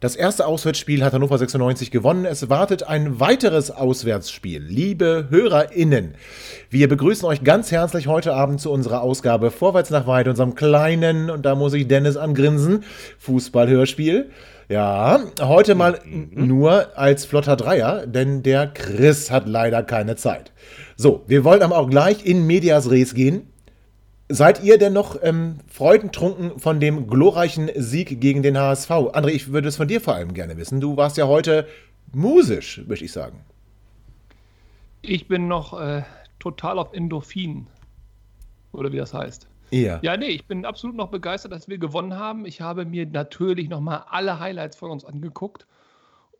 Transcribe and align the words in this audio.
Das 0.00 0.14
erste 0.14 0.46
Auswärtsspiel 0.46 1.02
hat 1.02 1.12
Hannover 1.12 1.38
96 1.38 1.90
gewonnen. 1.90 2.24
Es 2.24 2.48
wartet 2.48 2.84
ein 2.84 3.18
weiteres 3.18 3.72
Auswärtsspiel. 3.72 4.62
Liebe 4.62 5.26
HörerInnen, 5.28 6.14
wir 6.70 6.88
begrüßen 6.88 7.26
euch 7.26 7.42
ganz 7.42 7.72
herzlich 7.72 8.06
heute 8.06 8.32
Abend 8.32 8.60
zu 8.60 8.70
unserer 8.70 9.02
Ausgabe 9.02 9.50
Vorwärts 9.50 9.90
nach 9.90 10.06
Weit, 10.06 10.28
unserem 10.28 10.54
kleinen, 10.54 11.30
und 11.30 11.44
da 11.44 11.56
muss 11.56 11.74
ich 11.74 11.88
Dennis 11.88 12.16
angrinsen, 12.16 12.84
Fußballhörspiel. 13.18 14.30
Ja, 14.68 15.18
heute 15.40 15.74
mal 15.74 15.98
mhm. 16.04 16.46
nur 16.46 16.96
als 16.96 17.24
flotter 17.24 17.56
Dreier, 17.56 18.06
denn 18.06 18.44
der 18.44 18.68
Chris 18.68 19.32
hat 19.32 19.48
leider 19.48 19.82
keine 19.82 20.14
Zeit. 20.14 20.52
So, 20.96 21.24
wir 21.26 21.42
wollen 21.42 21.62
aber 21.62 21.76
auch 21.76 21.90
gleich 21.90 22.24
in 22.24 22.46
Medias 22.46 22.88
Res 22.88 23.14
gehen. 23.14 23.50
Seid 24.30 24.62
ihr 24.62 24.76
denn 24.78 24.92
noch 24.92 25.16
ähm, 25.22 25.58
freudentrunken 25.68 26.58
von 26.58 26.80
dem 26.80 27.06
glorreichen 27.06 27.70
Sieg 27.74 28.20
gegen 28.20 28.42
den 28.42 28.58
HSV? 28.58 28.90
André, 28.90 29.28
ich 29.28 29.52
würde 29.52 29.68
es 29.68 29.76
von 29.76 29.88
dir 29.88 30.02
vor 30.02 30.14
allem 30.14 30.34
gerne 30.34 30.58
wissen. 30.58 30.80
Du 30.82 30.98
warst 30.98 31.16
ja 31.16 31.26
heute 31.26 31.66
musisch, 32.12 32.82
möchte 32.86 33.06
ich 33.06 33.12
sagen. 33.12 33.40
Ich 35.00 35.28
bin 35.28 35.48
noch 35.48 35.80
äh, 35.80 36.02
total 36.38 36.78
auf 36.78 36.92
Endorphin. 36.92 37.68
Oder 38.72 38.92
wie 38.92 38.98
das 38.98 39.14
heißt. 39.14 39.48
Ja. 39.70 39.98
Ja, 40.02 40.16
nee, 40.18 40.28
ich 40.28 40.46
bin 40.46 40.66
absolut 40.66 40.96
noch 40.96 41.10
begeistert, 41.10 41.52
dass 41.52 41.68
wir 41.68 41.78
gewonnen 41.78 42.14
haben. 42.14 42.44
Ich 42.44 42.60
habe 42.60 42.84
mir 42.84 43.06
natürlich 43.06 43.70
nochmal 43.70 44.04
alle 44.10 44.38
Highlights 44.40 44.76
von 44.76 44.90
uns 44.90 45.06
angeguckt. 45.06 45.66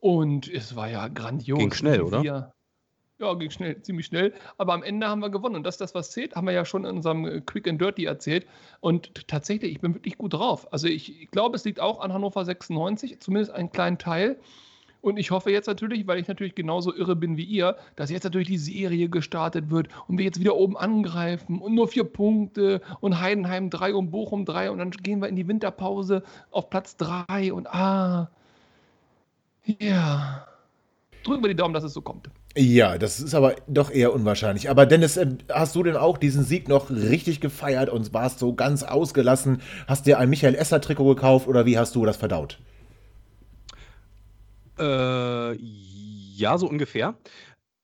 Und 0.01 0.47
es 0.49 0.77
war 0.77 0.91
ja 0.91 1.09
grandios. 1.09 1.59
Ging 1.59 1.73
schnell, 1.73 2.03
oder? 2.03 2.53
Ja, 3.21 3.35
ging 3.35 3.51
schnell, 3.51 3.83
ziemlich 3.83 4.07
schnell. 4.07 4.33
Aber 4.59 4.75
am 4.75 4.85
Ende 4.85 5.09
haben 5.09 5.21
wir 5.21 5.31
gewonnen. 5.31 5.57
Und 5.57 5.65
das 5.65 5.77
das, 5.77 5.95
was 5.95 6.13
zählt, 6.13 6.37
haben 6.37 6.47
wir 6.47 6.53
ja 6.53 6.65
schon 6.65 6.85
in 6.85 6.97
unserem 6.97 7.25
äh, 7.25 7.41
Quick 7.41 7.67
and 7.67 7.81
Dirty 7.81 8.05
erzählt. 8.05 8.47
Und 8.81 9.27
tatsächlich, 9.27 9.73
ich 9.73 9.81
bin 9.81 9.95
wirklich 9.95 10.19
gut 10.19 10.35
drauf. 10.35 10.73
Also 10.73 10.87
ich, 10.87 11.21
ich 11.23 11.31
glaube, 11.31 11.57
es 11.57 11.65
liegt 11.65 11.81
auch 11.81 12.01
an 12.01 12.13
Hannover 12.13 12.45
96, 12.45 13.19
zumindest 13.19 13.53
einen 13.53 13.73
kleinen 13.73 13.99
Teil. 13.99 14.39
Und 15.01 15.17
ich 15.17 15.31
hoffe 15.31 15.51
jetzt 15.51 15.67
natürlich, 15.67 16.07
weil 16.07 16.19
ich 16.19 16.29
natürlich 16.29 16.55
genauso 16.55 16.95
irre 16.95 17.17
bin 17.17 17.37
wie 17.37 17.45
ihr, 17.45 17.77
dass 17.97 18.11
jetzt 18.11 18.25
natürlich 18.25 18.49
die 18.49 18.59
Serie 18.59 19.09
gestartet 19.09 19.71
wird 19.71 19.89
und 20.07 20.19
wir 20.19 20.25
jetzt 20.25 20.41
wieder 20.41 20.57
oben 20.57 20.77
angreifen 20.77 21.61
und 21.61 21.75
nur 21.75 21.87
vier 21.89 22.05
Punkte 22.05 22.81
und 23.01 23.21
Heidenheim 23.21 23.71
drei 23.71 23.95
und 23.95 24.11
Bochum 24.11 24.45
drei 24.45 24.71
und 24.71 24.79
dann 24.79 24.91
gehen 24.91 25.21
wir 25.21 25.29
in 25.29 25.37
die 25.37 25.47
Winterpause 25.47 26.25
auf 26.51 26.69
Platz 26.69 26.97
drei 26.97 27.53
und 27.53 27.69
ah, 27.69 28.29
ja. 29.65 30.47
Drücken 31.23 31.45
wir 31.45 31.49
die 31.49 31.57
Daumen, 31.57 31.75
dass 31.75 31.85
es 31.85 31.93
so 31.93 32.01
kommt. 32.01 32.29
Ja, 32.57 32.99
das 32.99 33.21
ist 33.21 33.35
aber 33.35 33.57
doch 33.67 33.91
eher 33.91 34.13
unwahrscheinlich. 34.13 34.71
Aber 34.71 34.87
Dennis, 34.87 35.17
äh, 35.17 35.29
hast 35.53 35.77
du 35.77 35.83
denn 35.83 35.97
auch 35.97 36.19
diesen 36.19 36.45
Sieg 36.45 36.69
noch 36.69 36.91
richtig 36.91 37.41
gefeiert 37.41 37.89
und 37.89 38.13
warst 38.15 38.39
so 38.39 38.55
ganz 38.55 38.83
ausgelassen? 38.83 39.63
Hast 39.87 40.07
dir 40.07 40.19
ein 40.19 40.31
Michael 40.31 40.55
Esser-Trikot 40.55 41.15
gekauft 41.15 41.47
oder 41.47 41.67
wie 41.67 41.79
hast 41.79 41.95
du 41.95 42.05
das 42.05 42.17
verdaut? 42.17 42.59
Äh, 44.79 45.55
ja, 45.55 46.57
so 46.59 46.69
ungefähr. 46.69 47.15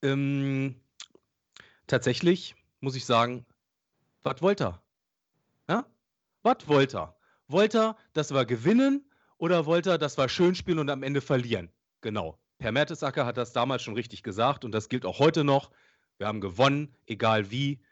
Ähm, 0.03 0.77
tatsächlich 1.87 2.55
muss 2.81 2.97
ich 2.97 3.05
sagen, 3.05 3.45
was 4.23 4.41
wollte 4.43 4.65
er? 4.65 4.83
Ja? 5.69 5.87
Was 6.43 6.67
wollte 6.67 6.99
er? 6.99 7.17
Wollte 7.49 7.79
er, 7.79 7.97
dass 8.13 8.33
wir 8.33 8.45
gewinnen 8.45 9.05
oder 9.39 9.67
wollte 9.67 9.91
er, 9.91 9.99
dass 9.99 10.17
wir 10.19 10.29
schön 10.29 10.55
spielen 10.55 10.79
und 10.79 10.91
am 10.91 11.03
Ende 11.03 11.21
verlieren? 11.21 11.71
Genau. 12.01 12.39
Per 12.65 12.73
Mertesacker 12.73 13.27
hat 13.27 13.37
das 13.37 13.53
damals 13.53 13.83
schon 13.83 13.93
richtig 13.93 14.23
gesagt 14.23 14.65
und 14.65 14.73
das 14.73 14.89
gilt 14.89 15.05
auch 15.05 15.19
heute 15.19 15.45
noch. 15.45 15.71
Wir 16.17 16.27
haben 16.27 16.41
gewonnen, 16.41 16.97
egal 17.05 17.51
wie. 17.51 17.83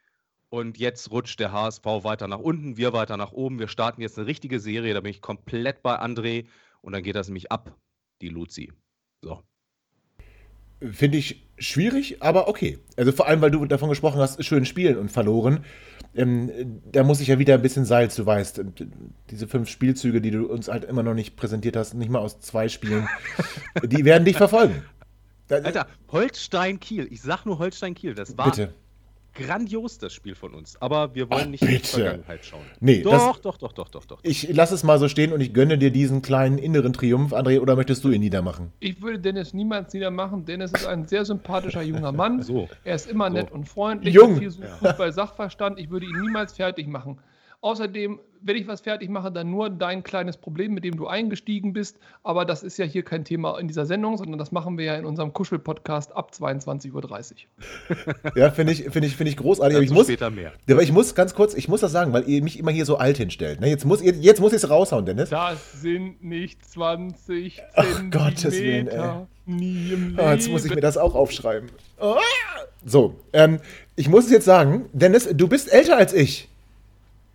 Und 0.49 0.79
jetzt 0.79 1.11
rutscht 1.11 1.39
der 1.41 1.53
HSV 1.53 1.85
weiter 1.85 2.27
nach 2.27 2.39
unten, 2.39 2.79
wir 2.79 2.95
weiter 2.95 3.19
nach 3.19 3.33
oben. 3.33 3.59
Wir 3.59 3.69
starten 3.69 4.01
jetzt 4.01 4.17
eine 4.17 4.27
richtige 4.27 4.61
Serie, 4.61 4.95
da 4.95 5.03
bin 5.03 5.11
ich 5.11 5.21
komplett 5.21 5.83
bei 5.83 6.01
André 6.01 6.47
und 6.81 6.95
dann 6.95 7.03
geht 7.03 7.17
das 7.17 7.29
nämlich 7.29 7.53
ab, 7.53 7.77
die 8.23 8.31
Luzi. 8.31 8.73
So. 9.21 9.43
Finde 10.91 11.19
ich 11.19 11.47
schwierig, 11.59 12.23
aber 12.23 12.49
okay. 12.49 12.79
Also 12.97 13.13
vor 13.13 13.29
allem, 13.29 13.41
weil 13.41 13.51
du 13.51 13.65
davon 13.67 13.89
gesprochen 13.89 14.21
hast, 14.21 14.45
schön 14.45 14.65
spielen 14.65 14.97
und 14.97 15.11
verloren. 15.11 15.65
Ähm, 16.15 16.81
da 16.91 17.05
muss 17.05 17.21
ich 17.21 17.29
ja 17.29 17.39
wieder 17.39 17.55
ein 17.55 17.63
bisschen 17.63 17.85
Salz, 17.85 18.17
du 18.17 18.27
weißt. 18.27 18.63
Diese 19.31 19.47
fünf 19.49 19.69
Spielzüge, 19.69 20.21
die 20.21 20.31
du 20.31 20.47
uns 20.47 20.69
halt 20.69 20.85
immer 20.85 21.03
noch 21.03 21.15
nicht 21.15 21.37
präsentiert 21.37 21.77
hast, 21.77 21.95
nicht 21.95 22.11
mal 22.11 22.19
aus 22.19 22.41
zwei 22.41 22.69
Spielen, 22.69 23.09
die 23.85 24.05
werden 24.05 24.25
dich 24.25 24.37
verfolgen. 24.37 24.83
Alter, 25.49 25.87
Holstein-Kiel. 26.11 27.09
Ich 27.11 27.23
sag 27.23 27.45
nur 27.45 27.59
Holstein-Kiel. 27.59 28.15
Das 28.15 28.37
war 28.37 28.51
Bitte 28.51 28.73
grandios, 29.35 29.99
das 29.99 30.13
Spiel 30.13 30.35
von 30.35 30.55
uns. 30.55 30.81
Aber 30.81 31.15
wir 31.15 31.31
wollen 31.31 31.45
Ach, 31.45 31.51
nicht 31.51 31.61
bitte. 31.61 31.73
in 31.75 31.81
die 31.83 31.87
Vergangenheit 31.87 32.45
schauen. 32.45 32.65
Nee, 32.81 33.03
doch, 33.03 33.13
das, 33.13 33.41
doch, 33.43 33.57
doch, 33.59 33.73
doch, 33.73 33.89
doch, 33.89 34.05
doch. 34.05 34.21
Ich 34.23 34.53
lasse 34.53 34.75
es 34.75 34.85
mal 34.85 34.99
so 34.99 35.09
stehen 35.09 35.33
und 35.33 35.41
ich 35.41 35.53
gönne 35.53 35.79
dir 35.79 35.91
diesen 35.91 36.23
kleinen 36.23 36.59
inneren 36.59 36.93
Triumph, 36.93 37.33
André, 37.33 37.61
oder 37.61 37.77
möchtest 37.77 38.05
du 38.05 38.11
ihn 38.11 38.21
niedermachen? 38.21 38.73
Ich 38.81 39.01
würde 39.03 39.19
Dennis 39.19 39.55
niemals 39.55 39.93
niedermachen. 39.93 40.45
Dennis 40.45 40.73
ist 40.73 40.87
ein 40.87 41.07
sehr 41.07 41.25
sympathischer 41.25 41.83
junger 41.83 42.13
Mann. 42.13 42.43
so. 42.43 42.69
Er 42.85 42.95
ist 42.95 43.09
immer 43.09 43.29
so. 43.29 43.35
nett 43.35 43.53
und 43.53 43.69
freundlich. 43.69 44.15
Jung. 44.15 44.39
Viel 44.39 44.51
Fußball-Sachverstand. 44.51 45.79
Ich 45.79 45.91
würde 45.91 46.07
ihn 46.07 46.21
niemals 46.21 46.53
fertig 46.53 46.87
machen. 46.87 47.19
Außerdem, 47.63 48.19
wenn 48.41 48.57
ich 48.57 48.67
was 48.67 48.81
fertig 48.81 49.09
mache, 49.09 49.31
dann 49.31 49.49
nur 49.49 49.71
dein 49.71 50.03
kleines 50.03 50.37
Problem, 50.37 50.75
mit 50.75 50.83
dem 50.83 50.97
du 50.97 51.07
eingestiegen 51.07 51.73
bist. 51.73 51.97
Aber 52.25 52.45
das 52.45 52.65
ist 52.65 52.77
ja 52.77 52.85
hier 52.85 53.05
kein 53.05 53.25
Thema 53.25 53.57
in 53.61 53.69
dieser 53.69 53.87
Sendung, 53.87 54.17
sondern 54.17 54.37
das 54.37 54.51
machen 54.51 54.77
wir 54.79 54.85
ja 54.85 54.97
in 54.97 55.05
unserem 55.05 55.33
Kuschel-Podcast 55.33 56.11
ab 56.17 56.33
22.30 56.37 56.93
Uhr. 56.93 58.33
ja, 58.35 58.51
finde 58.51 58.73
ich, 58.73 58.83
find 58.91 59.05
ich, 59.05 59.15
find 59.15 59.31
ich 59.31 59.37
großartig. 59.37 59.77
Aber 59.77 59.85
ich 59.85 59.93
muss, 59.93 60.07
später 60.09 60.31
mehr. 60.31 60.53
Aber 60.69 60.83
ich 60.83 60.91
muss 60.91 61.15
ganz 61.15 61.37
kurz, 61.37 61.55
ich 61.55 61.69
muss 61.69 61.83
das 61.83 61.93
sagen, 61.93 62.13
weil 62.13 62.29
ihr 62.29 62.43
mich 62.43 62.59
immer 62.59 62.73
hier 62.73 62.85
so 62.85 62.97
alt 62.97 63.17
hinstellt. 63.17 63.61
Ne? 63.61 63.69
Jetzt 63.69 63.85
muss, 63.85 64.03
jetzt 64.03 64.41
muss 64.41 64.53
ich 64.53 64.57
es 64.57 64.69
raushauen, 64.69 65.07
Dennis. 65.07 65.31
Das 65.31 65.81
sind 65.81 66.21
nicht 66.21 66.69
20 66.69 67.63
Ach, 67.77 68.03
Gottes 68.11 68.59
Willen, 68.59 68.89
ey. 68.89 69.27
Nie 69.47 69.93
im 69.93 70.17
Leben. 70.17 70.19
Oh, 70.19 70.31
jetzt 70.31 70.49
muss 70.51 70.65
ich 70.65 70.75
mir 70.75 70.81
das 70.81 70.97
auch 70.97 71.15
aufschreiben. 71.15 71.71
Oh. 72.01 72.17
So, 72.85 73.21
ähm, 73.33 73.61
ich 73.95 74.09
muss 74.09 74.25
es 74.25 74.33
jetzt 74.33 74.47
sagen, 74.47 74.87
Dennis, 74.93 75.29
du 75.33 75.47
bist 75.47 75.73
älter 75.73 75.97
als 75.97 76.13
ich. 76.13 76.49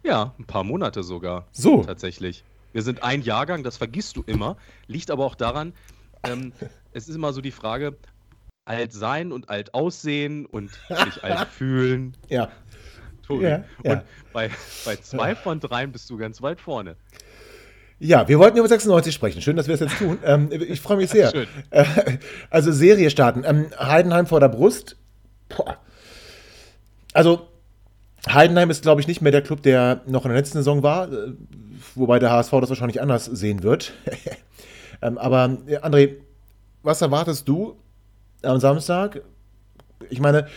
Ja, 0.03 0.33
ein 0.39 0.45
paar 0.45 0.63
Monate 0.63 1.03
sogar. 1.03 1.47
So. 1.51 1.83
Tatsächlich. 1.83 2.43
Wir 2.73 2.81
sind 2.81 3.03
ein 3.03 3.21
Jahrgang, 3.21 3.63
das 3.63 3.77
vergisst 3.77 4.17
du 4.17 4.23
immer. 4.25 4.57
Liegt 4.87 5.11
aber 5.11 5.25
auch 5.25 5.35
daran, 5.35 5.73
ähm, 6.23 6.53
es 6.93 7.07
ist 7.07 7.15
immer 7.15 7.33
so 7.33 7.41
die 7.41 7.51
Frage, 7.51 7.97
alt 8.65 8.93
sein 8.93 9.31
und 9.31 9.49
alt 9.49 9.73
aussehen 9.73 10.45
und 10.45 10.71
sich 10.71 11.23
alt 11.23 11.47
fühlen. 11.51 12.15
Ja. 12.29 12.51
Tobi. 13.25 13.43
Ja, 13.43 13.63
ja. 13.83 13.93
Und 13.93 14.03
bei, 14.33 14.49
bei 14.85 14.95
zwei 14.97 15.35
von 15.35 15.59
dreien 15.59 15.91
bist 15.91 16.09
du 16.09 16.17
ganz 16.17 16.41
weit 16.41 16.61
vorne. 16.61 16.95
Ja, 17.99 18.27
wir 18.27 18.37
wollten 18.37 18.57
über 18.57 18.67
96 18.67 19.13
sprechen. 19.13 19.41
Schön, 19.41 19.55
dass 19.55 19.67
wir 19.67 19.73
es 19.73 19.79
jetzt 19.79 19.97
tun. 19.97 20.19
Ähm, 20.23 20.49
ich 20.51 20.81
freue 20.81 20.97
mich 20.97 21.09
sehr. 21.09 21.31
Schön. 21.31 21.47
Äh, 21.71 21.85
also 22.49 22.71
Serie 22.71 23.09
starten. 23.09 23.43
Ähm, 23.43 23.71
Heidenheim 23.79 24.27
vor 24.27 24.39
der 24.39 24.49
Brust. 24.49 24.97
Boah. 25.49 25.77
Also 27.13 27.47
Heidenheim 28.33 28.69
ist, 28.69 28.81
glaube 28.81 29.01
ich, 29.01 29.07
nicht 29.07 29.21
mehr 29.21 29.31
der 29.31 29.41
Club, 29.41 29.61
der 29.63 30.01
noch 30.07 30.25
in 30.25 30.29
der 30.29 30.37
letzten 30.37 30.57
Saison 30.57 30.83
war, 30.83 31.11
äh, 31.11 31.33
wobei 31.95 32.19
der 32.19 32.31
HSV 32.31 32.51
das 32.61 32.69
wahrscheinlich 32.69 33.01
anders 33.01 33.25
sehen 33.25 33.63
wird. 33.63 33.93
ähm, 35.01 35.17
aber 35.17 35.57
André, 35.81 36.15
was 36.83 37.01
erwartest 37.01 37.47
du 37.47 37.75
am 38.43 38.59
Samstag? 38.59 39.21
Ich 40.09 40.19
meine, 40.19 40.47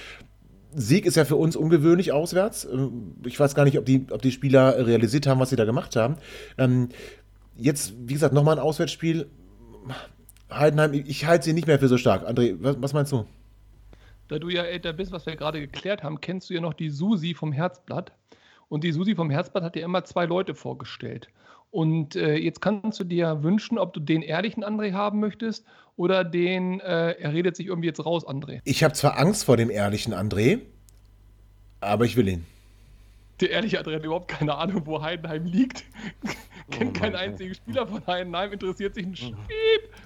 Sieg 0.74 1.06
ist 1.06 1.16
ja 1.16 1.24
für 1.24 1.36
uns 1.36 1.56
ungewöhnlich 1.56 2.12
auswärts. 2.12 2.64
Ähm, 2.64 3.14
ich 3.24 3.38
weiß 3.38 3.54
gar 3.54 3.64
nicht, 3.64 3.78
ob 3.78 3.84
die, 3.84 4.06
ob 4.10 4.22
die 4.22 4.32
Spieler 4.32 4.86
realisiert 4.86 5.26
haben, 5.26 5.40
was 5.40 5.50
sie 5.50 5.56
da 5.56 5.64
gemacht 5.64 5.96
haben. 5.96 6.16
Ähm, 6.58 6.90
jetzt, 7.56 7.94
wie 8.06 8.14
gesagt, 8.14 8.34
nochmal 8.34 8.56
ein 8.56 8.62
Auswärtsspiel. 8.62 9.28
Heidenheim, 10.50 10.94
ich 10.94 11.26
halte 11.26 11.44
sie 11.44 11.52
nicht 11.52 11.66
mehr 11.66 11.78
für 11.78 11.88
so 11.88 11.96
stark. 11.96 12.28
André, 12.28 12.56
was, 12.60 12.76
was 12.80 12.92
meinst 12.92 13.12
du? 13.12 13.26
Da 14.30 14.38
du 14.38 14.48
ja 14.48 14.62
älter 14.62 14.92
bist, 14.92 15.10
was 15.10 15.26
wir 15.26 15.34
gerade 15.34 15.60
geklärt 15.60 16.04
haben, 16.04 16.20
kennst 16.20 16.48
du 16.48 16.54
ja 16.54 16.60
noch 16.60 16.74
die 16.74 16.88
Susi 16.88 17.34
vom 17.34 17.50
Herzblatt. 17.50 18.12
Und 18.68 18.84
die 18.84 18.92
Susi 18.92 19.16
vom 19.16 19.28
Herzblatt 19.28 19.64
hat 19.64 19.74
dir 19.74 19.82
immer 19.82 20.04
zwei 20.04 20.24
Leute 20.24 20.54
vorgestellt. 20.54 21.28
Und 21.72 22.14
äh, 22.14 22.36
jetzt 22.36 22.60
kannst 22.60 23.00
du 23.00 23.04
dir 23.04 23.42
wünschen, 23.42 23.76
ob 23.76 23.92
du 23.92 23.98
den 23.98 24.22
ehrlichen 24.22 24.62
André 24.62 24.92
haben 24.92 25.18
möchtest 25.18 25.66
oder 25.96 26.22
den, 26.22 26.78
äh, 26.78 27.10
er 27.18 27.32
redet 27.32 27.56
sich 27.56 27.66
irgendwie 27.66 27.88
jetzt 27.88 28.06
raus, 28.06 28.24
André. 28.24 28.60
Ich 28.64 28.84
habe 28.84 28.94
zwar 28.94 29.18
Angst 29.18 29.42
vor 29.42 29.56
dem 29.56 29.68
ehrlichen 29.68 30.14
André, 30.14 30.60
aber 31.80 32.04
ich 32.04 32.16
will 32.16 32.28
ihn. 32.28 32.46
Der 33.40 33.50
ehrliche 33.50 33.80
André 33.80 33.96
hat 33.96 34.04
überhaupt 34.04 34.28
keine 34.28 34.54
Ahnung, 34.54 34.82
wo 34.86 35.02
Heidenheim 35.02 35.44
liegt. 35.44 35.82
Kennt 36.70 36.96
oh 36.96 37.00
keinen 37.00 37.16
einzigen 37.16 37.54
Spieler 37.54 37.86
von 37.86 38.06
Heidenheim, 38.06 38.52
interessiert 38.52 38.94
sich 38.94 39.06
ein 39.06 39.16
Spieb 39.16 39.36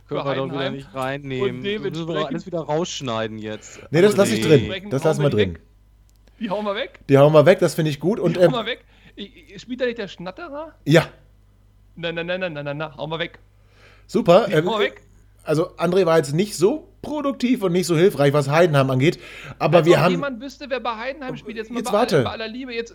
für 0.06 0.16
Können 0.16 0.26
wir 0.26 0.34
doch 0.34 0.52
wieder 0.52 0.70
nicht 0.70 0.94
reinnehmen. 0.94 1.56
Und 1.56 1.62
müssen 1.62 2.08
wir 2.08 2.26
alles 2.26 2.46
wieder 2.46 2.60
rausschneiden 2.60 3.38
jetzt. 3.38 3.80
Nee, 3.90 4.02
das 4.02 4.16
lasse 4.16 4.34
ich 4.34 4.40
drin. 4.46 4.90
Das 4.90 5.04
lassen 5.04 5.22
wir 5.22 5.30
drin. 5.30 5.54
Weg. 5.54 5.60
Die 6.40 6.50
hauen 6.50 6.64
wir 6.64 6.74
weg. 6.74 7.00
Die 7.08 7.18
hauen 7.18 7.32
wir 7.32 7.46
weg, 7.46 7.58
das 7.60 7.74
finde 7.74 7.90
ich 7.90 8.00
gut. 8.00 8.18
Und, 8.18 8.36
die 8.36 8.40
hauen 8.40 8.52
wir 8.52 8.60
ähm, 8.60 8.66
weg. 8.66 8.84
Spielt 9.60 9.80
da 9.80 9.86
nicht 9.86 9.98
der 9.98 10.08
Schnatterer? 10.08 10.74
Ja. 10.84 11.08
Nein, 11.96 12.16
nein, 12.16 12.26
nein, 12.26 12.40
nein, 12.40 12.52
nein, 12.52 12.64
nein, 12.64 12.76
nein, 12.76 12.96
hauen 12.96 13.10
wir 13.10 13.18
weg. 13.18 13.38
Super. 14.06 14.46
Die 14.48 14.54
hauen 14.56 14.64
wir 14.64 14.74
ähm, 14.74 14.80
weg. 14.80 15.02
Also 15.44 15.76
André 15.76 16.06
war 16.06 16.16
jetzt 16.16 16.32
nicht 16.32 16.56
so 16.56 16.88
produktiv 17.02 17.62
und 17.62 17.72
nicht 17.72 17.86
so 17.86 17.96
hilfreich, 17.96 18.32
was 18.32 18.48
Heidenheim 18.48 18.90
angeht. 18.90 19.18
Aber 19.58 19.78
Als 19.78 19.86
wir 19.86 20.00
haben. 20.00 20.06
Wenn 20.06 20.20
jemand 20.20 20.40
wüsste, 20.40 20.66
wer 20.68 20.80
bei 20.80 20.96
Heidenheim 20.96 21.36
spielt, 21.36 21.56
jetzt 21.56 21.70
mal 21.70 21.78
jetzt 21.78 21.92
bei, 21.92 21.98
warte. 21.98 22.16
Aller, 22.16 22.24
bei 22.24 22.30
aller 22.30 22.48
Liebe, 22.48 22.74
jetzt 22.74 22.94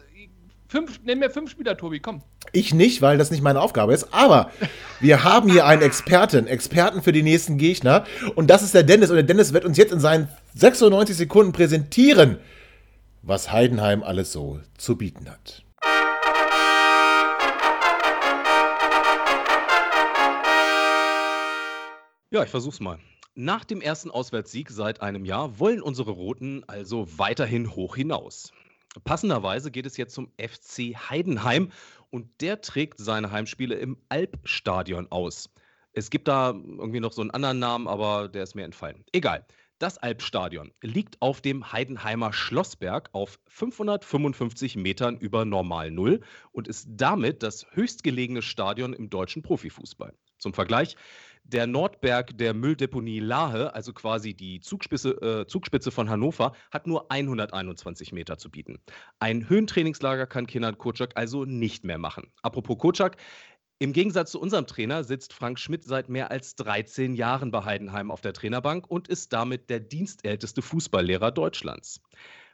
fünf, 0.69 1.01
nenn 1.04 1.19
mir 1.19 1.30
fünf 1.30 1.51
Spieler, 1.51 1.75
Tobi, 1.75 2.00
komm. 2.00 2.21
Ich 2.54 2.74
nicht, 2.74 3.01
weil 3.01 3.18
das 3.18 3.31
nicht 3.31 3.42
meine 3.42 3.60
Aufgabe 3.60 3.94
ist. 3.94 4.13
Aber 4.13 4.51
wir 5.00 5.24
haben 5.24 5.51
hier 5.51 5.66
einen 5.66 5.81
Experten, 5.81 6.48
Experten 6.48 7.01
für 7.01 7.12
die 7.12 7.24
nächsten 7.24 7.57
Gegner. 7.57 8.06
Und 8.36 8.50
das 8.50 8.63
ist 8.63 8.74
der 8.74 8.83
Dennis. 8.83 9.10
Und 9.10 9.18
der 9.18 9.24
Dennis 9.24 9.51
wird 9.51 9.66
uns 9.66 9.77
jetzt 9.77 9.92
in 9.92 10.00
seinen 10.00 10.30
96 10.56 11.18
Sekunden 11.18 11.51
präsentieren, 11.51 12.38
was 13.21 13.51
Heidenheim 13.51 14.04
alles 14.04 14.31
so 14.31 14.60
zu 14.77 14.95
bieten 14.95 15.30
hat. 15.30 15.63
Ja, 22.31 22.44
ich 22.44 22.50
versuch's 22.50 22.80
mal. 22.80 23.00
Nach 23.33 23.63
dem 23.63 23.81
ersten 23.81 24.12
Auswärtssieg 24.12 24.69
seit 24.69 25.01
einem 25.01 25.25
Jahr 25.25 25.60
wollen 25.60 25.81
unsere 25.81 26.12
Roten 26.12 26.63
also 26.68 27.07
weiterhin 27.18 27.75
hoch 27.75 27.95
hinaus. 27.95 28.51
Passenderweise 29.04 29.72
geht 29.72 29.86
es 29.86 29.98
jetzt 29.98 30.13
zum 30.13 30.31
FC 30.38 30.96
Heidenheim 31.10 31.72
und 32.10 32.42
der 32.42 32.62
trägt 32.62 33.00
seine 33.00 33.31
Heimspiele 33.31 33.75
im 33.75 33.98
Alpstadion 34.10 35.07
aus. 35.12 35.50
Es 35.94 36.10
gibt 36.10 36.28
da 36.28 36.51
irgendwie 36.51 37.00
noch 37.00 37.13
so 37.13 37.22
einen 37.22 37.31
anderen 37.31 37.60
Namen, 37.60 37.88
aber 37.88 38.28
der 38.30 38.44
ist 38.44 38.56
mir 38.56 38.63
entfallen. 38.63 39.04
Egal. 39.12 39.46
Das 39.80 39.98
Alpstadion 39.98 40.74
liegt 40.81 41.22
auf 41.22 41.40
dem 41.40 41.72
Heidenheimer 41.72 42.34
Schlossberg 42.34 43.10
auf 43.13 43.40
555 43.48 44.75
Metern 44.75 45.18
über 45.18 45.45
Normal 45.45 45.90
Null 45.90 46.19
und 46.52 46.68
ist 46.68 46.86
damit 46.90 47.44
das 47.44 47.66
höchstgelegene 47.72 48.42
Stadion 48.42 48.92
im 48.92 49.10
deutschen 49.10 49.42
Profifußball. 49.42 50.13
Zum 50.38 50.54
Vergleich, 50.54 50.98
der 51.44 51.68
Nordberg 51.68 52.38
der 52.38 52.54
Mülldeponie 52.54 53.20
Lahe, 53.20 53.74
also 53.74 53.94
quasi 53.94 54.34
die 54.34 54.60
Zugspitze, 54.60 55.10
äh, 55.22 55.48
Zugspitze 55.48 55.92
von 55.92 56.10
Hannover, 56.10 56.54
hat 56.72 56.88
nur 56.88 57.12
121 57.12 58.12
Meter 58.12 58.38
zu 58.38 58.52
bieten. 58.52 58.80
Ein 59.20 59.50
Höhentrainingslager 59.50 60.28
kann 60.28 60.48
Kenan 60.48 60.78
Kocak 60.78 61.12
also 61.16 61.46
nicht 61.46 61.84
mehr 61.84 61.98
machen. 61.98 62.32
Apropos 62.42 62.78
Kocak, 62.78 63.18
im 63.82 63.94
Gegensatz 63.94 64.32
zu 64.32 64.42
unserem 64.42 64.68
Trainer 64.68 65.06
sitzt 65.06 65.32
Frank 65.32 65.58
Schmidt 65.58 65.86
seit 65.86 66.10
mehr 66.10 66.32
als 66.32 66.56
13 66.56 67.14
Jahren 67.14 67.50
bei 67.50 67.64
Heidenheim 67.64 68.12
auf 68.12 68.20
der 68.20 68.34
Trainerbank 68.34 68.86
und 68.92 69.08
ist 69.08 69.32
damit 69.32 69.70
der 69.70 69.80
dienstälteste 69.80 70.62
Fußballlehrer 70.62 71.32
Deutschlands. 71.32 72.02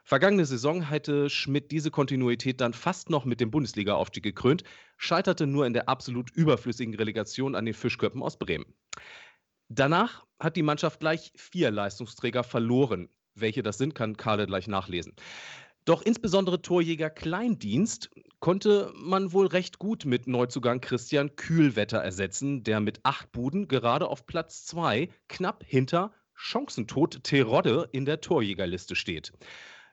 Vergangene 0.08 0.46
Saison 0.46 0.82
hätte 0.82 1.28
Schmidt 1.28 1.72
diese 1.72 1.90
Kontinuität 1.90 2.60
dann 2.60 2.74
fast 2.74 3.10
noch 3.10 3.24
mit 3.24 3.40
dem 3.40 3.50
Bundesliga-Aufstieg 3.50 4.22
gekrönt, 4.22 4.62
scheiterte 4.96 5.48
nur 5.48 5.66
in 5.66 5.72
der 5.72 5.88
absolut 5.88 6.30
überflüssigen 6.30 6.94
Relegation 6.94 7.56
an 7.56 7.64
den 7.64 7.74
Fischköppen 7.74 8.22
aus 8.22 8.38
Bremen. 8.38 8.72
Danach 9.68 10.24
hat 10.38 10.54
die 10.54 10.62
Mannschaft 10.62 11.00
gleich 11.00 11.32
vier 11.34 11.72
Leistungsträger 11.72 12.44
verloren. 12.44 13.08
Welche 13.34 13.64
das 13.64 13.78
sind, 13.78 13.96
kann 13.96 14.16
Karle 14.16 14.46
gleich 14.46 14.68
nachlesen. 14.68 15.12
Doch 15.84 16.02
insbesondere 16.02 16.62
Torjäger 16.62 17.10
Kleindienst 17.10 18.10
konnte 18.38 18.92
man 18.94 19.32
wohl 19.32 19.48
recht 19.48 19.80
gut 19.80 20.04
mit 20.04 20.28
Neuzugang 20.28 20.80
Christian 20.80 21.34
Kühlwetter 21.34 21.98
ersetzen, 21.98 22.62
der 22.62 22.78
mit 22.78 23.00
acht 23.02 23.32
Buden 23.32 23.66
gerade 23.66 24.06
auf 24.06 24.24
Platz 24.24 24.66
zwei 24.66 25.08
knapp 25.26 25.64
hinter 25.66 26.12
Chancentod 26.36 27.24
Terodde 27.24 27.88
in 27.90 28.04
der 28.04 28.20
Torjägerliste 28.20 28.94
steht. 28.94 29.32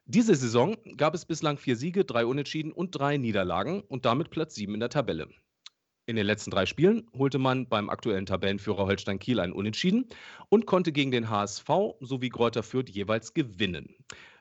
Diese 0.06 0.36
Saison 0.36 0.76
gab 0.98 1.16
es 1.16 1.26
bislang 1.26 1.58
vier 1.58 1.78
Siege, 1.78 2.04
drei 2.04 2.26
Unentschieden 2.26 2.74
und 2.74 2.92
drei 2.92 3.16
Niederlagen 3.16 3.82
und 3.88 4.04
damit 4.04 4.32
Platz 4.32 4.54
sieben 4.54 4.74
in 4.74 4.82
der 4.82 4.90
Tabelle. 4.90 5.30
In 6.06 6.18
den 6.18 6.26
letzten 6.26 6.52
drei 6.52 6.66
Spielen 6.66 7.10
holte 7.18 7.40
man 7.40 7.70
beim 7.70 7.90
aktuellen 7.90 8.26
Tabellenführer 8.26 8.86
Holstein 8.86 9.20
Kiel 9.20 9.40
einen 9.40 9.54
Unentschieden 9.54 10.10
und 10.50 10.66
konnte 10.66 10.92
gegen 10.92 11.12
den 11.12 11.30
HSV 11.30 11.70
sowie 12.02 12.28
Kräuter 12.28 12.64
Fürth 12.64 12.90
jeweils 12.90 13.34
gewinnen. 13.34 13.96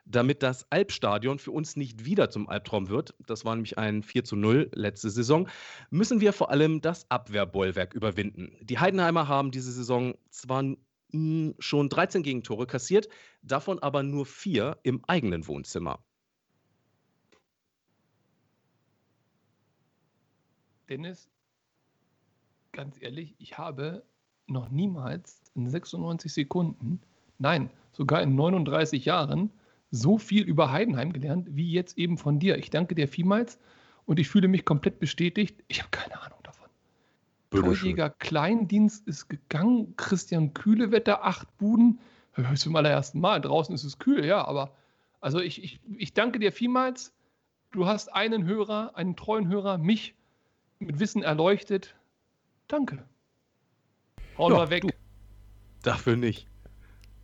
Damit 0.05 0.43
das 0.43 0.67
Albstadion 0.71 1.39
für 1.39 1.53
uns 1.53 1.77
nicht 1.77 2.05
wieder 2.05 2.29
zum 2.29 2.49
Albtraum 2.49 2.89
wird, 2.89 3.15
das 3.29 3.45
war 3.45 3.55
nämlich 3.55 3.79
ein 3.79 4.03
4 4.03 4.25
zu 4.25 4.35
0 4.35 4.69
letzte 4.75 5.11
Saison, 5.11 5.49
müssen 5.91 6.21
wir 6.21 6.33
vor 6.33 6.51
allem 6.51 6.81
das 6.81 7.09
Abwehrbollwerk 7.09 7.95
überwinden. 7.95 8.57
Die 8.63 8.81
Heidenheimer 8.81 9.29
haben 9.29 9.53
diese 9.53 9.71
Saison 9.71 10.15
zwar 10.29 10.65
schon 11.59 11.89
13 11.89 12.23
Gegentore 12.23 12.67
kassiert, 12.67 13.09
davon 13.43 13.79
aber 13.79 14.03
nur 14.03 14.27
vier 14.27 14.79
im 14.83 15.05
eigenen 15.07 15.47
Wohnzimmer. 15.47 16.03
Dennis, 20.89 21.31
ganz 22.73 23.01
ehrlich, 23.01 23.35
ich 23.39 23.57
habe 23.57 24.05
noch 24.47 24.69
niemals 24.71 25.43
in 25.55 25.69
96 25.69 26.33
Sekunden, 26.33 27.01
nein, 27.39 27.71
sogar 27.93 28.23
in 28.23 28.35
39 28.35 29.05
Jahren, 29.05 29.51
so 29.91 30.19
viel 30.19 30.43
über 30.45 30.73
Heidenheim 30.73 31.13
gelernt, 31.13 31.49
wie 31.51 31.71
jetzt 31.71 31.99
eben 31.99 32.19
von 32.19 32.39
dir. 32.39 32.59
Ich 32.59 32.71
danke 32.71 32.95
dir 32.95 33.09
vielmals 33.09 33.59
und 34.07 34.19
ich 34.19 34.29
fühle 34.29 34.49
mich 34.49 34.65
komplett 34.65 34.99
bestätigt. 34.99 35.63
Ich 35.69 35.81
habe 35.81 35.91
keine 35.91 36.21
Ahnung. 36.21 36.42
Torjäger 37.61 38.11
Kleindienst 38.11 39.07
ist 39.07 39.29
gegangen. 39.29 39.95
Christian 39.97 40.55
Kühlewetter, 40.55 41.25
acht 41.25 41.57
Buden. 41.59 42.01
Hör 42.33 42.53
ich 42.53 42.61
zum 42.61 42.75
allerersten 42.77 43.21
Mal. 43.21 43.41
Draußen 43.41 43.75
ist 43.75 43.85
es 43.85 43.99
kühl, 43.99 44.25
ja, 44.25 44.45
aber 44.45 44.73
also 45.21 45.39
ich, 45.39 45.63
ich, 45.63 45.81
ich 45.97 46.15
danke 46.15 46.39
dir 46.39 46.51
vielmals. 46.51 47.13
Du 47.73 47.87
hast 47.87 48.13
einen 48.13 48.45
Hörer, 48.45 48.93
einen 48.95 49.17
treuen 49.17 49.49
Hörer, 49.49 49.79
mich 49.79 50.15
mit 50.79 50.99
Wissen 50.99 51.23
erleuchtet. 51.23 51.95
Danke. 52.69 53.05
Hauen 54.39 54.53
ja, 54.53 54.59
wir 54.59 54.71
weg. 54.71 54.83
Du. 54.83 54.89
Dafür 55.83 56.17
nicht. 56.17 56.47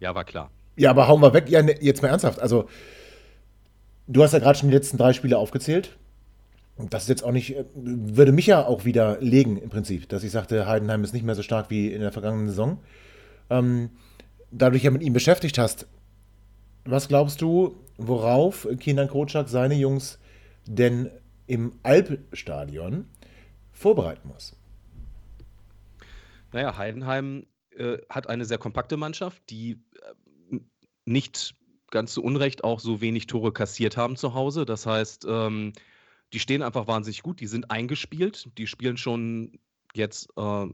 Ja, 0.01 0.15
war 0.15 0.25
klar. 0.25 0.51
Ja, 0.77 0.91
aber 0.91 1.09
hauen 1.09 1.21
wir 1.23 1.33
weg. 1.33 1.49
Ja, 1.49 1.63
ne, 1.63 1.75
jetzt 1.81 2.03
mal 2.03 2.09
ernsthaft. 2.09 2.41
Also, 2.41 2.69
du 4.07 4.23
hast 4.23 4.33
ja 4.33 4.39
gerade 4.39 4.59
schon 4.59 4.69
die 4.69 4.75
letzten 4.75 4.99
drei 4.99 5.13
Spiele 5.13 5.39
aufgezählt 5.39 5.99
das 6.79 7.05
ist 7.05 7.09
jetzt 7.09 7.25
auch 7.25 7.33
nicht, 7.33 7.57
äh, 7.57 7.65
würde 7.75 8.33
mich 8.33 8.47
ja 8.47 8.65
auch 8.65 8.85
wieder 8.85 9.21
legen 9.21 9.57
im 9.57 9.69
Prinzip, 9.69 10.08
dass 10.08 10.23
ich 10.23 10.31
sagte, 10.31 10.67
Heidenheim 10.67 11.03
ist 11.05 11.13
nicht 11.13 11.25
mehr 11.25 11.35
so 11.35 11.43
stark 11.43 11.70
wie 11.70 11.93
in 11.93 12.01
der 12.01 12.13
vergangenen 12.13 12.49
Saison. 12.49 12.81
Ähm, 13.51 13.91
da 14.51 14.67
du 14.67 14.75
dich 14.75 14.85
ja 14.85 14.91
mit 14.91 15.03
ihm 15.03 15.13
beschäftigt 15.13 15.58
hast, 15.58 15.87
was 16.85 17.08
glaubst 17.08 17.43
du, 17.43 17.77
worauf 17.99 18.67
Kinan 18.79 19.08
Kocak 19.08 19.49
seine 19.49 19.75
Jungs 19.75 20.19
denn 20.67 21.11
im 21.47 21.73
Alpstadion 21.82 23.06
vorbereiten 23.73 24.29
muss? 24.29 24.56
Naja, 26.53 26.77
Heidenheim 26.79 27.47
äh, 27.77 27.99
hat 28.08 28.29
eine 28.29 28.44
sehr 28.44 28.58
kompakte 28.58 28.97
Mannschaft, 28.97 29.43
die 29.51 29.73
äh, 30.51 30.58
nicht 31.05 31.55
ganz 31.91 32.13
zu 32.13 32.23
Unrecht 32.23 32.65
auch 32.65 32.81
so 32.81 33.01
wenig 33.01 33.27
Tore 33.27 33.53
kassiert 33.53 33.97
haben 33.97 34.17
zu 34.17 34.35
Hause. 34.35 34.65
Das 34.65 34.87
heißt, 34.87 35.27
ähm, 35.29 35.73
die 36.32 36.41
stehen 36.41 36.63
einfach 36.63 36.87
wahnsinnig 36.87 37.23
gut, 37.23 37.41
die 37.41 37.47
sind 37.47 37.70
eingespielt, 37.70 38.49
die 38.58 38.67
spielen 38.67 38.97
schon 38.97 39.58
jetzt 39.94 40.29
äh, 40.37 40.67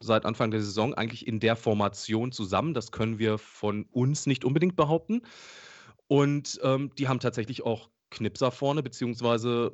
seit 0.00 0.24
Anfang 0.24 0.50
der 0.50 0.60
Saison 0.60 0.94
eigentlich 0.94 1.26
in 1.26 1.40
der 1.40 1.56
Formation 1.56 2.32
zusammen. 2.32 2.74
Das 2.74 2.90
können 2.90 3.18
wir 3.18 3.38
von 3.38 3.84
uns 3.92 4.26
nicht 4.26 4.44
unbedingt 4.44 4.76
behaupten. 4.76 5.22
Und 6.08 6.58
ähm, 6.62 6.90
die 6.98 7.06
haben 7.06 7.20
tatsächlich 7.20 7.64
auch 7.64 7.90
Knipser 8.10 8.50
vorne, 8.50 8.82
beziehungsweise 8.82 9.72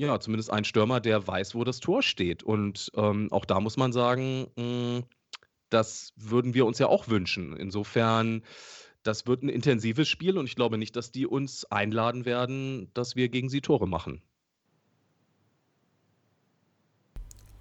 ja, 0.00 0.20
zumindest 0.20 0.50
ein 0.50 0.64
Stürmer, 0.64 1.00
der 1.00 1.26
weiß, 1.26 1.54
wo 1.54 1.64
das 1.64 1.80
Tor 1.80 2.02
steht. 2.02 2.42
Und 2.42 2.90
ähm, 2.94 3.28
auch 3.32 3.44
da 3.44 3.60
muss 3.60 3.76
man 3.76 3.92
sagen, 3.92 4.46
mh, 4.56 4.62
hm, 4.62 5.04
das 5.70 6.14
würden 6.16 6.54
wir 6.54 6.64
uns 6.64 6.78
ja 6.78 6.86
auch 6.86 7.08
wünschen. 7.08 7.54
Insofern, 7.56 8.42
das 9.02 9.26
wird 9.26 9.42
ein 9.42 9.48
intensives 9.48 10.08
Spiel 10.08 10.38
und 10.38 10.46
ich 10.46 10.56
glaube 10.56 10.78
nicht, 10.78 10.96
dass 10.96 11.12
die 11.12 11.26
uns 11.26 11.64
einladen 11.66 12.24
werden, 12.24 12.90
dass 12.94 13.16
wir 13.16 13.28
gegen 13.28 13.48
sie 13.50 13.60
Tore 13.60 13.86
machen. 13.86 14.22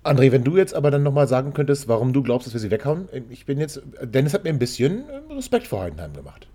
André, 0.07 0.31
wenn 0.31 0.43
du 0.43 0.57
jetzt 0.57 0.73
aber 0.73 0.91
dann 0.91 1.03
nochmal 1.03 1.27
sagen 1.27 1.53
könntest, 1.53 1.87
warum 1.87 2.13
du 2.13 2.23
glaubst, 2.23 2.47
dass 2.47 2.53
wir 2.53 2.59
sie 2.59 2.71
weghauen. 2.71 3.07
Ich 3.29 3.45
bin 3.45 3.59
jetzt, 3.59 3.81
Dennis 4.01 4.33
hat 4.33 4.43
mir 4.43 4.49
ein 4.49 4.59
bisschen 4.59 5.03
Respekt 5.29 5.67
vor 5.67 5.81
Heidenheim 5.81 6.13
gemacht. 6.13 6.47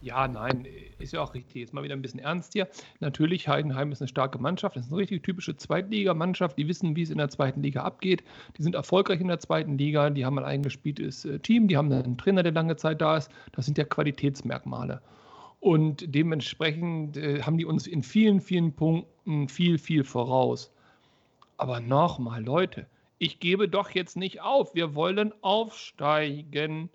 Ja, 0.00 0.28
nein, 0.28 0.66
ist 0.98 1.12
ja 1.12 1.20
auch 1.20 1.34
richtig. 1.34 1.56
Jetzt 1.56 1.74
mal 1.74 1.82
wieder 1.82 1.94
ein 1.94 2.02
bisschen 2.02 2.20
ernst 2.20 2.52
hier. 2.52 2.68
Natürlich, 3.00 3.48
Heidenheim 3.48 3.90
ist 3.90 4.00
eine 4.00 4.08
starke 4.08 4.38
Mannschaft. 4.38 4.76
Das 4.76 4.86
ist 4.86 4.92
eine 4.92 5.00
richtig 5.00 5.24
typische 5.24 5.56
Zweitligamannschaft. 5.56 6.56
Die 6.56 6.68
wissen, 6.68 6.94
wie 6.94 7.02
es 7.02 7.10
in 7.10 7.18
der 7.18 7.28
zweiten 7.28 7.62
Liga 7.62 7.82
abgeht. 7.82 8.22
Die 8.56 8.62
sind 8.62 8.76
erfolgreich 8.76 9.20
in 9.20 9.28
der 9.28 9.40
zweiten 9.40 9.76
Liga. 9.76 10.10
Die 10.10 10.24
haben 10.24 10.38
ein 10.38 10.44
eingespieltes 10.44 11.24
äh, 11.24 11.40
Team. 11.40 11.66
Die 11.66 11.76
haben 11.76 11.92
einen 11.92 12.16
Trainer, 12.16 12.42
der 12.44 12.52
lange 12.52 12.76
Zeit 12.76 13.00
da 13.00 13.16
ist. 13.16 13.30
Das 13.52 13.64
sind 13.64 13.76
ja 13.76 13.84
Qualitätsmerkmale. 13.84 15.02
Und 15.60 16.14
dementsprechend 16.14 17.16
äh, 17.16 17.42
haben 17.42 17.58
die 17.58 17.64
uns 17.64 17.88
in 17.88 18.04
vielen, 18.04 18.40
vielen 18.40 18.74
Punkten 18.74 19.48
viel, 19.48 19.78
viel 19.78 20.04
voraus. 20.04 20.72
Aber 21.58 21.80
nochmal, 21.80 22.44
Leute, 22.44 22.86
ich 23.18 23.40
gebe 23.40 23.68
doch 23.68 23.90
jetzt 23.90 24.16
nicht 24.16 24.40
auf. 24.40 24.74
Wir 24.76 24.94
wollen 24.94 25.34
aufsteigen. 25.42 26.88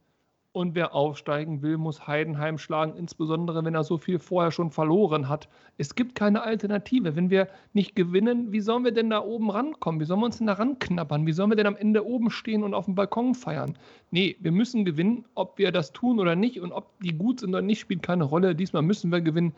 Und 0.53 0.75
wer 0.75 0.93
aufsteigen 0.93 1.63
will, 1.63 1.77
muss 1.77 2.05
Heidenheim 2.05 2.59
schlagen, 2.59 2.95
insbesondere 2.95 3.65
wenn 3.65 3.73
er 3.73 3.83
so 3.83 3.97
viel 3.97 4.19
vorher 4.19 4.51
schon 4.51 4.69
verloren 4.69 5.27
hat. 5.27 5.49
Es 5.79 5.95
gibt 5.95 6.13
keine 6.13 6.43
Alternative. 6.43 7.15
Wenn 7.15 7.31
wir 7.31 7.49
nicht 7.73 7.95
gewinnen, 7.95 8.51
wie 8.51 8.61
sollen 8.61 8.85
wir 8.85 8.91
denn 8.91 9.09
da 9.09 9.23
oben 9.23 9.49
rankommen? 9.49 9.99
Wie 9.99 10.05
sollen 10.05 10.19
wir 10.19 10.27
uns 10.27 10.37
denn 10.37 10.47
da 10.47 10.53
ranknabbern? 10.53 11.25
Wie 11.25 11.33
sollen 11.33 11.49
wir 11.49 11.55
denn 11.55 11.65
am 11.65 11.75
Ende 11.75 12.05
oben 12.05 12.29
stehen 12.29 12.63
und 12.63 12.75
auf 12.75 12.85
dem 12.85 12.93
Balkon 12.93 13.33
feiern? 13.33 13.77
Nee, 14.11 14.37
wir 14.39 14.51
müssen 14.51 14.85
gewinnen. 14.85 15.25
Ob 15.33 15.57
wir 15.57 15.71
das 15.71 15.91
tun 15.91 16.19
oder 16.19 16.35
nicht 16.35 16.61
und 16.61 16.71
ob 16.71 16.99
die 17.01 17.17
gut 17.17 17.39
sind 17.39 17.49
oder 17.49 17.63
nicht, 17.63 17.79
spielt 17.79 18.03
keine 18.03 18.23
Rolle. 18.23 18.53
Diesmal 18.53 18.83
müssen 18.83 19.11
wir 19.11 19.21
gewinnen. 19.21 19.55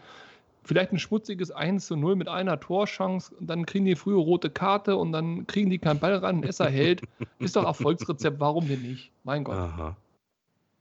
Vielleicht 0.65 0.91
ein 0.91 0.97
schmutziges 0.97 1.51
1 1.51 1.85
zu 1.85 1.95
0 1.95 2.15
mit 2.15 2.27
einer 2.27 2.59
Torchance 2.59 3.33
und 3.35 3.47
dann 3.47 3.67
kriegen 3.67 3.85
die 3.85 3.95
frühe 3.95 4.17
rote 4.17 4.49
Karte 4.49 4.95
und 4.95 5.11
dann 5.11 5.45
kriegen 5.45 5.69
die 5.69 5.77
keinen 5.77 5.99
Ball 5.99 6.15
ran. 6.15 6.41
Esser 6.41 6.67
hält. 6.67 7.03
Ist 7.37 7.55
doch 7.55 7.65
Erfolgsrezept. 7.65 8.39
Warum 8.39 8.67
denn 8.67 8.81
nicht? 8.81 9.11
Mein 9.23 9.43
Gott. 9.43 9.55
Aha. 9.55 9.95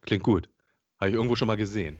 Klingt 0.01 0.23
gut. 0.23 0.49
Habe 0.99 1.11
ich 1.11 1.15
irgendwo 1.15 1.37
schon 1.37 1.49
mal 1.49 1.59
gesehen. 1.59 1.99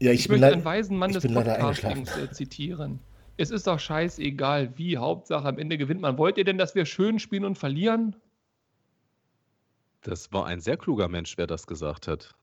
Ja, 0.00 0.12
ich, 0.12 0.20
ich 0.20 0.28
möchte 0.28 0.48
einen 0.48 0.66
weisen 0.66 0.98
Mann 0.98 1.12
des 1.12 1.26
Podcastings 1.26 2.14
äh, 2.18 2.30
zitieren. 2.30 3.00
Es 3.38 3.50
ist 3.50 3.66
doch 3.66 3.80
scheißegal, 3.80 4.76
wie. 4.76 4.98
Hauptsache 4.98 5.48
am 5.48 5.58
Ende 5.58 5.78
gewinnt 5.78 6.02
man. 6.02 6.18
Wollt 6.18 6.36
ihr 6.36 6.44
denn, 6.44 6.58
dass 6.58 6.74
wir 6.74 6.84
schön 6.84 7.18
spielen 7.18 7.46
und 7.46 7.56
verlieren? 7.56 8.16
Das 10.02 10.30
war 10.30 10.44
ein 10.44 10.60
sehr 10.60 10.76
kluger 10.76 11.08
Mensch, 11.08 11.38
wer 11.38 11.46
das 11.46 11.66
gesagt 11.66 12.06
hat. 12.06 12.34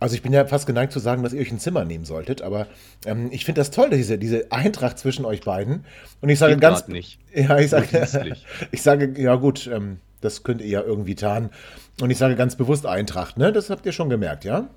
Also 0.00 0.14
ich 0.14 0.22
bin 0.22 0.32
ja 0.32 0.46
fast 0.46 0.66
geneigt 0.66 0.92
zu 0.92 1.00
sagen, 1.00 1.22
dass 1.22 1.32
ihr 1.32 1.40
euch 1.40 1.50
ein 1.50 1.58
Zimmer 1.58 1.84
nehmen 1.84 2.04
solltet, 2.04 2.42
aber 2.42 2.68
ähm, 3.04 3.30
ich 3.32 3.44
finde 3.44 3.60
das 3.60 3.70
toll, 3.70 3.90
diese, 3.90 4.16
diese 4.16 4.52
Eintracht 4.52 4.98
zwischen 4.98 5.24
euch 5.24 5.40
beiden. 5.40 5.84
Und 6.20 6.28
ich 6.28 6.38
sage 6.38 6.54
Geht 6.54 6.60
ganz. 6.62 6.88
Nicht. 6.88 7.18
Ja, 7.34 7.58
ich 7.58 7.70
sage, 7.70 8.06
ich 8.72 8.82
sage, 8.82 9.20
ja 9.20 9.34
gut, 9.36 9.68
ähm, 9.72 9.98
das 10.20 10.42
könnt 10.42 10.60
ihr 10.60 10.68
ja 10.68 10.82
irgendwie 10.82 11.14
tarnen. 11.14 11.50
Und 12.00 12.10
ich 12.10 12.18
sage 12.18 12.36
ganz 12.36 12.56
bewusst 12.56 12.86
Eintracht, 12.86 13.36
ne? 13.38 13.52
Das 13.52 13.70
habt 13.70 13.86
ihr 13.86 13.92
schon 13.92 14.08
gemerkt, 14.08 14.44
ja? 14.44 14.68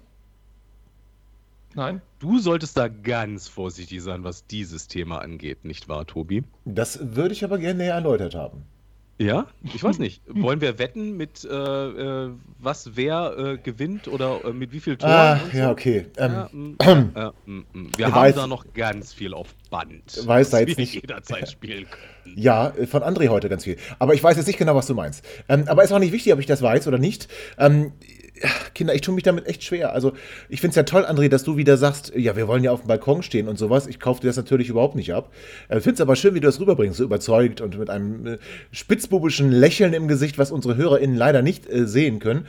Nein. 1.73 2.01
Du 2.19 2.39
solltest 2.39 2.77
da 2.77 2.87
ganz 2.87 3.47
vorsichtig 3.47 4.01
sein, 4.01 4.23
was 4.23 4.45
dieses 4.45 4.87
Thema 4.87 5.19
angeht, 5.19 5.65
nicht 5.65 5.87
wahr, 5.87 6.05
Tobi? 6.05 6.43
Das 6.65 7.15
würde 7.15 7.33
ich 7.33 7.43
aber 7.43 7.57
gerne 7.57 7.83
näher 7.83 7.95
erläutert 7.95 8.35
haben. 8.35 8.65
Ja, 9.17 9.47
ich 9.63 9.83
weiß 9.83 9.99
nicht. 9.99 10.21
Wollen 10.27 10.61
wir 10.61 10.79
wetten 10.79 11.15
mit 11.15 11.43
äh, 11.43 11.47
äh, 11.53 12.31
was 12.59 12.95
wer 12.95 13.37
äh, 13.37 13.57
gewinnt 13.57 14.07
oder 14.07 14.43
äh, 14.45 14.53
mit 14.53 14.71
wie 14.71 14.79
viel 14.79 14.97
Toren? 14.97 15.11
Ah, 15.11 15.39
so? 15.51 15.57
ja, 15.57 15.71
okay. 15.71 16.07
Ähm, 16.17 16.77
ja, 16.81 17.01
äh, 17.15 17.49
mm, 17.49 17.65
mm. 17.73 17.89
wir 17.97 18.05
haben 18.07 18.15
weiß, 18.15 18.35
da 18.35 18.47
noch 18.47 18.65
ganz 18.73 19.13
viel 19.13 19.33
auf 19.33 19.53
Band. 19.69 20.25
Weiß 20.25 20.49
da 20.49 20.59
jetzt 20.59 20.77
nicht 20.77 20.95
jederzeit 20.95 21.49
spielen 21.49 21.85
können. 21.89 22.01
Ja, 22.35 22.69
äh, 22.69 22.85
von 22.85 23.01
André 23.01 23.29
heute 23.29 23.49
ganz 23.49 23.63
viel. 23.63 23.77
Aber 23.97 24.13
ich 24.13 24.23
weiß 24.23 24.37
jetzt 24.37 24.45
nicht 24.45 24.59
genau, 24.59 24.75
was 24.75 24.85
du 24.85 24.93
meinst. 24.93 25.25
Ähm, 25.49 25.63
aber 25.67 25.83
ist 25.83 25.91
auch 25.91 25.97
nicht 25.97 26.11
wichtig, 26.11 26.31
ob 26.31 26.39
ich 26.39 26.45
das 26.45 26.61
weiß 26.61 26.87
oder 26.87 26.99
nicht. 26.99 27.27
Ähm, 27.57 27.93
Kinder, 28.73 28.95
ich 28.95 29.01
tue 29.01 29.13
mich 29.13 29.23
damit 29.23 29.47
echt 29.47 29.63
schwer. 29.63 29.93
Also, 29.93 30.13
ich 30.49 30.61
finde 30.61 30.71
es 30.71 30.75
ja 30.75 30.83
toll, 30.83 31.05
André, 31.05 31.29
dass 31.29 31.43
du 31.43 31.57
wieder 31.57 31.77
sagst, 31.77 32.13
ja, 32.15 32.35
wir 32.35 32.47
wollen 32.47 32.63
ja 32.63 32.71
auf 32.71 32.81
dem 32.81 32.87
Balkon 32.87 33.23
stehen 33.23 33.47
und 33.47 33.57
sowas. 33.57 33.87
Ich 33.87 33.99
kaufe 33.99 34.21
dir 34.21 34.27
das 34.27 34.37
natürlich 34.37 34.69
überhaupt 34.69 34.95
nicht 34.95 35.13
ab. 35.13 35.31
Ich 35.69 35.75
äh, 35.75 35.81
finde 35.81 35.95
es 35.95 36.01
aber 36.01 36.15
schön, 36.15 36.33
wie 36.33 36.39
du 36.39 36.47
das 36.47 36.59
rüberbringst, 36.59 36.97
so 36.97 37.03
überzeugt 37.03 37.61
und 37.61 37.77
mit 37.77 37.89
einem 37.89 38.25
äh, 38.25 38.37
spitzbubischen 38.71 39.51
Lächeln 39.51 39.93
im 39.93 40.07
Gesicht, 40.07 40.37
was 40.37 40.51
unsere 40.51 40.75
HörerInnen 40.75 41.15
leider 41.15 41.41
nicht 41.41 41.69
äh, 41.69 41.87
sehen 41.87 42.19
können. 42.19 42.47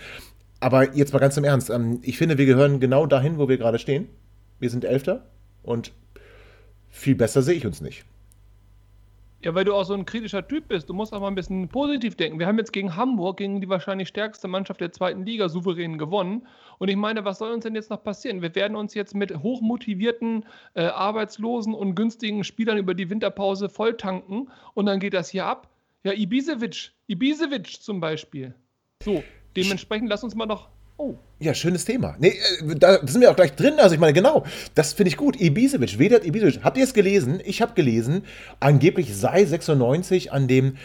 Aber 0.60 0.94
jetzt 0.94 1.12
mal 1.12 1.18
ganz 1.18 1.36
im 1.36 1.44
Ernst. 1.44 1.70
Ähm, 1.70 1.98
ich 2.02 2.18
finde, 2.18 2.38
wir 2.38 2.46
gehören 2.46 2.80
genau 2.80 3.06
dahin, 3.06 3.38
wo 3.38 3.48
wir 3.48 3.58
gerade 3.58 3.78
stehen. 3.78 4.08
Wir 4.58 4.70
sind 4.70 4.84
Elfter 4.84 5.26
und 5.62 5.92
viel 6.88 7.14
besser 7.14 7.42
sehe 7.42 7.56
ich 7.56 7.66
uns 7.66 7.80
nicht. 7.80 8.04
Ja, 9.44 9.52
weil 9.56 9.64
du 9.64 9.74
auch 9.74 9.84
so 9.84 9.94
ein 9.94 10.06
kritischer 10.06 10.46
Typ 10.46 10.68
bist. 10.68 10.88
Du 10.88 10.94
musst 10.94 11.12
auch 11.12 11.20
mal 11.20 11.26
ein 11.26 11.34
bisschen 11.34 11.68
positiv 11.68 12.14
denken. 12.14 12.38
Wir 12.38 12.46
haben 12.46 12.58
jetzt 12.58 12.72
gegen 12.72 12.94
Hamburg, 12.94 13.38
gegen 13.38 13.60
die 13.60 13.68
wahrscheinlich 13.68 14.06
stärkste 14.06 14.46
Mannschaft 14.46 14.80
der 14.80 14.92
zweiten 14.92 15.26
Liga, 15.26 15.48
souverän 15.48 15.98
gewonnen. 15.98 16.46
Und 16.78 16.88
ich 16.88 16.94
meine, 16.94 17.24
was 17.24 17.38
soll 17.38 17.50
uns 17.50 17.64
denn 17.64 17.74
jetzt 17.74 17.90
noch 17.90 18.04
passieren? 18.04 18.40
Wir 18.40 18.54
werden 18.54 18.76
uns 18.76 18.94
jetzt 18.94 19.16
mit 19.16 19.36
hochmotivierten, 19.36 20.44
äh, 20.74 20.84
arbeitslosen 20.84 21.74
und 21.74 21.96
günstigen 21.96 22.44
Spielern 22.44 22.78
über 22.78 22.94
die 22.94 23.10
Winterpause 23.10 23.68
volltanken 23.68 24.48
und 24.74 24.86
dann 24.86 25.00
geht 25.00 25.14
das 25.14 25.28
hier 25.28 25.46
ab. 25.46 25.68
Ja, 26.04 26.12
Ibisevic, 26.12 26.92
Ibisevic 27.08 27.66
zum 27.66 28.00
Beispiel. 28.00 28.54
So, 29.02 29.24
dementsprechend 29.56 30.08
lass 30.08 30.22
uns 30.22 30.36
mal 30.36 30.46
noch 30.46 30.68
Oh. 30.96 31.14
Ja, 31.40 31.54
schönes 31.54 31.84
Thema. 31.84 32.14
Nee, 32.20 32.38
äh, 32.60 32.76
da 32.76 33.04
sind 33.04 33.20
wir 33.20 33.30
auch 33.30 33.36
gleich 33.36 33.54
drin. 33.54 33.74
Also 33.78 33.94
ich 33.94 34.00
meine, 34.00 34.12
genau, 34.12 34.44
das 34.76 34.92
finde 34.92 35.08
ich 35.08 35.16
gut. 35.16 35.40
Ibisevic, 35.40 35.98
Vedat 35.98 36.24
Ibisevic. 36.24 36.62
Habt 36.62 36.76
ihr 36.76 36.84
es 36.84 36.94
gelesen? 36.94 37.40
Ich 37.44 37.60
habe 37.60 37.74
gelesen, 37.74 38.22
angeblich 38.60 39.16
sei 39.16 39.44
96 39.44 40.32
an 40.32 40.46
dem, 40.46 40.76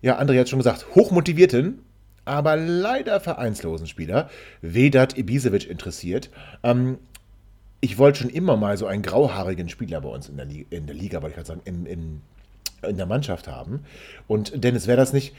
ja, 0.00 0.20
André 0.20 0.38
hat 0.38 0.48
schon 0.48 0.60
gesagt, 0.60 0.86
hochmotivierten, 0.94 1.80
aber 2.24 2.56
leider 2.56 3.18
vereinslosen 3.18 3.88
Spieler 3.88 4.30
Vedat 4.62 5.18
Ibisevic 5.18 5.68
interessiert. 5.68 6.30
Ähm, 6.62 6.98
ich 7.80 7.98
wollte 7.98 8.20
schon 8.20 8.30
immer 8.30 8.56
mal 8.56 8.76
so 8.76 8.86
einen 8.86 9.02
grauhaarigen 9.02 9.68
Spieler 9.68 10.00
bei 10.02 10.08
uns 10.10 10.28
in 10.28 10.36
der, 10.36 10.46
Liga, 10.46 10.66
in 10.70 10.86
der 10.86 10.94
Liga, 10.94 11.22
wollte 11.22 11.30
ich 11.30 11.34
gerade 11.36 11.48
sagen, 11.48 11.62
in, 11.64 11.86
in, 11.86 12.20
in 12.86 12.96
der 12.96 13.06
Mannschaft 13.06 13.48
haben. 13.48 13.80
Und 14.28 14.62
Dennis, 14.62 14.86
wäre 14.86 14.98
das 14.98 15.12
nicht 15.12 15.34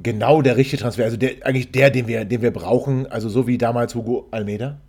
genau 0.00 0.42
der 0.42 0.56
richtige 0.56 0.82
Transfer. 0.82 1.04
Also 1.04 1.16
der, 1.16 1.44
eigentlich 1.46 1.70
der, 1.72 1.90
den 1.90 2.06
wir, 2.06 2.24
den 2.24 2.42
wir 2.42 2.50
brauchen, 2.50 3.06
also 3.06 3.28
so 3.28 3.46
wie 3.46 3.58
damals 3.58 3.94
Hugo 3.94 4.28
Almeida? 4.30 4.80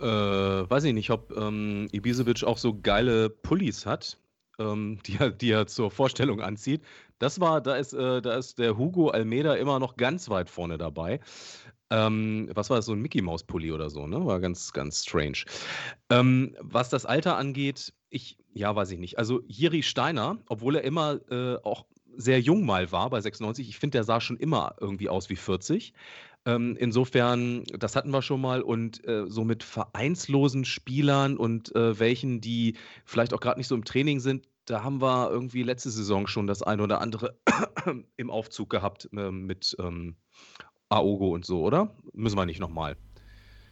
Äh, 0.00 0.06
weiß 0.06 0.84
ich 0.84 0.92
nicht, 0.92 1.10
ob 1.10 1.34
ähm, 1.36 1.88
Ibisevic 1.92 2.44
auch 2.44 2.58
so 2.58 2.78
geile 2.78 3.30
Pullis 3.30 3.86
hat, 3.86 4.18
ähm, 4.58 4.98
die, 5.06 5.16
er, 5.18 5.30
die 5.30 5.50
er 5.50 5.66
zur 5.66 5.90
Vorstellung 5.90 6.40
anzieht. 6.40 6.82
Das 7.18 7.40
war, 7.40 7.60
da 7.60 7.76
ist, 7.76 7.92
äh, 7.92 8.20
da 8.20 8.34
ist 8.34 8.58
der 8.58 8.76
Hugo 8.76 9.08
Almeida 9.08 9.54
immer 9.54 9.78
noch 9.78 9.96
ganz 9.96 10.28
weit 10.28 10.50
vorne 10.50 10.78
dabei. 10.78 11.20
Ähm, 11.90 12.50
was 12.54 12.70
war 12.70 12.76
das, 12.78 12.86
so 12.86 12.92
ein 12.92 13.00
Mickey 13.00 13.22
Maus 13.22 13.44
Pulli 13.44 13.70
oder 13.70 13.88
so, 13.88 14.06
ne? 14.06 14.24
War 14.26 14.40
ganz, 14.40 14.72
ganz 14.72 15.04
strange. 15.04 15.44
Ähm, 16.10 16.56
was 16.60 16.88
das 16.88 17.06
Alter 17.06 17.36
angeht, 17.36 17.92
ich, 18.10 18.36
ja, 18.52 18.74
weiß 18.74 18.90
ich 18.90 18.98
nicht. 18.98 19.18
Also 19.18 19.42
Jiri 19.46 19.82
Steiner, 19.82 20.38
obwohl 20.48 20.76
er 20.76 20.82
immer 20.82 21.20
äh, 21.30 21.56
auch 21.62 21.86
sehr 22.16 22.40
jung 22.40 22.64
mal 22.64 22.92
war 22.92 23.10
bei 23.10 23.20
96. 23.20 23.68
Ich 23.68 23.78
finde, 23.78 23.98
der 23.98 24.04
sah 24.04 24.20
schon 24.20 24.36
immer 24.36 24.76
irgendwie 24.80 25.08
aus 25.08 25.30
wie 25.30 25.36
40. 25.36 25.92
Ähm, 26.46 26.76
insofern, 26.78 27.64
das 27.78 27.96
hatten 27.96 28.10
wir 28.10 28.20
schon 28.20 28.40
mal 28.40 28.60
und 28.60 29.06
äh, 29.08 29.24
so 29.28 29.44
mit 29.44 29.62
vereinslosen 29.62 30.64
Spielern 30.64 31.38
und 31.38 31.74
äh, 31.74 31.98
welchen, 31.98 32.40
die 32.40 32.76
vielleicht 33.04 33.32
auch 33.32 33.40
gerade 33.40 33.58
nicht 33.58 33.68
so 33.68 33.74
im 33.74 33.84
Training 33.84 34.20
sind, 34.20 34.46
da 34.66 34.82
haben 34.82 35.00
wir 35.00 35.30
irgendwie 35.30 35.62
letzte 35.62 35.90
Saison 35.90 36.26
schon 36.26 36.46
das 36.46 36.62
eine 36.62 36.82
oder 36.82 37.00
andere 37.00 37.38
im 38.16 38.30
Aufzug 38.30 38.70
gehabt 38.70 39.08
äh, 39.16 39.30
mit 39.30 39.76
ähm, 39.78 40.16
Aogo 40.90 41.30
und 41.34 41.46
so, 41.46 41.62
oder? 41.62 41.96
Müssen 42.12 42.36
wir 42.36 42.46
nicht 42.46 42.60
nochmal. 42.60 42.96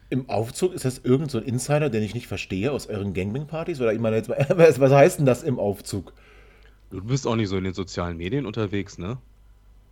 Im 0.09 0.29
Aufzug 0.29 0.73
ist 0.73 0.85
das 0.85 0.99
irgend 0.99 1.31
so 1.31 1.39
ein 1.39 1.45
Insider, 1.45 1.89
den 1.89 2.03
ich 2.03 2.13
nicht 2.13 2.27
verstehe 2.27 2.71
aus 2.71 2.87
euren 2.87 3.13
Gangbang-Partys? 3.13 3.81
Oder 3.81 3.93
ich 3.93 3.99
meine, 3.99 4.17
jetzt, 4.17 4.29
was 4.29 4.91
heißt 4.91 5.19
denn 5.19 5.25
das 5.25 5.43
im 5.43 5.59
Aufzug? 5.59 6.13
Du 6.93 7.03
bist 7.03 7.25
auch 7.25 7.35
nicht 7.35 7.49
so 7.49 7.57
in 7.57 7.63
den 7.63 7.73
sozialen 7.73 8.17
Medien 8.17 8.45
unterwegs, 8.45 8.99
ne? 8.99 9.17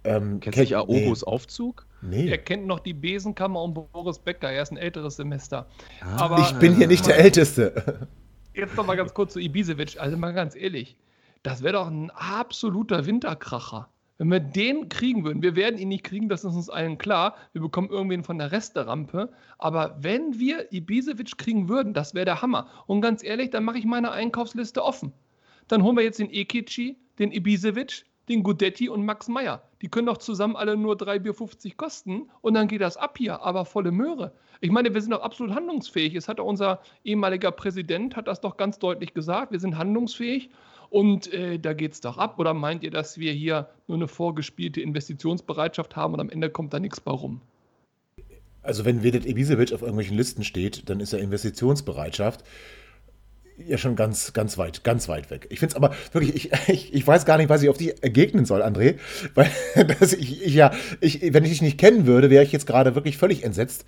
Ähm, 0.04 0.40
Kennst 0.40 0.58
du 0.58 0.62
nicht 0.62 0.76
Aogos 0.76 1.22
nee. 1.22 1.28
Aufzug? 1.28 1.88
Nee. 2.04 2.30
Er 2.30 2.38
kennt 2.38 2.68
noch 2.68 2.80
die 2.80 2.94
Besenkammer 2.94 3.64
und 3.64 3.74
Boris 3.74 4.20
Becker. 4.20 4.52
Er 4.52 4.62
ist 4.62 4.72
ein 4.72 4.78
älteres 4.78 5.16
Semester. 5.16 5.68
Ah, 6.02 6.26
Aber, 6.26 6.40
ich 6.40 6.52
bin 6.60 6.76
hier 6.76 6.88
nicht 6.88 7.08
der 7.08 7.18
Älteste. 7.18 8.08
Jetzt 8.54 8.78
noch 8.78 8.86
mal 8.86 8.98
ganz 8.98 9.16
kurz 9.16 9.34
zu 9.34 9.40
Ibisevic. 9.40 10.00
Also 10.00 10.16
mal 10.16 10.32
ganz 10.34 10.56
ehrlich, 10.56 10.96
das 11.42 11.64
wäre 11.64 11.74
doch 11.74 11.88
ein 11.88 12.12
absoluter 12.12 13.06
Winterkracher. 13.08 13.90
Wenn 14.20 14.30
wir 14.30 14.40
den 14.40 14.88
kriegen 14.88 15.24
würden, 15.24 15.42
wir 15.42 15.56
werden 15.56 15.80
ihn 15.80 15.88
nicht 15.88 16.04
kriegen, 16.04 16.30
das 16.30 16.44
ist 16.44 16.54
uns 16.54 16.70
allen 16.70 17.00
klar. 17.00 17.36
Wir 17.54 17.62
bekommen 17.62 17.90
irgendwen 17.90 18.24
von 18.24 18.38
der 18.38 18.52
Resterampe. 18.52 19.30
Aber 19.58 19.98
wenn 20.00 20.38
wir 20.38 20.72
Ibisevic 20.72 21.40
kriegen 21.40 21.68
würden, 21.68 21.96
das 21.96 22.14
wäre 22.14 22.26
der 22.26 22.44
Hammer. 22.44 22.68
Und 22.86 23.02
ganz 23.02 23.24
ehrlich, 23.24 23.50
dann 23.50 23.64
mache 23.64 23.80
ich 23.80 23.86
meine 23.86 24.12
Einkaufsliste 24.12 24.84
offen. 24.84 25.14
Dann 25.68 25.84
holen 25.84 25.96
wir 25.96 26.04
jetzt 26.04 26.20
den 26.20 26.32
Ekici, 26.32 26.98
den 27.20 27.32
Ibisevic, 27.32 28.06
den 28.30 28.44
Gudetti 28.44 28.90
und 28.90 29.06
Max 29.06 29.28
Meyer. 29.28 29.64
Die 29.82 29.90
können 29.90 30.08
doch 30.08 30.18
zusammen 30.18 30.56
alle 30.56 30.78
nur 30.78 30.96
3,50 30.96 31.62
Bier 31.64 31.74
kosten 31.76 32.30
und 32.42 32.54
dann 32.54 32.68
geht 32.68 32.82
das 32.82 32.98
ab 32.98 33.18
hier, 33.18 33.42
aber 33.42 33.66
volle 33.66 33.92
Möhre. 33.92 34.32
Ich 34.62 34.72
meine, 34.72 34.94
wir 34.94 35.02
sind 35.02 35.12
doch 35.12 35.22
absolut 35.22 35.56
handlungsfähig. 35.56 36.16
Es 36.16 36.28
hat 36.28 36.40
unser 36.40 36.82
ehemaliger 37.04 37.52
Präsident 37.52 38.16
hat 38.16 38.28
das 38.28 38.42
doch 38.42 38.58
ganz 38.58 38.78
deutlich 38.78 39.14
gesagt. 39.14 39.52
Wir 39.52 39.60
sind 39.60 39.78
handlungsfähig 39.78 40.50
und 40.90 41.34
äh, 41.34 41.58
da 41.58 41.74
geht 41.74 41.94
es 41.94 42.02
doch 42.02 42.18
ab. 42.18 42.38
Oder 42.38 42.54
meint 42.54 42.84
ihr, 42.84 42.92
dass 42.92 43.18
wir 43.18 43.34
hier 43.34 43.70
nur 43.88 43.98
eine 43.98 44.08
vorgespielte 44.08 44.82
Investitionsbereitschaft 44.82 45.96
haben 45.96 46.14
und 46.14 46.20
am 46.20 46.30
Ende 46.30 46.50
kommt 46.52 46.74
da 46.74 46.80
nichts 46.80 47.02
bei 47.02 47.12
rum? 47.12 47.42
Also 48.62 48.86
wenn 48.86 49.02
Vedet 49.02 49.26
Ibisevic 49.26 49.74
auf 49.74 49.82
irgendwelchen 49.82 50.16
Listen 50.16 50.44
steht, 50.44 50.90
dann 50.90 51.00
ist 51.00 51.14
er 51.14 51.20
Investitionsbereitschaft 51.20 52.44
ja 53.68 53.78
schon 53.78 53.96
ganz, 53.96 54.34
ganz 54.34 54.58
weit, 54.58 54.84
ganz 54.84 55.08
weit 55.08 55.30
weg. 55.30 55.48
Ich 55.50 55.60
finde 55.60 55.74
es 55.74 55.76
aber 55.76 55.94
wirklich, 56.12 56.36
ich, 56.36 56.52
ich, 56.68 56.94
ich, 56.94 57.08
weiß 57.08 57.26
gar 57.26 57.38
nicht, 57.38 57.50
was 57.50 57.62
ich 57.64 57.70
auf 57.70 57.78
dich 57.78 58.04
ergegnen 58.04 58.46
soll, 58.46 58.62
André. 58.62 58.96
Weil 59.36 59.50
dass 60.00 60.14
ich, 60.14 60.46
ich 60.46 60.54
ja, 60.54 60.72
ich, 61.00 61.34
wenn 61.34 61.44
ich 61.44 61.52
dich 61.52 61.62
nicht 61.62 61.78
kennen 61.78 62.06
würde, 62.06 62.30
wäre 62.30 62.44
ich 62.44 62.52
jetzt 62.52 62.68
gerade 62.68 62.96
wirklich 62.96 63.18
völlig 63.18 63.44
entsetzt. 63.44 63.86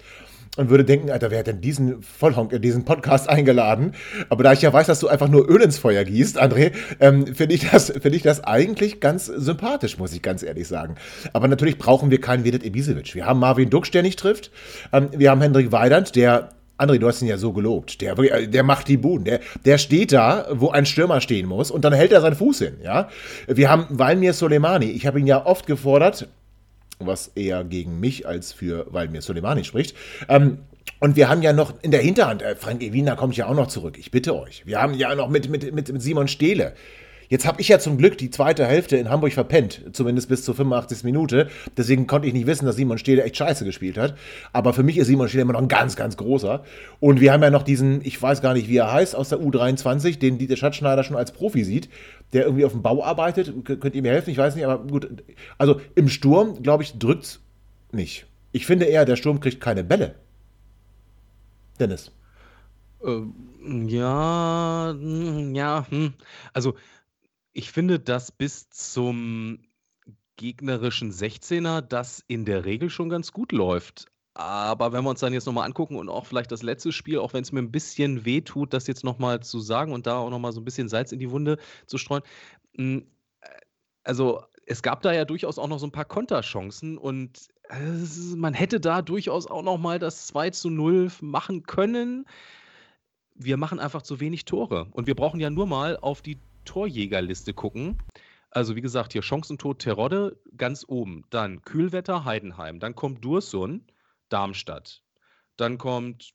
und 0.57 0.69
würde 0.69 0.85
denken, 0.85 1.09
Alter, 1.09 1.31
wer 1.31 1.39
hat 1.39 1.47
denn 1.47 1.61
diesen 1.61 2.01
Vollhonk 2.01 2.53
in 2.53 2.61
diesen 2.61 2.85
Podcast 2.85 3.29
eingeladen? 3.29 3.93
Aber 4.29 4.43
da 4.43 4.53
ich 4.53 4.61
ja 4.61 4.71
weiß, 4.71 4.87
dass 4.87 4.99
du 4.99 5.07
einfach 5.07 5.29
nur 5.29 5.49
Öl 5.49 5.61
ins 5.61 5.77
Feuer 5.77 6.03
gießt, 6.03 6.41
André, 6.41 6.71
ähm, 6.99 7.27
finde 7.27 7.55
ich, 7.55 7.69
das, 7.69 7.91
find 7.91 8.15
ich 8.15 8.23
das 8.23 8.43
eigentlich 8.43 8.99
ganz 8.99 9.25
sympathisch, 9.25 9.97
muss 9.97 10.13
ich 10.13 10.21
ganz 10.21 10.43
ehrlich 10.43 10.67
sagen. 10.67 10.95
Aber 11.33 11.47
natürlich 11.47 11.77
brauchen 11.77 12.11
wir 12.11 12.21
keinen 12.21 12.43
Vedet 12.43 12.63
Ibisevic. 12.63 13.15
Wir 13.15 13.25
haben 13.25 13.39
Marvin 13.39 13.69
Duksch, 13.69 13.91
der 13.91 14.03
nicht 14.03 14.19
trifft. 14.19 14.51
Ähm, 14.91 15.09
wir 15.15 15.31
haben 15.31 15.41
Hendrik 15.41 15.71
Weidand, 15.71 16.15
der 16.15 16.49
André, 16.83 16.97
du 16.97 17.07
hast 17.07 17.21
ihn 17.21 17.27
ja 17.27 17.37
so 17.37 17.53
gelobt. 17.53 18.01
Der, 18.01 18.15
der 18.15 18.63
macht 18.63 18.87
die 18.87 18.97
Buden. 18.97 19.25
Der, 19.25 19.39
der 19.65 19.77
steht 19.77 20.11
da, 20.11 20.47
wo 20.51 20.69
ein 20.69 20.85
Stürmer 20.85 21.21
stehen 21.21 21.47
muss 21.47 21.71
und 21.71 21.83
dann 21.85 21.93
hält 21.93 22.11
er 22.11 22.21
seinen 22.21 22.35
Fuß 22.35 22.59
hin. 22.59 22.77
Ja? 22.83 23.09
Wir 23.47 23.69
haben 23.69 23.87
Valmir 23.89 24.33
Soleimani. 24.33 24.85
Ich 24.91 25.07
habe 25.07 25.19
ihn 25.19 25.27
ja 25.27 25.45
oft 25.45 25.65
gefordert, 25.65 26.27
was 26.99 27.31
eher 27.35 27.63
gegen 27.63 27.99
mich 27.99 28.27
als 28.27 28.51
für 28.53 28.87
Valmir 28.91 29.21
Soleimani 29.21 29.63
spricht. 29.63 29.95
Ähm, 30.29 30.59
und 30.99 31.15
wir 31.15 31.29
haben 31.29 31.41
ja 31.41 31.53
noch 31.53 31.73
in 31.81 31.91
der 31.91 32.01
Hinterhand, 32.01 32.41
äh, 32.41 32.55
Frank 32.55 32.81
Ewina 32.81 33.15
kommt 33.15 33.35
ja 33.35 33.47
auch 33.47 33.55
noch 33.55 33.67
zurück. 33.67 33.97
Ich 33.97 34.11
bitte 34.11 34.35
euch. 34.35 34.65
Wir 34.65 34.81
haben 34.81 34.93
ja 34.93 35.13
noch 35.15 35.29
mit, 35.29 35.49
mit, 35.49 35.73
mit, 35.73 35.91
mit 35.91 36.01
Simon 36.01 36.27
Stehle. 36.27 36.73
Jetzt 37.33 37.47
habe 37.47 37.59
ich 37.59 37.67
ja 37.67 37.79
zum 37.79 37.97
Glück 37.97 38.15
die 38.19 38.29
zweite 38.29 38.63
Hälfte 38.63 38.95
in 38.95 39.09
Hamburg 39.09 39.33
verpennt, 39.33 39.81
zumindest 39.93 40.29
bis 40.29 40.43
zur 40.43 40.53
85. 40.53 41.03
Minute. 41.03 41.49
Deswegen 41.75 42.05
konnte 42.05 42.27
ich 42.27 42.33
nicht 42.35 42.45
wissen, 42.45 42.67
dass 42.67 42.75
Simon 42.75 42.99
Stehle 42.99 43.23
echt 43.23 43.37
scheiße 43.37 43.65
gespielt 43.65 43.97
hat. 43.97 44.15
Aber 44.51 44.71
für 44.71 44.83
mich 44.83 44.99
ist 44.99 45.07
Simon 45.07 45.27
Stehle 45.27 45.41
immer 45.41 45.53
noch 45.53 45.61
ein 45.63 45.67
ganz, 45.67 45.95
ganz 45.95 46.15
großer. 46.15 46.63
Und 46.99 47.21
wir 47.21 47.33
haben 47.33 47.41
ja 47.41 47.49
noch 47.49 47.63
diesen, 47.63 48.05
ich 48.05 48.21
weiß 48.21 48.43
gar 48.43 48.53
nicht, 48.53 48.69
wie 48.69 48.77
er 48.77 48.93
heißt, 48.93 49.15
aus 49.15 49.29
der 49.29 49.39
U23, 49.39 50.19
den 50.19 50.37
Dieter 50.37 50.57
Schatzschneider 50.57 51.03
schon 51.03 51.17
als 51.17 51.31
Profi 51.31 51.63
sieht, 51.63 51.89
der 52.33 52.43
irgendwie 52.43 52.65
auf 52.65 52.73
dem 52.73 52.83
Bau 52.83 53.03
arbeitet. 53.03 53.51
Könnt 53.65 53.95
ihr 53.95 54.03
mir 54.03 54.11
helfen? 54.11 54.29
Ich 54.29 54.37
weiß 54.37 54.53
nicht, 54.53 54.65
aber 54.65 54.85
gut. 54.85 55.23
Also 55.57 55.81
im 55.95 56.09
Sturm, 56.09 56.61
glaube 56.61 56.83
ich, 56.83 56.99
drückt 56.99 57.23
es 57.23 57.39
nicht. 57.91 58.27
Ich 58.51 58.67
finde 58.67 58.85
eher, 58.85 59.05
der 59.05 59.15
Sturm 59.15 59.39
kriegt 59.39 59.59
keine 59.59 59.83
Bälle. 59.83 60.13
Dennis. 61.79 62.11
Ähm, 63.03 63.33
ja, 63.87 64.93
hm, 64.95 65.55
ja, 65.55 65.87
hm. 65.89 66.13
also 66.53 66.75
ich 67.53 67.71
finde, 67.71 67.99
dass 67.99 68.31
bis 68.31 68.69
zum 68.69 69.59
gegnerischen 70.35 71.11
16er 71.11 71.81
das 71.81 72.23
in 72.27 72.45
der 72.45 72.65
Regel 72.65 72.89
schon 72.89 73.09
ganz 73.09 73.31
gut 73.31 73.51
läuft. 73.51 74.07
Aber 74.35 74.91
wenn 74.91 75.03
wir 75.03 75.11
uns 75.11 75.19
dann 75.19 75.33
jetzt 75.33 75.45
nochmal 75.45 75.67
angucken 75.67 75.95
und 75.95 76.09
auch 76.09 76.25
vielleicht 76.25 76.51
das 76.51 76.63
letzte 76.63 76.91
Spiel, 76.91 77.19
auch 77.19 77.33
wenn 77.33 77.43
es 77.43 77.51
mir 77.51 77.59
ein 77.59 77.71
bisschen 77.71 78.25
weh 78.25 78.41
tut, 78.41 78.73
das 78.73 78.87
jetzt 78.87 79.03
nochmal 79.03 79.41
zu 79.41 79.59
sagen 79.59 79.93
und 79.93 80.07
da 80.07 80.17
auch 80.17 80.31
nochmal 80.31 80.51
so 80.51 80.59
ein 80.59 80.65
bisschen 80.65 80.89
Salz 80.89 81.11
in 81.11 81.19
die 81.19 81.29
Wunde 81.29 81.59
zu 81.85 81.99
streuen. 81.99 82.23
Hm, 82.75 83.05
äh, 83.41 83.47
also 84.03 84.43
es 84.65 84.81
gab 84.81 85.03
da 85.03 85.13
ja 85.13 85.25
durchaus 85.25 85.59
auch 85.59 85.67
noch 85.67 85.77
so 85.77 85.85
ein 85.85 85.91
paar 85.91 86.05
Konterchancen 86.05 86.97
und 86.97 87.47
äh, 87.69 88.35
man 88.35 88.55
hätte 88.55 88.79
da 88.79 89.03
durchaus 89.03 89.45
auch 89.45 89.61
nochmal 89.61 89.99
das 89.99 90.25
2 90.27 90.49
zu 90.49 90.71
0 90.71 91.11
machen 91.21 91.63
können. 91.63 92.25
Wir 93.35 93.57
machen 93.57 93.79
einfach 93.79 94.01
zu 94.01 94.19
wenig 94.19 94.45
Tore. 94.45 94.87
Und 94.91 95.05
wir 95.05 95.15
brauchen 95.15 95.39
ja 95.39 95.51
nur 95.51 95.67
mal 95.67 95.97
auf 95.97 96.23
die 96.23 96.39
Torjägerliste 96.65 97.53
gucken. 97.53 97.97
Also 98.49 98.75
wie 98.75 98.81
gesagt, 98.81 99.13
hier 99.13 99.23
Chancentod 99.23 99.79
Terodde 99.79 100.39
ganz 100.57 100.85
oben. 100.87 101.23
Dann 101.29 101.61
Kühlwetter 101.63 102.25
Heidenheim. 102.25 102.79
Dann 102.79 102.95
kommt 102.95 103.25
Dursun 103.25 103.85
Darmstadt. 104.29 105.03
Dann 105.57 105.77
kommt, 105.77 106.33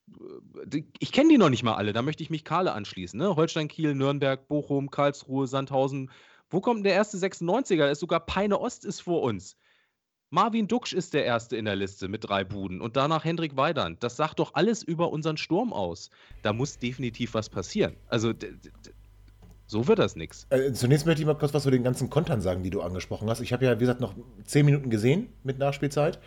äh, 0.70 0.82
ich 0.99 1.12
kenne 1.12 1.30
die 1.30 1.38
noch 1.38 1.50
nicht 1.50 1.64
mal 1.64 1.75
alle, 1.75 1.92
da 1.92 2.02
möchte 2.02 2.23
ich 2.23 2.30
mich 2.30 2.44
Kahle 2.44 2.73
anschließen. 2.73 3.18
Ne? 3.18 3.35
Holstein, 3.35 3.68
Kiel, 3.68 3.94
Nürnberg, 3.94 4.47
Bochum, 4.49 4.90
Karlsruhe, 4.90 5.47
Sandhausen. 5.47 6.11
Wo 6.50 6.61
kommt 6.61 6.87
der 6.87 6.94
erste 6.94 7.18
96er? 7.18 7.78
Da 7.78 7.90
ist 7.90 8.00
sogar 8.00 8.20
Peine 8.20 8.61
Ost 8.61 8.85
ist 8.85 9.00
vor 9.00 9.23
uns. 9.23 9.56
Marvin 10.30 10.68
Duksch 10.68 10.92
ist 10.92 11.14
der 11.14 11.25
Erste 11.25 11.56
in 11.56 11.64
der 11.64 11.76
Liste 11.76 12.06
mit 12.06 12.28
drei 12.28 12.44
Buden 12.44 12.82
und 12.82 12.97
danach 12.97 13.25
Hendrik 13.25 13.56
Weidand. 13.56 14.02
Das 14.02 14.16
sagt 14.16 14.38
doch 14.38 14.54
alles 14.54 14.82
über 14.82 15.11
unseren 15.11 15.38
Sturm 15.38 15.73
aus. 15.73 16.11
Da 16.42 16.52
muss 16.52 16.78
definitiv 16.78 17.32
was 17.32 17.49
passieren. 17.49 17.97
Also 18.08 18.35
so 19.68 19.87
wird 19.87 19.98
das 19.98 20.16
nichts. 20.16 20.46
Äh, 20.48 20.72
zunächst 20.72 21.06
möchte 21.06 21.20
ich 21.20 21.26
mal 21.26 21.34
kurz 21.34 21.52
was 21.54 21.62
zu 21.62 21.70
den 21.70 21.84
ganzen 21.84 22.08
Kontern 22.08 22.40
sagen, 22.40 22.62
die 22.62 22.70
du 22.70 22.80
angesprochen 22.80 23.28
hast. 23.28 23.40
Ich 23.40 23.52
habe 23.52 23.66
ja, 23.66 23.76
wie 23.76 23.80
gesagt, 23.80 24.00
noch 24.00 24.14
zehn 24.44 24.64
Minuten 24.64 24.88
gesehen 24.88 25.28
mit 25.44 25.59
Nachspielzeit. 25.59 26.18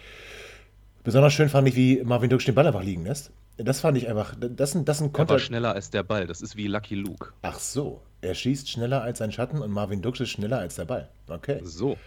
Besonders 1.04 1.34
schön 1.34 1.50
fand 1.50 1.68
ich, 1.68 1.76
wie 1.76 2.04
Marvin 2.04 2.30
Duksch 2.30 2.46
den 2.46 2.54
Ball 2.54 2.68
einfach 2.68 2.84
liegen 2.84 3.04
lässt. 3.04 3.32
Das 3.58 3.80
fand 3.80 3.98
ich 3.98 4.08
einfach, 4.08 4.36
das 4.40 4.72
sind, 4.72 4.88
das 4.88 5.00
sind 5.00 5.12
Konter. 5.12 5.34
Er 5.34 5.36
war 5.36 5.40
schneller 5.40 5.74
als 5.74 5.90
der 5.90 6.04
Ball, 6.04 6.28
das 6.28 6.42
ist 6.42 6.56
wie 6.56 6.68
Lucky 6.68 6.96
Luke. 6.96 7.34
Ach 7.42 7.60
so, 7.60 8.02
er 8.22 8.36
schießt 8.36 8.70
schneller 8.70 9.02
als 9.02 9.18
sein 9.18 9.32
Schatten 9.32 9.60
und 9.60 9.72
Marvin 9.72 10.02
Duksch 10.02 10.22
ist 10.22 10.30
schneller 10.30 10.60
als 10.60 10.76
der 10.76 10.86
Ball. 10.86 11.10
Okay. 11.28 11.60
So. 11.64 11.98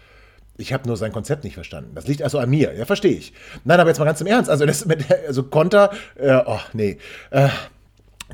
Ich 0.56 0.72
habe 0.72 0.86
nur 0.86 0.96
sein 0.96 1.10
Konzept 1.10 1.42
nicht 1.42 1.54
verstanden. 1.54 1.96
Das 1.96 2.06
liegt 2.06 2.22
also 2.22 2.38
an 2.38 2.48
mir. 2.48 2.72
Ja, 2.74 2.84
verstehe 2.84 3.16
ich. 3.16 3.32
Nein, 3.64 3.80
aber 3.80 3.90
jetzt 3.90 3.98
mal 3.98 4.04
ganz 4.04 4.20
im 4.20 4.28
Ernst. 4.28 4.48
Also, 4.48 4.64
das 4.64 4.86
mit, 4.86 5.04
also 5.26 5.42
Konter, 5.42 5.90
äh, 6.14 6.40
oh, 6.46 6.60
nee. 6.72 6.98
Äh, 7.30 7.48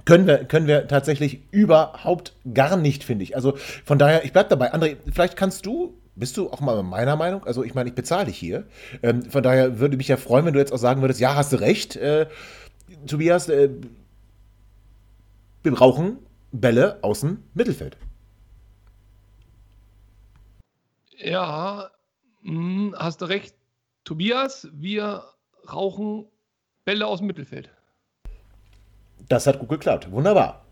können 0.05 0.27
wir, 0.27 0.45
können 0.45 0.67
wir 0.67 0.87
tatsächlich 0.89 1.41
überhaupt 1.51 2.35
gar 2.55 2.77
nicht, 2.77 3.05
finde 3.05 3.25
ich. 3.25 3.35
Also 3.35 3.57
von 3.85 3.99
daher, 3.99 4.25
ich 4.25 4.33
bleibe 4.33 4.49
dabei. 4.49 4.73
André, 4.73 4.97
vielleicht 5.13 5.37
kannst 5.37 5.67
du, 5.67 5.99
bist 6.15 6.37
du 6.37 6.51
auch 6.51 6.61
mal 6.61 6.83
meiner 6.83 7.17
Meinung? 7.17 7.45
Also 7.45 7.65
ich 7.65 7.75
meine, 7.75 7.89
ich 7.89 7.95
bezahle 7.95 8.27
dich 8.27 8.37
hier. 8.37 8.67
Ähm, 9.03 9.23
von 9.23 9.43
daher 9.43 9.79
würde 9.79 9.97
mich 9.97 10.09
ja 10.09 10.17
freuen, 10.17 10.45
wenn 10.47 10.55
du 10.55 10.61
jetzt 10.61 10.73
auch 10.73 10.79
sagen 10.79 11.01
würdest, 11.01 11.21
ja, 11.21 11.35
hast 11.35 11.53
du 11.53 11.57
recht, 11.57 11.97
äh, 11.97 12.27
Tobias, 13.07 13.49
äh, 13.49 13.71
wir 15.63 15.73
brauchen 15.73 16.19
Bälle 16.53 16.99
aus 17.03 17.21
dem 17.21 17.43
Mittelfeld. 17.55 17.97
Ja, 21.17 21.91
hm, 22.43 22.95
hast 22.97 23.21
du 23.21 23.27
recht, 23.27 23.55
Tobias, 24.05 24.69
wir 24.73 25.25
rauchen 25.71 26.27
Bälle 26.85 27.07
aus 27.07 27.19
dem 27.19 27.27
Mittelfeld. 27.27 27.71
Das 29.31 29.47
hat 29.47 29.61
gut 29.61 29.69
geklappt. 29.69 30.11
Wunderbar. 30.11 30.67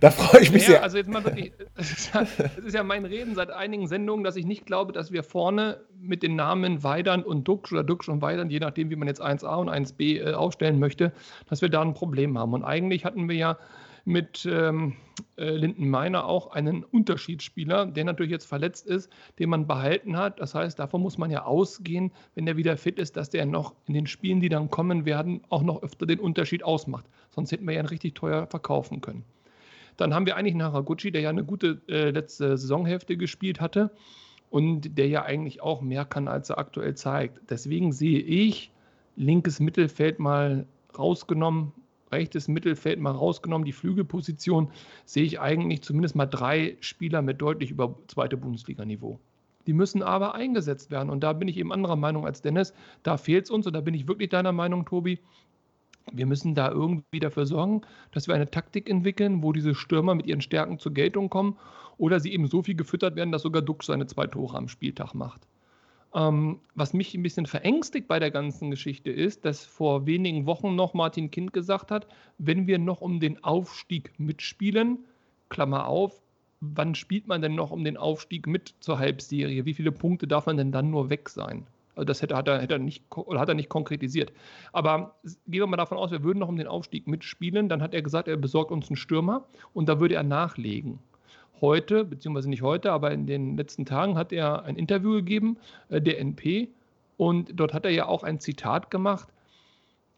Da 0.00 0.10
freue 0.10 0.40
ich 0.40 0.52
mich 0.52 0.62
ja, 0.62 0.68
sehr. 0.68 0.82
Also 0.82 0.96
jetzt 0.96 1.10
mal 1.10 1.22
wirklich, 1.22 1.52
es 1.76 1.92
ist, 1.92 2.74
ja, 2.74 2.82
mein 2.82 3.04
Reden 3.04 3.34
seit 3.34 3.50
einigen 3.50 3.86
Sendungen, 3.88 4.24
dass 4.24 4.36
ich 4.36 4.46
nicht 4.46 4.64
glaube, 4.64 4.92
dass 4.92 5.12
wir 5.12 5.22
vorne 5.22 5.80
mit 6.00 6.22
den 6.22 6.34
Namen 6.34 6.82
Weidand 6.82 7.26
und 7.26 7.46
Duxch 7.46 7.72
oder 7.72 7.84
Duxch 7.84 8.08
und 8.08 8.22
Weidand, 8.22 8.50
je 8.50 8.58
nachdem, 8.58 8.88
wie 8.88 8.96
man 8.96 9.06
jetzt 9.06 9.22
1a 9.22 9.56
und 9.56 9.68
1b 9.68 10.18
äh, 10.18 10.32
aufstellen 10.32 10.78
möchte, 10.78 11.12
dass 11.48 11.60
wir 11.60 11.68
da 11.68 11.82
ein 11.82 11.92
Problem 11.92 12.38
haben. 12.38 12.54
Und 12.54 12.64
eigentlich 12.64 13.04
hatten 13.04 13.28
wir 13.28 13.36
ja 13.36 13.58
mit 14.06 14.46
ähm, 14.50 14.96
äh, 15.36 15.50
Linden 15.50 15.88
Meiner 15.88 16.26
auch 16.26 16.52
einen 16.52 16.84
Unterschiedsspieler, 16.84 17.86
der 17.86 18.04
natürlich 18.04 18.32
jetzt 18.32 18.46
verletzt 18.46 18.86
ist, 18.86 19.10
den 19.38 19.50
man 19.50 19.66
behalten 19.66 20.16
hat. 20.16 20.40
Das 20.40 20.54
heißt, 20.54 20.78
davon 20.78 21.00
muss 21.00 21.18
man 21.18 21.30
ja 21.30 21.44
ausgehen, 21.44 22.12
wenn 22.34 22.46
der 22.46 22.56
wieder 22.56 22.76
fit 22.76 22.98
ist, 22.98 23.16
dass 23.16 23.30
der 23.30 23.46
noch 23.46 23.74
in 23.86 23.94
den 23.94 24.06
Spielen, 24.06 24.40
die 24.40 24.48
dann 24.48 24.70
kommen 24.70 25.04
werden, 25.04 25.42
auch 25.48 25.62
noch 25.62 25.82
öfter 25.82 26.06
den 26.06 26.20
Unterschied 26.20 26.62
ausmacht. 26.62 27.06
Sonst 27.34 27.52
hätten 27.52 27.66
wir 27.66 27.74
ja 27.74 27.80
ihn 27.80 27.86
richtig 27.86 28.14
teuer 28.14 28.46
verkaufen 28.46 29.00
können. 29.00 29.24
Dann 29.96 30.14
haben 30.14 30.26
wir 30.26 30.36
eigentlich 30.36 30.54
einen 30.54 30.62
Haraguchi, 30.62 31.12
der 31.12 31.22
ja 31.22 31.30
eine 31.30 31.44
gute 31.44 31.80
äh, 31.88 32.10
letzte 32.10 32.56
Saisonhälfte 32.56 33.16
gespielt 33.16 33.60
hatte 33.60 33.90
und 34.50 34.98
der 34.98 35.08
ja 35.08 35.22
eigentlich 35.22 35.62
auch 35.62 35.80
mehr 35.80 36.04
kann, 36.04 36.28
als 36.28 36.50
er 36.50 36.58
aktuell 36.58 36.94
zeigt. 36.94 37.40
Deswegen 37.50 37.92
sehe 37.92 38.20
ich 38.20 38.72
linkes 39.16 39.60
Mittelfeld 39.60 40.18
mal 40.18 40.66
rausgenommen 40.96 41.72
rechtes 42.14 42.48
Mittelfeld 42.48 43.00
mal 43.00 43.10
rausgenommen, 43.10 43.64
die 43.64 43.72
Flügelposition, 43.72 44.70
sehe 45.04 45.24
ich 45.24 45.40
eigentlich 45.40 45.82
zumindest 45.82 46.14
mal 46.14 46.26
drei 46.26 46.76
Spieler 46.80 47.22
mit 47.22 47.40
deutlich 47.40 47.70
über 47.70 47.98
zweite 48.08 48.36
Bundesliga-Niveau. 48.36 49.18
Die 49.66 49.72
müssen 49.72 50.02
aber 50.02 50.34
eingesetzt 50.34 50.90
werden. 50.90 51.10
Und 51.10 51.20
da 51.24 51.32
bin 51.32 51.48
ich 51.48 51.56
eben 51.56 51.72
anderer 51.72 51.96
Meinung 51.96 52.26
als 52.26 52.42
Dennis. 52.42 52.74
Da 53.02 53.16
fehlt 53.16 53.44
es 53.44 53.50
uns. 53.50 53.66
Und 53.66 53.72
da 53.72 53.80
bin 53.80 53.94
ich 53.94 54.06
wirklich 54.06 54.28
deiner 54.28 54.52
Meinung, 54.52 54.84
Tobi. 54.84 55.20
Wir 56.12 56.26
müssen 56.26 56.54
da 56.54 56.70
irgendwie 56.70 57.20
dafür 57.20 57.46
sorgen, 57.46 57.82
dass 58.12 58.28
wir 58.28 58.34
eine 58.34 58.50
Taktik 58.50 58.90
entwickeln, 58.90 59.42
wo 59.42 59.52
diese 59.52 59.74
Stürmer 59.74 60.14
mit 60.14 60.26
ihren 60.26 60.40
Stärken 60.42 60.78
zur 60.78 60.92
Geltung 60.92 61.30
kommen 61.30 61.56
oder 61.96 62.20
sie 62.20 62.32
eben 62.32 62.46
so 62.46 62.62
viel 62.62 62.74
gefüttert 62.74 63.16
werden, 63.16 63.32
dass 63.32 63.42
sogar 63.42 63.62
Dux 63.62 63.86
seine 63.86 64.06
zwei 64.06 64.26
Tore 64.26 64.56
am 64.56 64.68
Spieltag 64.68 65.14
macht. 65.14 65.46
Ähm, 66.14 66.60
was 66.74 66.94
mich 66.94 67.14
ein 67.14 67.22
bisschen 67.22 67.46
verängstigt 67.46 68.06
bei 68.06 68.20
der 68.20 68.30
ganzen 68.30 68.70
Geschichte 68.70 69.10
ist, 69.10 69.44
dass 69.44 69.64
vor 69.64 70.06
wenigen 70.06 70.46
Wochen 70.46 70.76
noch 70.76 70.94
Martin 70.94 71.30
Kind 71.30 71.52
gesagt 71.52 71.90
hat, 71.90 72.06
wenn 72.38 72.66
wir 72.66 72.78
noch 72.78 73.00
um 73.00 73.18
den 73.18 73.42
Aufstieg 73.42 74.12
mitspielen, 74.18 74.98
Klammer 75.48 75.86
auf, 75.88 76.22
wann 76.60 76.94
spielt 76.94 77.26
man 77.26 77.42
denn 77.42 77.54
noch 77.54 77.70
um 77.70 77.82
den 77.84 77.96
Aufstieg 77.96 78.46
mit 78.46 78.74
zur 78.80 78.98
Halbserie? 78.98 79.64
Wie 79.64 79.74
viele 79.74 79.92
Punkte 79.92 80.26
darf 80.28 80.46
man 80.46 80.56
denn 80.56 80.72
dann 80.72 80.90
nur 80.90 81.10
weg 81.10 81.28
sein? 81.28 81.66
Also 81.94 82.04
das 82.04 82.22
hätte, 82.22 82.36
hat, 82.36 82.48
er, 82.48 82.60
hätte 82.60 82.74
er 82.74 82.78
nicht, 82.78 83.04
oder 83.16 83.40
hat 83.40 83.48
er 83.48 83.54
nicht 83.54 83.68
konkretisiert. 83.68 84.32
Aber 84.72 85.14
gehen 85.46 85.60
wir 85.60 85.66
mal 85.66 85.76
davon 85.76 85.98
aus, 85.98 86.10
wir 86.10 86.24
würden 86.24 86.40
noch 86.40 86.48
um 86.48 86.56
den 86.56 86.66
Aufstieg 86.66 87.06
mitspielen. 87.06 87.68
Dann 87.68 87.82
hat 87.82 87.94
er 87.94 88.02
gesagt, 88.02 88.28
er 88.28 88.36
besorgt 88.36 88.70
uns 88.70 88.88
einen 88.88 88.96
Stürmer 88.96 89.46
und 89.72 89.88
da 89.88 90.00
würde 90.00 90.14
er 90.14 90.24
nachlegen 90.24 90.98
heute, 91.60 92.04
beziehungsweise 92.04 92.50
nicht 92.50 92.62
heute, 92.62 92.92
aber 92.92 93.12
in 93.12 93.26
den 93.26 93.56
letzten 93.56 93.86
Tagen 93.86 94.18
hat 94.18 94.32
er 94.32 94.64
ein 94.64 94.76
Interview 94.76 95.12
gegeben, 95.12 95.56
äh, 95.88 96.00
der 96.00 96.18
NP, 96.18 96.68
und 97.16 97.52
dort 97.54 97.72
hat 97.72 97.84
er 97.84 97.92
ja 97.92 98.06
auch 98.06 98.22
ein 98.22 98.40
Zitat 98.40 98.90
gemacht. 98.90 99.28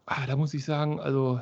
Ah, 0.05 0.25
da 0.25 0.35
muss 0.35 0.53
ich 0.53 0.65
sagen, 0.65 0.99
also 0.99 1.39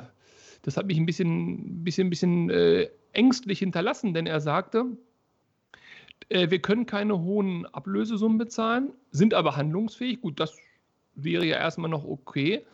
das 0.62 0.76
hat 0.76 0.86
mich 0.86 0.98
ein 0.98 1.06
bisschen, 1.06 1.82
bisschen, 1.84 2.10
bisschen 2.10 2.50
äh, 2.50 2.88
ängstlich 3.12 3.60
hinterlassen, 3.60 4.12
denn 4.12 4.26
er 4.26 4.40
sagte, 4.40 4.84
äh, 6.28 6.50
wir 6.50 6.60
können 6.60 6.86
keine 6.86 7.18
hohen 7.18 7.66
Ablösesummen 7.66 8.38
bezahlen, 8.38 8.92
sind 9.10 9.34
aber 9.34 9.56
handlungsfähig. 9.56 10.20
Gut, 10.20 10.40
das 10.40 10.56
wäre 11.14 11.44
ja 11.44 11.56
erstmal 11.56 11.90
noch 11.90 12.04
okay. 12.04 12.64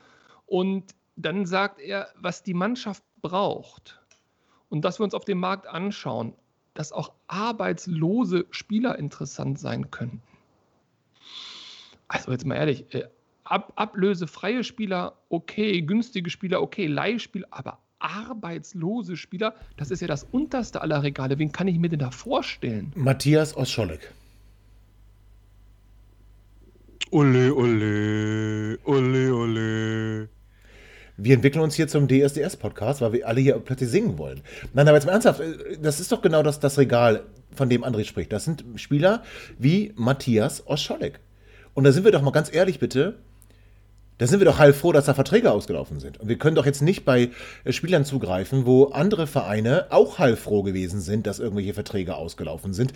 Und 0.46 0.94
dann 1.16 1.46
sagt 1.46 1.81
er, 1.81 2.09
was 2.16 2.42
die 2.42 2.55
Mannschaft 2.55 3.02
braucht 3.20 4.00
und 4.68 4.85
dass 4.85 4.98
wir 4.98 5.05
uns 5.05 5.14
auf 5.14 5.24
dem 5.24 5.38
Markt 5.38 5.66
anschauen, 5.66 6.35
dass 6.74 6.92
auch 6.92 7.12
arbeitslose 7.26 8.46
Spieler 8.50 8.98
interessant 8.98 9.59
sein 9.59 9.90
könnten. 9.90 10.22
Also 12.09 12.33
jetzt 12.33 12.46
mal 12.46 12.57
ehrlich, 12.57 12.92
äh, 12.94 13.09
ab, 13.44 13.72
ablösefreie 13.76 14.64
Spieler 14.64 15.14
okay, 15.28 15.83
günstige 15.83 16.31
Spieler 16.31 16.62
okay, 16.62 16.87
Leihspieler, 16.87 17.46
aber 17.50 17.78
arbeitslose 18.02 19.16
Spieler, 19.16 19.54
das 19.76 19.90
ist 19.90 20.00
ja 20.00 20.08
das 20.08 20.24
unterste 20.24 20.80
aller 20.80 21.02
Regale. 21.02 21.38
Wen 21.38 21.52
kann 21.52 21.68
ich 21.68 21.78
mir 21.78 21.88
denn 21.88 22.00
da 22.00 22.10
vorstellen? 22.10 22.92
Matthias 22.94 23.56
Oscholek. 23.56 24.12
Ole, 27.10 27.54
ole, 27.54 28.78
ole, 28.84 29.34
ole. 29.34 30.28
Wir 31.18 31.34
entwickeln 31.34 31.62
uns 31.62 31.74
hier 31.74 31.86
zum 31.86 32.08
DSDS-Podcast, 32.08 33.02
weil 33.02 33.12
wir 33.12 33.28
alle 33.28 33.40
hier 33.40 33.58
plötzlich 33.58 33.90
singen 33.90 34.16
wollen. 34.16 34.40
Nein, 34.72 34.88
aber 34.88 34.96
jetzt 34.96 35.04
mal 35.04 35.12
ernsthaft, 35.12 35.40
äh, 35.40 35.78
das 35.80 36.00
ist 36.00 36.10
doch 36.10 36.22
genau 36.22 36.42
das, 36.42 36.58
das 36.58 36.78
Regal, 36.78 37.24
von 37.54 37.68
dem 37.68 37.84
André 37.84 38.04
spricht. 38.04 38.32
Das 38.32 38.44
sind 38.44 38.64
Spieler 38.76 39.22
wie 39.58 39.92
Matthias 39.94 40.66
Oscholek. 40.66 41.20
Und 41.74 41.84
da 41.84 41.92
sind 41.92 42.04
wir 42.04 42.12
doch 42.12 42.22
mal 42.22 42.30
ganz 42.30 42.52
ehrlich, 42.52 42.78
bitte. 42.78 43.18
Da 44.22 44.28
sind 44.28 44.38
wir 44.38 44.44
doch 44.44 44.61
heilfroh, 44.61 44.92
dass 44.92 45.06
da 45.06 45.14
Verträge 45.14 45.50
ausgelaufen 45.50 45.98
sind. 45.98 46.20
Und 46.20 46.28
wir 46.28 46.38
können 46.38 46.54
doch 46.54 46.64
jetzt 46.64 46.80
nicht 46.80 47.04
bei 47.04 47.30
äh, 47.64 47.72
Spielern 47.72 48.04
zugreifen, 48.04 48.66
wo 48.66 48.85
andere 48.85 49.26
Vereine 49.26 49.87
auch 49.90 50.20
heilfroh 50.20 50.62
gewesen 50.62 51.00
sind, 51.00 51.26
dass 51.26 51.40
irgendwelche 51.40 51.74
Verträge 51.74 52.14
ausgelaufen 52.14 52.72
sind. 52.72 52.92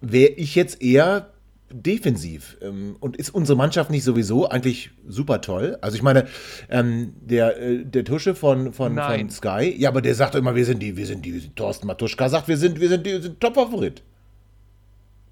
Wäre 0.00 0.32
ich 0.32 0.56
jetzt 0.56 0.82
eher 0.82 1.30
defensiv. 1.70 2.56
Ähm, 2.60 2.96
und 2.98 3.16
ist 3.16 3.30
unsere 3.30 3.56
Mannschaft 3.56 3.90
nicht 3.90 4.02
sowieso 4.02 4.48
eigentlich 4.48 4.90
super 5.06 5.40
toll? 5.40 5.78
Also 5.82 5.94
ich 5.94 6.02
meine, 6.02 6.26
ähm, 6.68 7.12
der, 7.20 7.56
äh, 7.62 7.84
der 7.84 8.04
Tusche 8.04 8.34
von, 8.34 8.72
von, 8.72 8.96
von 8.96 9.30
Sky, 9.30 9.72
ja, 9.78 9.90
aber 9.90 10.02
der 10.02 10.16
sagt 10.16 10.34
immer, 10.34 10.56
wir 10.56 10.64
sind 10.64 10.82
die, 10.82 10.96
wir 10.96 11.06
sind 11.06 11.24
die, 11.24 11.48
Thorsten 11.54 11.86
Matuschka 11.86 12.28
sagt, 12.28 12.48
wir 12.48 12.56
sind, 12.56 12.80
wir 12.80 12.88
sind 12.88 13.06
die 13.06 13.22
sind 13.22 13.38
Top-Favorit. 13.38 14.02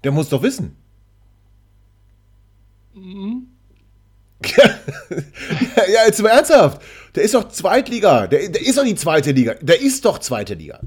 Der 0.05 0.13
muss 0.13 0.29
doch 0.29 0.41
wissen. 0.41 0.77
Mhm. 2.95 3.47
ja, 5.11 6.05
jetzt 6.05 6.21
mal 6.21 6.29
ernsthaft. 6.29 6.81
Der 7.15 7.23
ist 7.23 7.33
doch 7.33 7.47
Zweitliga. 7.49 8.27
Der, 8.27 8.49
der 8.49 8.61
ist 8.61 8.77
doch 8.77 8.85
die 8.85 8.95
zweite 8.95 9.31
Liga. 9.31 9.55
Der 9.61 9.81
ist 9.81 10.05
doch 10.05 10.19
zweite 10.19 10.53
Liga. 10.53 10.79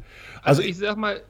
Also, 0.43 0.61
also 0.61 0.63
ich 0.63 0.79
sag 0.79 0.97
mal, 0.97 1.21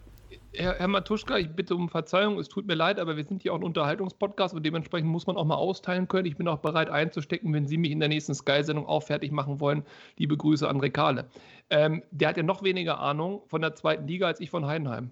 Herr, 0.54 0.78
Herr 0.78 0.88
Matuschka, 0.88 1.38
ich 1.38 1.48
bitte 1.48 1.74
um 1.74 1.88
Verzeihung, 1.88 2.38
es 2.38 2.48
tut 2.48 2.66
mir 2.66 2.74
leid, 2.74 2.98
aber 3.00 3.16
wir 3.16 3.24
sind 3.24 3.40
hier 3.42 3.54
auch 3.54 3.58
ein 3.58 3.64
Unterhaltungspodcast 3.64 4.54
und 4.54 4.64
dementsprechend 4.64 5.08
muss 5.08 5.26
man 5.26 5.36
auch 5.36 5.46
mal 5.46 5.54
austeilen 5.54 6.08
können. 6.08 6.26
Ich 6.26 6.36
bin 6.36 6.46
auch 6.46 6.58
bereit 6.58 6.90
einzustecken, 6.90 7.54
wenn 7.54 7.66
Sie 7.66 7.78
mich 7.78 7.90
in 7.90 8.00
der 8.00 8.10
nächsten 8.10 8.34
Sky-Sendung 8.34 8.86
auch 8.86 9.02
fertig 9.02 9.32
machen 9.32 9.60
wollen. 9.60 9.82
Liebe 10.18 10.36
Grüße 10.36 10.68
an 10.68 10.78
Rekale. 10.80 11.26
Ähm, 11.70 12.02
der 12.10 12.28
hat 12.28 12.36
ja 12.36 12.42
noch 12.42 12.62
weniger 12.62 13.00
Ahnung 13.00 13.42
von 13.46 13.62
der 13.62 13.74
zweiten 13.74 14.06
Liga 14.06 14.26
als 14.26 14.40
ich 14.40 14.50
von 14.50 14.66
Heidenheim. 14.66 15.10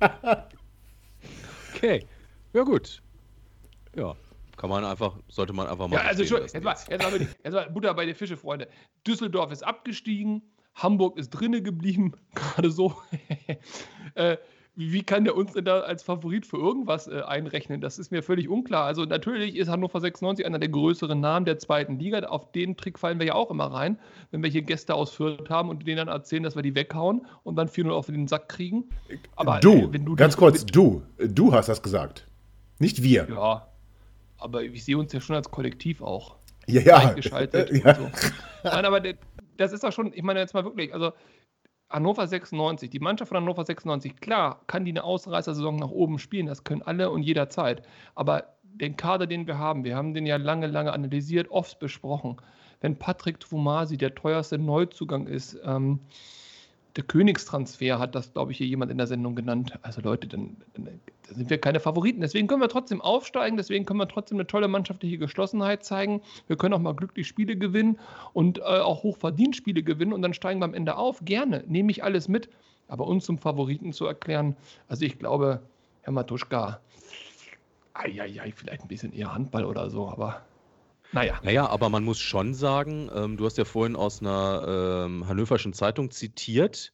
okay, 1.74 2.06
ja 2.52 2.62
gut. 2.62 3.02
Ja, 3.96 4.14
kann 4.62 4.70
man 4.70 4.84
einfach, 4.84 5.16
sollte 5.26 5.52
man 5.52 5.66
einfach 5.66 5.88
mal. 5.88 5.96
Ja, 5.96 6.02
also 6.02 6.24
schon, 6.24 6.40
jetzt 6.40 6.62
mal, 6.62 6.76
jetzt, 6.88 7.02
mal, 7.02 7.20
jetzt 7.20 7.52
mal 7.52 7.68
Butter 7.70 7.92
bei 7.94 8.06
den 8.06 8.14
Fische, 8.14 8.36
Freunde. 8.36 8.68
Düsseldorf 9.04 9.50
ist 9.50 9.64
abgestiegen, 9.64 10.40
Hamburg 10.76 11.18
ist 11.18 11.30
drinne 11.30 11.62
geblieben, 11.62 12.12
gerade 12.34 12.70
so. 12.70 12.94
äh, 14.14 14.36
wie 14.76 15.02
kann 15.02 15.24
der 15.24 15.34
uns 15.34 15.54
denn 15.54 15.64
da 15.64 15.80
als 15.80 16.04
Favorit 16.04 16.46
für 16.46 16.58
irgendwas 16.58 17.08
äh, 17.08 17.22
einrechnen? 17.22 17.80
Das 17.80 17.98
ist 17.98 18.12
mir 18.12 18.22
völlig 18.22 18.48
unklar. 18.48 18.84
Also 18.84 19.04
natürlich 19.04 19.56
ist 19.56 19.66
Hannover 19.66 20.00
96 20.00 20.46
einer 20.46 20.60
der 20.60 20.68
größeren 20.68 21.18
Namen 21.18 21.44
der 21.44 21.58
zweiten 21.58 21.98
Liga. 21.98 22.20
Auf 22.20 22.52
den 22.52 22.76
Trick 22.76 23.00
fallen 23.00 23.18
wir 23.18 23.26
ja 23.26 23.34
auch 23.34 23.50
immer 23.50 23.66
rein, 23.66 23.98
wenn 24.30 24.44
wir 24.44 24.48
hier 24.48 24.62
Gäste 24.62 24.94
aus 24.94 25.10
Fürth 25.10 25.50
haben 25.50 25.70
und 25.70 25.84
denen 25.88 25.96
dann 25.96 26.08
erzählen, 26.08 26.44
dass 26.44 26.54
wir 26.54 26.62
die 26.62 26.76
weghauen 26.76 27.26
und 27.42 27.56
dann 27.56 27.66
4-0 27.66 27.90
auf 27.90 28.06
den 28.06 28.28
Sack 28.28 28.48
kriegen. 28.48 28.84
Aber 29.34 29.58
du, 29.58 29.90
äh, 29.92 29.98
du 29.98 30.14
ganz 30.14 30.36
kurz, 30.36 30.64
du, 30.64 31.02
du 31.18 31.52
hast 31.52 31.68
das 31.68 31.82
gesagt. 31.82 32.28
Nicht 32.78 33.02
wir. 33.02 33.26
Ja, 33.28 33.66
aber 34.42 34.62
ich 34.62 34.84
sehe 34.84 34.98
uns 34.98 35.12
ja 35.12 35.20
schon 35.20 35.36
als 35.36 35.50
Kollektiv 35.50 36.02
auch. 36.02 36.36
Ja, 36.66 36.80
ja. 36.80 36.96
Eingeschaltet 36.96 37.70
ja. 37.84 37.94
So. 37.94 38.10
Nein, 38.64 38.84
aber 38.84 39.00
das 39.56 39.72
ist 39.72 39.84
doch 39.84 39.92
schon, 39.92 40.12
ich 40.12 40.22
meine 40.22 40.40
jetzt 40.40 40.54
mal 40.54 40.64
wirklich, 40.64 40.92
also 40.92 41.12
Hannover 41.90 42.26
96, 42.26 42.90
die 42.90 43.00
Mannschaft 43.00 43.28
von 43.28 43.36
Hannover 43.36 43.64
96, 43.64 44.16
klar, 44.16 44.62
kann 44.66 44.84
die 44.84 44.92
eine 44.92 45.04
Ausreißersaison 45.04 45.76
nach 45.76 45.90
oben 45.90 46.18
spielen, 46.18 46.46
das 46.46 46.64
können 46.64 46.82
alle 46.82 47.10
und 47.10 47.22
jederzeit. 47.22 47.82
Aber 48.14 48.56
den 48.62 48.96
Kader, 48.96 49.26
den 49.26 49.46
wir 49.46 49.58
haben, 49.58 49.84
wir 49.84 49.96
haben 49.96 50.14
den 50.14 50.24
ja 50.24 50.36
lange, 50.36 50.66
lange 50.66 50.92
analysiert, 50.92 51.50
oft 51.50 51.78
besprochen. 51.78 52.36
Wenn 52.80 52.98
Patrick 52.98 53.40
Twumasi 53.40 53.96
der 53.98 54.14
teuerste 54.14 54.58
Neuzugang 54.58 55.26
ist, 55.26 55.60
ähm, 55.64 56.00
der 56.96 57.04
Königstransfer 57.04 57.98
hat 57.98 58.14
das, 58.14 58.32
glaube 58.32 58.52
ich, 58.52 58.58
hier 58.58 58.66
jemand 58.66 58.90
in 58.90 58.98
der 58.98 59.06
Sendung 59.06 59.34
genannt. 59.34 59.78
Also 59.82 60.00
Leute, 60.02 60.26
dann, 60.26 60.56
dann, 60.74 61.00
sind 61.28 61.48
wir 61.48 61.58
keine 61.58 61.80
Favoriten. 61.80 62.20
Deswegen 62.20 62.46
können 62.46 62.60
wir 62.60 62.68
trotzdem 62.68 63.00
aufsteigen, 63.00 63.56
deswegen 63.56 63.86
können 63.86 63.98
wir 63.98 64.08
trotzdem 64.08 64.36
eine 64.36 64.46
tolle 64.46 64.68
mannschaftliche 64.68 65.16
Geschlossenheit 65.16 65.84
zeigen. 65.84 66.20
Wir 66.46 66.56
können 66.56 66.74
auch 66.74 66.80
mal 66.80 66.94
glücklich 66.94 67.26
Spiele 67.26 67.56
gewinnen 67.56 67.98
und 68.34 68.58
äh, 68.58 68.62
auch 68.62 69.02
hochverdient 69.02 69.56
Spiele 69.56 69.82
gewinnen 69.82 70.12
und 70.12 70.20
dann 70.20 70.34
steigen 70.34 70.60
wir 70.60 70.66
am 70.66 70.74
Ende 70.74 70.96
auf. 70.96 71.24
Gerne, 71.24 71.64
nehme 71.66 71.90
ich 71.90 72.04
alles 72.04 72.28
mit. 72.28 72.50
Aber 72.88 73.06
uns 73.06 73.24
zum 73.24 73.38
Favoriten 73.38 73.94
zu 73.94 74.04
erklären, 74.04 74.54
also 74.86 75.06
ich 75.06 75.18
glaube, 75.18 75.62
Herr 76.02 76.12
Matuschka, 76.12 76.80
ai, 77.94 78.20
ai, 78.20 78.40
ai, 78.40 78.52
vielleicht 78.52 78.82
ein 78.82 78.88
bisschen 78.88 79.14
eher 79.14 79.32
Handball 79.32 79.64
oder 79.64 79.88
so, 79.88 80.08
aber 80.08 80.42
naja. 81.12 81.40
Naja, 81.42 81.66
aber 81.68 81.88
man 81.88 82.04
muss 82.04 82.18
schon 82.18 82.54
sagen, 82.54 83.10
ähm, 83.14 83.36
du 83.36 83.44
hast 83.44 83.58
ja 83.58 83.64
vorhin 83.64 83.96
aus 83.96 84.20
einer 84.20 85.04
ähm, 85.06 85.28
Hannoverschen 85.28 85.72
Zeitung 85.72 86.10
zitiert, 86.10 86.92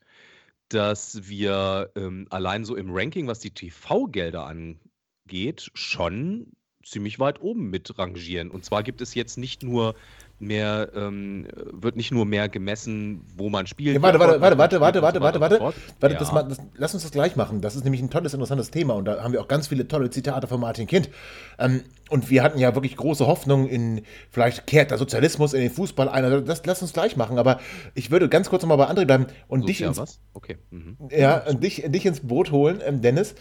dass 0.69 1.29
wir 1.29 1.91
ähm, 1.97 2.27
allein 2.31 2.65
so 2.65 2.77
im 2.77 2.91
Ranking, 2.91 3.27
was 3.27 3.39
die 3.39 3.53
TV-Gelder 3.53 4.45
angeht, 4.45 5.71
schon 5.75 6.53
ziemlich 6.85 7.19
weit 7.19 7.41
oben 7.41 7.71
mit 7.71 7.99
rangieren. 7.99 8.51
Und 8.51 8.65
zwar 8.65 8.83
gibt 8.83 9.01
es 9.01 9.15
jetzt 9.15 9.39
nicht 9.39 9.63
nur 9.63 9.95
mehr, 10.39 10.91
ähm, 10.95 11.47
wird 11.73 11.97
nicht 11.97 12.13
nur 12.13 12.25
mehr 12.25 12.49
gemessen, 12.49 13.23
wo 13.37 13.49
man 13.49 13.67
spielt. 13.67 13.97
Ja, 13.97 14.03
warte, 14.03 14.19
warte, 14.19 14.41
warte, 14.41 14.59
warte, 14.59 14.81
warte, 14.81 15.03
warte, 15.03 15.21
warte, 15.21 15.41
warte, 15.41 15.61
warte, 16.01 16.15
ja. 16.15 16.19
das, 16.19 16.31
das, 16.31 16.67
lass 16.77 16.95
uns 16.95 17.03
das 17.03 17.13
gleich 17.13 17.37
machen. 17.37 17.61
Das 17.61 17.77
ist 17.77 17.85
nämlich 17.85 18.01
ein 18.01 18.11
tolles, 18.11 18.35
interessantes 18.35 18.71
Thema 18.71 18.95
und 18.95 19.07
da 19.07 19.23
haben 19.23 19.33
wir 19.33 19.41
auch 19.41 19.49
ganz 19.49 19.69
viele 19.69 19.89
tolle 19.89 20.11
Zitate 20.11 20.47
von 20.47 20.61
Martin 20.61 20.87
Kind. 20.87 21.11
Ähm, 21.59 21.83
und 22.11 22.31
wir 22.31 22.43
hatten 22.43 22.59
ja 22.59 22.75
wirklich 22.75 22.97
große 22.97 23.27
Hoffnung 23.27 23.69
in, 23.69 24.03
vielleicht 24.31 24.67
kehrt 24.67 24.91
der 24.91 24.99
Sozialismus 24.99 25.53
in 25.53 25.61
den 25.61 25.71
Fußball 25.71 26.09
ein. 26.09 26.25
Also 26.25 26.41
das 26.41 26.65
lass 26.65 26.81
uns 26.83 26.93
gleich 26.93 27.17
machen. 27.17 27.39
Aber 27.39 27.61
ich 27.95 28.11
würde 28.11 28.29
ganz 28.29 28.49
kurz 28.49 28.63
nochmal 28.63 28.79
bei 28.79 28.89
André 28.89 29.05
bleiben 29.05 29.27
und 29.49 29.69
dich 29.69 29.83
ins, 29.83 29.99
was? 29.99 30.21
Okay. 30.33 30.59
Mhm. 30.71 30.97
Ja, 31.11 31.41
dich, 31.53 31.85
dich 31.87 32.07
ins 32.07 32.21
Boot 32.21 32.51
holen, 32.51 32.81
ähm, 32.85 33.03
Dennis 33.03 33.35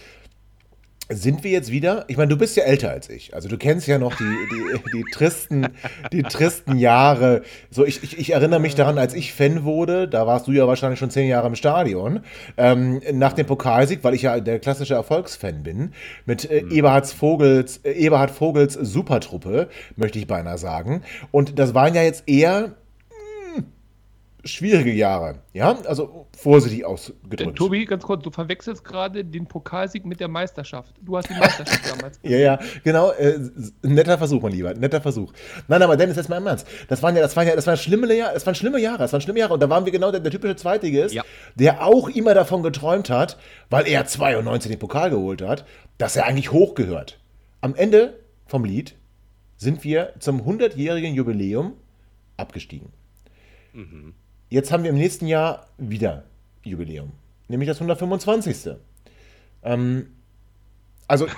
sind 1.09 1.43
wir 1.43 1.51
jetzt 1.51 1.71
wieder, 1.71 2.05
ich 2.07 2.17
meine, 2.17 2.29
du 2.29 2.37
bist 2.37 2.57
ja 2.57 2.63
älter 2.63 2.89
als 2.89 3.09
ich, 3.09 3.33
also 3.33 3.47
du 3.47 3.57
kennst 3.57 3.87
ja 3.87 3.97
noch 3.97 4.15
die, 4.15 4.23
die, 4.23 4.97
die, 4.97 5.03
tristen, 5.11 5.67
die 6.11 6.23
tristen 6.23 6.77
Jahre. 6.77 7.43
So, 7.69 7.85
ich, 7.85 8.03
ich, 8.03 8.17
ich 8.17 8.31
erinnere 8.31 8.59
mich 8.59 8.75
daran, 8.75 8.97
als 8.97 9.13
ich 9.13 9.33
Fan 9.33 9.63
wurde, 9.63 10.07
da 10.07 10.27
warst 10.27 10.47
du 10.47 10.51
ja 10.51 10.67
wahrscheinlich 10.67 10.99
schon 10.99 11.09
zehn 11.09 11.27
Jahre 11.27 11.47
im 11.47 11.55
Stadion, 11.55 12.21
ähm, 12.57 13.01
nach 13.13 13.33
dem 13.33 13.45
Pokalsieg, 13.45 14.03
weil 14.03 14.13
ich 14.13 14.23
ja 14.23 14.39
der 14.39 14.59
klassische 14.59 14.95
Erfolgsfan 14.95 15.63
bin, 15.63 15.93
mit 16.25 16.49
äh, 16.49 16.63
mhm. 16.63 16.71
Eberhard 16.71 17.07
Vogels, 17.07 17.77
äh, 17.83 17.91
Eberhard 17.91 18.31
Vogels 18.31 18.73
Supertruppe, 18.73 19.69
möchte 19.95 20.19
ich 20.19 20.27
beinahe 20.27 20.57
sagen. 20.57 21.03
Und 21.31 21.59
das 21.59 21.73
waren 21.73 21.95
ja 21.95 22.03
jetzt 22.03 22.23
eher 22.27 22.75
schwierige 24.43 24.91
Jahre. 24.91 25.39
Ja, 25.53 25.77
also 25.85 26.27
vorsichtig 26.37 26.85
ausgedrückt. 26.85 27.39
Denn, 27.39 27.55
Tobi, 27.55 27.85
ganz 27.85 28.03
kurz, 28.03 28.23
du 28.23 28.31
verwechselst 28.31 28.83
gerade 28.83 29.25
den 29.25 29.47
Pokalsieg 29.47 30.05
mit 30.05 30.19
der 30.19 30.27
Meisterschaft. 30.27 30.95
Du 31.01 31.17
hast 31.17 31.29
die 31.29 31.33
Meisterschaft 31.33 31.81
damals. 31.91 32.19
ja, 32.23 32.37
ja, 32.37 32.59
genau. 32.83 33.11
Äh, 33.11 33.39
netter 33.81 34.17
Versuch, 34.17 34.41
mein 34.41 34.51
Lieber, 34.51 34.73
netter 34.73 35.01
Versuch. 35.01 35.33
Nein, 35.67 35.81
aber 35.81 35.97
Dennis, 35.97 36.15
jetzt 36.15 36.29
mal 36.29 36.37
im 36.37 36.47
Ernst. 36.47 36.67
Das 36.87 37.01
waren 37.03 37.15
ja, 37.15 37.21
das 37.21 37.35
waren 37.35 37.47
ja, 37.47 37.55
das 37.55 37.67
waren 37.67 37.77
schlimme 37.77 38.13
Jahre, 38.15 38.33
das 38.33 38.45
waren 38.45 38.55
schlimme 38.55 38.79
Jahre, 38.79 38.99
das 38.99 39.13
waren 39.13 39.21
schlimme 39.21 39.39
Jahre. 39.39 39.53
Und 39.53 39.61
da 39.61 39.69
waren 39.69 39.85
wir 39.85 39.91
genau 39.91 40.11
der, 40.11 40.19
der 40.19 40.31
typische 40.31 40.55
Zweitligist, 40.55 41.13
ja. 41.13 41.23
der 41.55 41.85
auch 41.85 42.09
immer 42.09 42.33
davon 42.33 42.63
geträumt 42.63 43.09
hat, 43.09 43.37
weil 43.69 43.87
er 43.87 44.05
92 44.05 44.71
den 44.71 44.79
Pokal 44.79 45.09
geholt 45.09 45.41
hat, 45.41 45.65
dass 45.97 46.15
er 46.15 46.25
eigentlich 46.25 46.51
hochgehört. 46.51 47.19
Am 47.61 47.75
Ende 47.75 48.19
vom 48.45 48.63
Lied 48.63 48.95
sind 49.57 49.83
wir 49.83 50.13
zum 50.19 50.41
100-jährigen 50.41 51.15
Jubiläum 51.15 51.73
abgestiegen. 52.37 52.89
Mhm. 53.73 54.13
Jetzt 54.49 54.71
haben 54.71 54.83
wir 54.83 54.89
im 54.91 54.97
nächsten 54.97 55.27
Jahr 55.27 55.67
wieder 55.77 56.23
Jubiläum, 56.63 57.11
nämlich 57.47 57.67
das 57.67 57.77
125. 57.77 58.75
Ähm, 59.63 60.07
also 61.07 61.27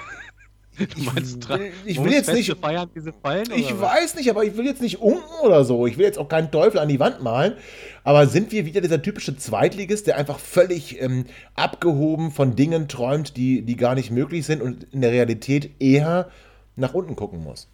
Du 0.96 1.04
meinst, 1.04 1.44
ich 1.44 1.50
will, 1.50 1.72
ich 1.86 2.04
will 2.04 2.12
jetzt 2.14 2.32
nicht 2.32 2.56
feiern, 2.58 2.90
diese 2.96 3.12
Fallen, 3.12 3.48
Ich 3.54 3.72
was? 3.74 3.82
weiß 3.82 4.16
nicht, 4.16 4.30
aber 4.30 4.46
ich 4.46 4.56
will 4.56 4.66
jetzt 4.66 4.82
nicht 4.82 5.02
unken 5.02 5.40
oder 5.44 5.66
so. 5.66 5.86
Ich 5.88 5.98
will 5.98 6.06
jetzt 6.06 6.18
auch 6.18 6.30
keinen 6.30 6.52
Teufel 6.52 6.80
an 6.80 6.88
die 6.88 7.02
Wand 7.02 7.22
malen. 7.22 7.54
Aber 8.06 8.28
sind 8.28 8.54
wir 8.54 8.66
wieder 8.66 8.80
dieser 8.80 9.02
typische 9.02 9.36
Zweitligist, 9.36 10.08
der 10.08 10.16
einfach 10.18 10.40
völlig 10.40 11.02
ähm, 11.02 11.26
abgehoben 11.56 12.32
von 12.32 12.56
Dingen 12.56 12.88
träumt, 12.88 13.36
die, 13.36 13.62
die 13.64 13.76
gar 13.76 13.94
nicht 13.94 14.10
möglich 14.10 14.46
sind 14.46 14.62
und 14.62 14.86
in 14.94 15.02
der 15.02 15.12
Realität 15.12 15.72
eher 15.80 16.30
nach 16.78 16.94
unten 16.94 17.18
gucken 17.18 17.44
muss? 17.44 17.68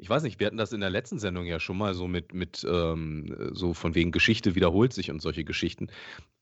Ich 0.00 0.08
weiß 0.08 0.22
nicht, 0.22 0.40
wir 0.40 0.46
hatten 0.46 0.56
das 0.56 0.72
in 0.72 0.80
der 0.80 0.88
letzten 0.88 1.18
Sendung 1.18 1.44
ja 1.44 1.60
schon 1.60 1.76
mal 1.76 1.92
so 1.92 2.08
mit, 2.08 2.32
mit 2.32 2.66
ähm, 2.68 3.50
so 3.52 3.74
von 3.74 3.94
wegen 3.94 4.12
Geschichte 4.12 4.54
wiederholt 4.54 4.94
sich 4.94 5.10
und 5.10 5.20
solche 5.20 5.44
Geschichten. 5.44 5.88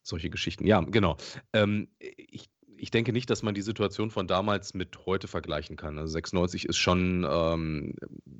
Solche 0.03 0.31
Geschichten, 0.31 0.65
ja, 0.65 0.81
genau. 0.81 1.17
Ähm, 1.53 1.89
ich, 1.99 2.49
ich 2.77 2.91
denke 2.93 3.13
nicht, 3.13 3.29
dass 3.31 3.43
man 3.43 3.55
die 3.55 3.63
Situation 3.63 4.11
von 4.11 4.29
damals 4.29 4.75
mit 4.75 5.07
heute 5.07 5.27
vergleichen 5.27 5.77
kann. 5.77 5.99
Also 5.99 6.13
96 6.13 6.67
ist 6.67 6.77
schon, 6.77 7.27
ähm, 7.29 7.95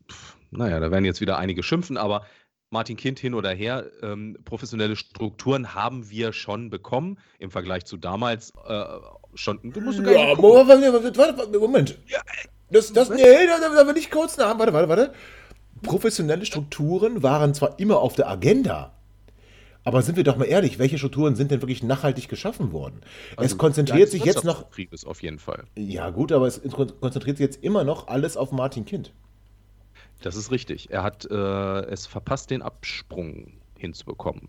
pf, 0.09 0.37
naja, 0.51 0.79
da 0.79 0.93
werden 0.93 1.05
jetzt 1.05 1.21
wieder 1.21 1.37
einige 1.37 1.65
schimpfen, 1.65 1.97
aber 1.97 2.25
Martin 2.71 2.97
Kind 2.97 3.19
hin 3.19 3.35
oder 3.35 3.51
her, 3.51 3.91
ähm, 4.03 4.37
professionelle 4.45 4.95
Strukturen 4.95 5.75
haben 5.75 6.11
wir 6.11 6.33
schon 6.33 6.71
bekommen 6.71 7.19
im 7.41 7.51
Vergleich 7.51 7.87
zu 7.87 7.97
damals. 7.97 8.53
Äh, 8.67 8.85
schon. 9.35 9.59
Du 9.63 9.81
musst 9.81 9.99
ja, 9.99 10.35
Moment. 11.59 11.99
Ja, 12.07 12.21
das, 12.71 12.93
das, 12.93 13.09
nee, 13.11 13.47
da, 13.47 13.59
da 13.75 13.87
will 13.87 13.97
ich 13.97 14.11
kurz 14.11 14.37
nach. 14.37 14.59
Warte, 14.59 14.73
warte, 14.73 14.89
warte. 14.89 15.13
Professionelle 15.83 16.45
Strukturen 16.45 17.23
waren 17.23 17.55
zwar 17.55 17.79
immer 17.79 18.01
auf 18.01 18.15
der 18.15 18.29
Agenda, 18.29 18.93
aber 19.89 20.03
sind 20.03 20.17
wir 20.17 20.25
doch 20.25 20.37
mal 20.37 20.45
ehrlich, 20.45 20.79
welche 20.79 20.99
Strukturen 20.99 21.35
sind 21.35 21.51
denn 21.51 21.63
wirklich 21.63 21.83
nachhaltig 21.83 22.29
geschaffen 22.29 22.73
worden? 22.73 23.01
Also, 23.37 23.55
es 23.55 23.59
konzentriert 23.59 24.11
sich 24.11 24.23
jetzt 24.23 24.45
noch. 24.45 24.67
Ist 24.91 25.07
auf 25.07 25.23
jeden 25.23 25.39
Fall. 25.39 25.65
Ja, 25.77 26.11
gut, 26.11 26.31
aber 26.31 26.47
es 26.47 26.61
konzentriert 26.61 27.39
sich 27.39 27.45
jetzt 27.45 27.65
immer 27.65 27.85
noch 27.85 28.09
alles 28.09 28.37
auf 28.37 28.53
Martin 28.53 28.85
Kind. 28.85 29.15
Das 30.21 30.37
ist 30.37 30.51
richtig. 30.51 30.91
Er 30.91 31.05
hat 31.05 31.25
äh, 31.31 31.81
es 31.87 32.07
verpasst, 32.07 32.51
den 32.51 32.61
Absprung 32.61 33.55
hinzubekommen. 33.79 34.49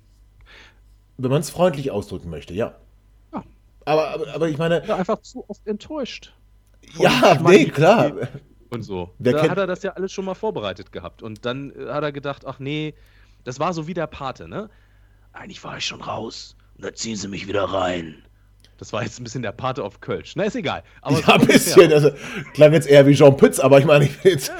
Wenn 1.17 1.31
man 1.31 1.39
es 1.39 1.49
freundlich 1.49 1.91
ausdrücken 1.91 2.29
möchte, 2.29 2.53
ja. 2.53 2.75
ja. 3.31 3.43
Aber, 3.85 4.09
aber, 4.09 4.33
aber 4.33 4.49
ich 4.49 4.57
meine. 4.57 4.85
Ja, 4.87 4.97
einfach 4.97 5.21
zu 5.21 5.45
oft 5.47 5.65
enttäuscht. 5.67 6.33
Ja, 6.97 7.39
nee, 7.43 7.65
klar. 7.65 8.11
Und 8.69 8.83
so. 8.83 9.13
Wer 9.17 9.33
da 9.33 9.49
hat 9.49 9.57
er 9.57 9.67
das 9.67 9.83
ja 9.83 9.91
alles 9.93 10.11
schon 10.11 10.25
mal 10.25 10.35
vorbereitet 10.35 10.91
gehabt. 10.91 11.23
Und 11.23 11.45
dann 11.45 11.71
äh, 11.71 11.89
hat 11.89 12.03
er 12.03 12.11
gedacht, 12.11 12.45
ach 12.45 12.59
nee, 12.59 12.93
das 13.43 13.59
war 13.59 13.73
so 13.73 13.87
wie 13.87 13.93
der 13.93 14.07
Pate, 14.07 14.47
ne? 14.47 14.69
Eigentlich 15.33 15.63
war 15.63 15.77
ich 15.77 15.85
schon 15.85 16.01
raus. 16.01 16.55
Und 16.75 16.85
da 16.85 16.93
ziehen 16.93 17.15
sie 17.15 17.27
mich 17.27 17.47
wieder 17.47 17.63
rein. 17.63 18.23
Das 18.77 18.93
war 18.93 19.03
jetzt 19.03 19.19
ein 19.19 19.25
bisschen 19.25 19.41
der 19.41 19.51
Pate 19.51 19.83
auf 19.83 19.99
Kölsch. 19.99 20.35
Na, 20.35 20.43
ist 20.43 20.55
egal. 20.55 20.83
Aber 21.01 21.19
ja, 21.19 21.27
ein 21.35 21.45
bisschen. 21.45 21.91
Also, 21.91 22.11
klang 22.53 22.71
jetzt 22.71 22.87
eher 22.87 23.05
wie 23.05 23.13
Jean 23.13 23.35
Pütz, 23.35 23.59
aber 23.59 23.79
ich 23.79 23.85
meine, 23.85 24.05
ich 24.05 24.23
jetzt, 24.23 24.47
ja, 24.47 24.55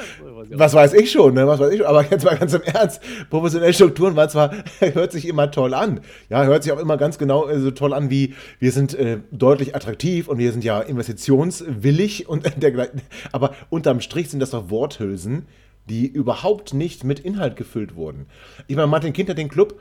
was 0.52 0.74
weiß 0.74 0.94
ich 0.94 1.12
schon, 1.12 1.34
ne? 1.34 1.48
Was 1.48 1.60
weiß 1.60 1.72
ich 1.72 1.80
schon. 1.80 1.88
Aber 1.88 2.04
jetzt 2.04 2.24
mal 2.24 2.38
ganz 2.38 2.54
im 2.54 2.62
Ernst. 2.62 3.02
Professionelle 3.30 3.74
Strukturen 3.74 4.16
waren 4.16 4.30
zwar, 4.30 4.52
hört 4.80 5.12
sich 5.12 5.28
immer 5.28 5.52
toll 5.52 5.74
an. 5.74 6.02
Ja, 6.30 6.44
hört 6.44 6.64
sich 6.64 6.72
auch 6.72 6.80
immer 6.80 6.98
ganz 6.98 7.18
genau 7.18 7.48
äh, 7.48 7.60
so 7.60 7.72
toll 7.72 7.94
an 7.94 8.10
wie, 8.10 8.36
wir 8.60 8.72
sind 8.72 8.94
äh, 8.94 9.20
deutlich 9.32 9.76
attraktiv 9.76 10.28
und 10.28 10.38
wir 10.38 10.52
sind 10.52 10.64
ja 10.64 10.80
investitionswillig 10.82 12.28
und 12.28 12.46
dergleichen. 12.62 13.02
Aber 13.32 13.54
unterm 13.70 14.02
Strich 14.02 14.30
sind 14.30 14.40
das 14.40 14.52
doch 14.52 14.70
Worthülsen, 14.70 15.48
die 15.90 16.08
überhaupt 16.08 16.74
nicht 16.74 17.04
mit 17.04 17.20
Inhalt 17.20 17.56
gefüllt 17.56 17.96
wurden. 17.96 18.28
Ich 18.68 18.76
meine, 18.76 18.88
Martin 18.88 19.14
Kind 19.14 19.30
hat 19.30 19.38
den 19.38 19.50
Club, 19.50 19.80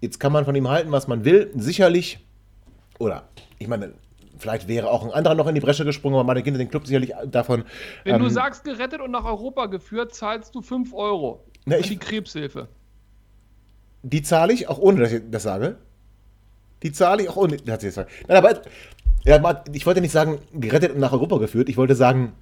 jetzt 0.00 0.20
kann 0.20 0.32
man 0.32 0.44
von 0.44 0.54
ihm 0.54 0.68
halten, 0.68 0.92
was 0.92 1.08
man 1.08 1.24
will. 1.24 1.50
Sicherlich 1.54 2.18
oder 2.98 3.28
ich 3.58 3.68
meine, 3.68 3.94
vielleicht 4.38 4.68
wäre 4.68 4.90
auch 4.90 5.04
ein 5.04 5.10
anderer 5.10 5.34
noch 5.34 5.46
in 5.46 5.54
die 5.54 5.60
Bresche 5.60 5.84
gesprungen, 5.84 6.16
aber 6.16 6.24
meine 6.24 6.42
Kinder 6.42 6.58
den 6.58 6.70
Club 6.70 6.86
sicherlich 6.86 7.12
davon. 7.26 7.64
Wenn 8.04 8.16
ähm, 8.16 8.22
du 8.22 8.28
sagst, 8.28 8.64
gerettet 8.64 9.00
und 9.00 9.10
nach 9.10 9.24
Europa 9.24 9.66
geführt, 9.66 10.14
zahlst 10.14 10.54
du 10.54 10.62
5 10.62 10.92
Euro. 10.94 11.44
Na, 11.64 11.78
ich, 11.78 11.88
die 11.88 11.96
Krebshilfe. 11.96 12.68
Die 14.02 14.22
zahle 14.22 14.52
ich, 14.52 14.68
auch 14.68 14.78
ohne 14.78 15.00
dass 15.00 15.12
ich 15.12 15.22
das 15.30 15.42
sage. 15.42 15.76
Die 16.82 16.92
zahle 16.92 17.22
ich 17.22 17.28
auch 17.28 17.36
ohne, 17.36 17.56
dass 17.56 17.82
ich 17.82 17.88
das 17.88 17.94
sage. 17.94 18.08
Nein, 18.28 18.36
aber 18.36 18.60
ja, 19.24 19.62
ich 19.72 19.86
wollte 19.86 20.00
nicht 20.00 20.12
sagen, 20.12 20.38
gerettet 20.52 20.92
und 20.92 21.00
nach 21.00 21.12
Europa 21.12 21.38
geführt. 21.38 21.68
Ich 21.68 21.76
wollte 21.76 21.94
sagen, 21.94 22.32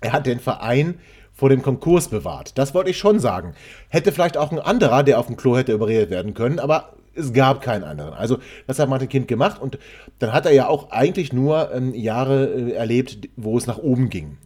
er 0.00 0.12
hat 0.12 0.26
den 0.26 0.40
Verein 0.40 0.98
vor 1.32 1.48
dem 1.48 1.62
Konkurs 1.62 2.08
bewahrt. 2.08 2.58
Das 2.58 2.74
wollte 2.74 2.90
ich 2.90 2.98
schon 2.98 3.20
sagen. 3.20 3.54
Hätte 3.88 4.12
vielleicht 4.12 4.36
auch 4.36 4.50
ein 4.50 4.58
anderer, 4.58 5.02
der 5.02 5.18
auf 5.18 5.26
dem 5.26 5.36
Klo 5.36 5.56
hätte 5.56 5.72
überredet 5.72 6.10
werden 6.10 6.34
können, 6.34 6.58
aber 6.58 6.94
es 7.14 7.32
gab 7.32 7.60
keinen 7.62 7.84
anderen. 7.84 8.14
Also 8.14 8.38
das 8.66 8.78
hat 8.78 8.88
Martin 8.88 9.08
Kind 9.08 9.28
gemacht 9.28 9.60
und 9.60 9.78
dann 10.18 10.32
hat 10.32 10.46
er 10.46 10.52
ja 10.52 10.68
auch 10.68 10.90
eigentlich 10.90 11.32
nur 11.32 11.72
ähm, 11.72 11.94
Jahre 11.94 12.46
äh, 12.46 12.72
erlebt, 12.72 13.28
wo 13.36 13.56
es 13.56 13.66
nach 13.66 13.78
oben 13.78 14.10
ging. 14.10 14.38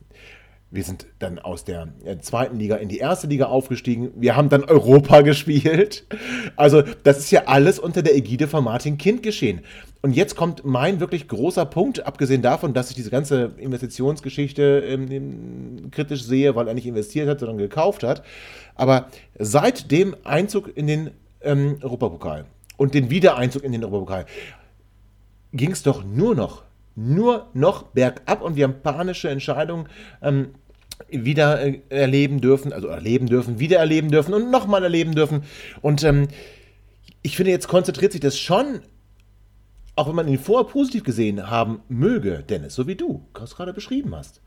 Wir 0.75 0.83
sind 0.83 1.07
dann 1.21 1.39
aus 1.39 1.65
der 1.65 1.87
äh, 2.05 2.19
zweiten 2.19 2.59
Liga 2.59 2.75
in 2.75 2.89
die 2.89 2.99
erste 2.99 3.29
Liga 3.29 3.47
aufgestiegen. 3.47 4.11
Wir 4.17 4.35
haben 4.35 4.49
dann 4.49 4.65
Europa 4.65 5.21
gespielt. 5.23 6.05
Also 6.57 6.83
das 7.05 7.19
ist 7.19 7.31
ja 7.31 7.45
alles 7.47 7.79
unter 7.79 8.03
der 8.03 8.17
Ägide 8.17 8.49
von 8.49 8.65
Martin 8.65 8.99
Kind 8.99 9.23
geschehen. 9.23 9.61
Und 10.03 10.17
jetzt 10.17 10.35
kommt 10.35 10.65
mein 10.65 10.99
wirklich 10.99 11.29
großer 11.29 11.65
Punkt, 11.65 12.05
abgesehen 12.05 12.43
davon, 12.43 12.75
dass 12.75 12.91
ich 12.91 12.97
diese 12.97 13.11
ganze 13.11 13.53
Investitionsgeschichte 13.57 14.83
ähm, 14.87 15.93
kritisch 15.93 16.25
sehe, 16.25 16.57
weil 16.57 16.67
er 16.67 16.75
nicht 16.75 16.87
investiert 16.87 17.29
hat, 17.29 17.39
sondern 17.39 17.59
gekauft 17.59 18.03
hat. 18.03 18.25
Aber 18.75 19.07
seit 19.39 19.93
dem 19.93 20.17
Einzug 20.25 20.77
in 20.77 20.89
den 20.89 21.11
ähm, 21.45 21.79
Europapokal 21.83 22.47
und 22.77 22.95
den 22.95 23.11
Wiedereinzug 23.11 23.63
in 23.63 23.73
den 23.73 23.85
Europapokal 23.85 24.27
ging 25.53 25.71
es 25.71 25.83
doch 25.83 26.05
nur 26.05 26.35
noch, 26.35 26.65
nur 26.97 27.49
noch 27.55 27.85
bergab 27.85 28.43
und 28.43 28.57
wir 28.57 28.65
haben 28.65 28.83
panische 28.83 29.29
Entscheidungen 29.29 29.89
ähm, 30.21 30.51
wieder 31.09 31.61
äh, 31.61 31.81
erleben 31.89 32.41
dürfen, 32.41 32.73
also 32.73 32.89
erleben 32.89 33.27
dürfen, 33.27 33.59
wieder 33.59 33.79
erleben 33.79 34.11
dürfen 34.11 34.35
und 34.35 34.51
nochmal 34.51 34.83
erleben 34.83 35.15
dürfen. 35.15 35.45
Und 35.81 36.03
ähm, 36.05 36.29
ich 37.23 37.37
finde, 37.37 37.53
jetzt 37.53 37.69
konzentriert 37.69 38.13
sich 38.13 38.21
das 38.21 38.39
schon, 38.39 38.81
auch 39.97 40.09
wenn 40.09 40.15
man 40.15 40.29
ihn 40.29 40.39
vorher 40.39 40.69
positiv 40.69 41.05
gesehen 41.05 41.51
haben 41.51 41.81
möge, 41.89 42.45
Dennis, 42.49 42.75
so 42.75 42.87
wie 42.87 42.97
du 42.97 43.27
es 43.43 43.55
gerade 43.55 43.73
beschrieben 43.73 44.15
hast. 44.15 44.41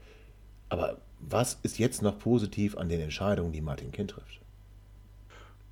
Aber 0.70 0.98
was 1.20 1.58
ist 1.64 1.80
jetzt 1.80 2.02
noch 2.02 2.20
positiv 2.20 2.78
an 2.78 2.90
den 2.90 3.00
Entscheidungen, 3.00 3.52
die 3.52 3.62
Martin 3.62 3.92
Kind 3.92 4.12
trifft? 4.12 4.42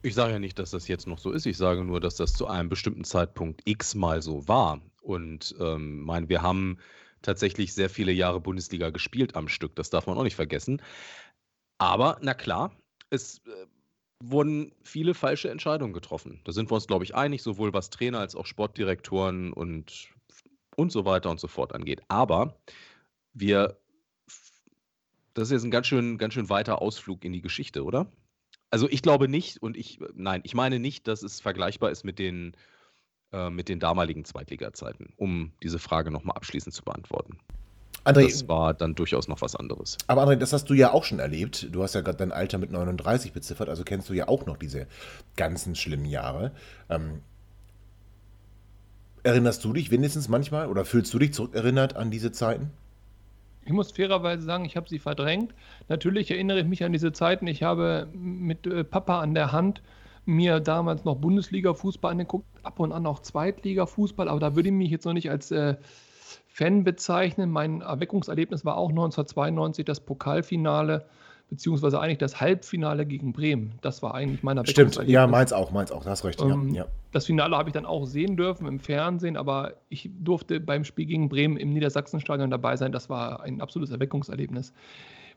Ich 0.06 0.14
sage 0.14 0.34
ja 0.34 0.40
nicht, 0.40 0.60
dass 0.60 0.70
das 0.70 0.88
jetzt 0.88 1.08
noch 1.08 1.18
so 1.18 1.32
ist. 1.32 1.48
Ich 1.48 1.58
sage 1.58 1.84
nur, 1.84 2.00
dass 2.00 2.16
das 2.16 2.36
zu 2.36 2.46
einem 2.46 2.70
bestimmten 2.70 3.06
Zeitpunkt 3.06 3.64
x 3.66 3.96
mal 3.96 4.22
so 4.22 4.48
war. 4.48 4.80
Und 5.02 5.56
ähm, 5.60 6.02
mein, 6.02 6.30
wir 6.30 6.44
haben 6.44 6.78
tatsächlich 7.24 7.74
sehr 7.74 7.90
viele 7.90 8.12
Jahre 8.12 8.40
Bundesliga 8.40 8.92
gespielt 8.92 9.36
am 9.36 9.48
Stück. 9.48 9.76
Das 9.76 9.90
darf 9.90 10.06
man 10.06 10.16
auch 10.16 10.24
nicht 10.24 10.36
vergessen. 10.36 10.80
Aber, 11.80 12.20
na 12.22 12.36
klar, 12.36 12.72
es 13.10 13.40
äh, 13.48 13.66
wurden 14.24 14.74
viele 14.84 15.16
falsche 15.16 15.50
Entscheidungen 15.50 15.94
getroffen. 15.94 16.40
Da 16.44 16.52
sind 16.52 16.70
wir 16.70 16.76
uns, 16.76 16.86
glaube 16.86 17.04
ich, 17.04 17.16
einig, 17.16 17.42
sowohl 17.42 17.74
was 17.74 17.90
Trainer 17.90 18.20
als 18.20 18.36
auch 18.36 18.46
Sportdirektoren 18.46 19.54
und, 19.54 20.10
und 20.76 20.92
so 20.92 21.06
weiter 21.06 21.32
und 21.32 21.40
so 21.40 21.48
fort 21.48 21.74
angeht. 21.74 22.04
Aber 22.10 22.62
wir, 23.34 23.80
das 25.34 25.48
ist 25.48 25.52
jetzt 25.52 25.64
ein 25.64 25.72
ganz 25.72 25.88
schön, 25.88 26.20
ganz 26.20 26.36
schön 26.36 26.50
weiter 26.50 26.80
Ausflug 26.80 27.26
in 27.26 27.34
die 27.34 27.42
Geschichte, 27.42 27.84
oder? 27.84 28.06
Also 28.72 28.90
ich 28.90 29.02
glaube 29.02 29.28
nicht 29.28 29.62
und 29.62 29.78
ich, 29.78 30.00
nein, 30.14 30.42
ich 30.44 30.54
meine 30.54 30.80
nicht, 30.80 31.08
dass 31.08 31.24
es 31.24 31.40
vergleichbar 31.40 31.92
ist 31.92 32.04
mit 32.04 32.20
den, 32.20 32.56
äh, 33.32 33.50
mit 33.50 33.70
den 33.70 33.80
damaligen 33.80 34.26
Zweitliga-Zeiten, 34.26 35.14
um 35.18 35.54
diese 35.64 35.80
Frage 35.80 36.12
nochmal 36.12 36.36
abschließend 36.36 36.74
zu 36.74 36.84
beantworten. 36.84 37.38
André, 38.06 38.30
das 38.30 38.48
war 38.48 38.74
dann 38.74 38.94
durchaus 38.94 39.28
noch 39.28 39.42
was 39.42 39.56
anderes. 39.56 39.98
Aber 40.08 40.24
André, 40.24 40.36
das 40.36 40.54
hast 40.54 40.70
du 40.70 40.74
ja 40.74 40.94
auch 40.94 41.04
schon 41.04 41.20
erlebt. 41.20 41.68
Du 41.72 41.82
hast 41.82 41.96
ja 41.96 42.02
gerade 42.02 42.18
dein 42.18 42.32
Alter 42.32 42.60
mit 42.60 42.72
39 42.72 43.34
beziffert, 43.34 43.68
also 43.68 43.84
kennst 43.84 44.10
du 44.10 44.14
ja 44.14 44.28
auch 44.28 44.46
noch 44.46 44.58
diese 44.58 44.88
ganzen 45.36 45.76
schlimmen 45.76 46.06
Jahre. 46.06 46.52
Ähm, 46.90 47.22
erinnerst 49.24 49.64
du 49.64 49.74
dich 49.74 49.90
wenigstens 49.90 50.30
manchmal 50.30 50.68
oder 50.68 50.86
fühlst 50.86 51.14
du 51.14 51.20
dich 51.20 51.34
zurückerinnert 51.34 51.96
an 51.96 52.12
diese 52.12 52.32
Zeiten? 52.32 52.72
Ich 53.66 53.74
muss 53.74 53.92
fairerweise 53.92 54.44
sagen, 54.44 54.64
ich 54.64 54.78
habe 54.78 54.88
sie 54.88 55.00
verdrängt. 55.00 55.54
Natürlich 55.88 56.30
erinnere 56.30 56.60
ich 56.60 56.66
mich 56.66 56.84
an 56.84 56.92
diese 56.92 57.12
Zeiten. 57.12 57.48
Ich 57.48 57.64
habe 57.64 58.08
mit 58.14 58.68
äh, 58.68 58.84
Papa 58.84 59.20
an 59.20 59.34
der 59.34 59.52
Hand 59.52 59.82
mir 60.26 60.60
damals 60.60 61.04
noch 61.04 61.16
Bundesliga-Fußball 61.16 62.12
angeguckt, 62.12 62.46
ab 62.64 62.80
und 62.80 62.92
an 62.92 63.06
auch 63.06 63.20
Zweitliga-Fußball, 63.20 64.28
aber 64.28 64.40
da 64.40 64.56
würde 64.56 64.70
ich 64.70 64.76
mich 64.76 64.90
jetzt 64.90 65.06
noch 65.06 65.14
nicht 65.14 65.30
als 65.30 65.52
äh, 65.52 65.76
Fan 66.48 66.84
bezeichnen. 66.84 67.52
Mein 67.52 67.82
Erweckungserlebnis 67.82 68.66
war 68.66 68.78
auch 68.78 68.90
1992 68.90 69.86
das 69.86 70.00
Pokalfinale 70.00 71.06
beziehungsweise 71.50 72.00
eigentlich 72.00 72.18
das 72.18 72.42
Halbfinale 72.42 73.06
gegen 73.06 73.34
Bremen. 73.34 73.74
Das 73.82 74.02
war 74.02 74.16
eigentlich 74.16 74.44
meiner 74.44 74.66
Stimmt, 74.66 75.00
ja, 75.08 75.28
meins 75.28 75.54
auch, 75.54 75.72
meins 75.72 75.92
auch, 75.92 76.04
das 76.04 76.24
recht. 76.24 76.42
Ähm, 76.42 76.74
ja. 76.74 76.86
Das 77.12 77.26
Finale 77.26 77.56
habe 77.56 77.70
ich 77.70 77.74
dann 77.74 77.86
auch 77.86 78.06
sehen 78.06 78.36
dürfen 78.36 78.68
im 78.68 78.80
Fernsehen, 78.80 79.38
aber 79.38 79.74
ich 79.90 80.10
durfte 80.20 80.60
beim 80.60 80.84
Spiel 80.84 81.06
gegen 81.06 81.30
Bremen 81.30 81.58
im 81.58 81.72
Niedersachsenstadion 81.74 82.50
dabei 82.50 82.76
sein. 82.78 82.92
Das 82.92 83.10
war 83.10 83.42
ein 83.42 83.62
absolutes 83.62 83.92
Erweckungserlebnis. 83.92 84.74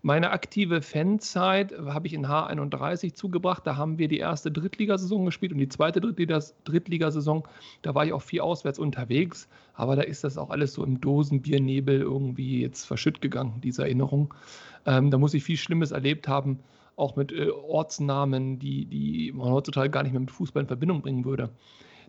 Meine 0.02 0.30
aktive 0.30 0.80
Fanzeit 0.80 1.76
habe 1.76 2.06
ich 2.06 2.14
in 2.14 2.26
H31 2.26 3.14
zugebracht. 3.14 3.66
Da 3.66 3.76
haben 3.76 3.98
wir 3.98 4.06
die 4.06 4.18
erste 4.18 4.52
Drittligasaison 4.52 5.24
gespielt 5.24 5.52
und 5.52 5.58
die 5.58 5.68
zweite 5.68 6.00
Drittligasaison. 6.00 7.42
Da 7.82 7.94
war 7.94 8.06
ich 8.06 8.12
auch 8.12 8.22
viel 8.22 8.40
auswärts 8.40 8.78
unterwegs. 8.78 9.48
Aber 9.74 9.96
da 9.96 10.02
ist 10.02 10.22
das 10.22 10.38
auch 10.38 10.50
alles 10.50 10.74
so 10.74 10.84
im 10.84 11.00
Dosenbiernebel 11.00 12.00
irgendwie 12.00 12.60
jetzt 12.60 12.84
verschütt 12.84 13.20
gegangen, 13.20 13.60
diese 13.62 13.82
Erinnerung. 13.82 14.34
Ähm, 14.86 15.10
da 15.10 15.18
muss 15.18 15.34
ich 15.34 15.42
viel 15.42 15.56
Schlimmes 15.56 15.90
erlebt 15.90 16.28
haben, 16.28 16.60
auch 16.94 17.16
mit 17.16 17.32
äh, 17.32 17.50
Ortsnamen, 17.50 18.58
die, 18.58 18.86
die 18.86 19.32
man 19.32 19.50
heutzutage 19.50 19.90
gar 19.90 20.04
nicht 20.04 20.12
mehr 20.12 20.20
mit 20.20 20.30
Fußball 20.30 20.62
in 20.62 20.68
Verbindung 20.68 21.02
bringen 21.02 21.24
würde. 21.24 21.50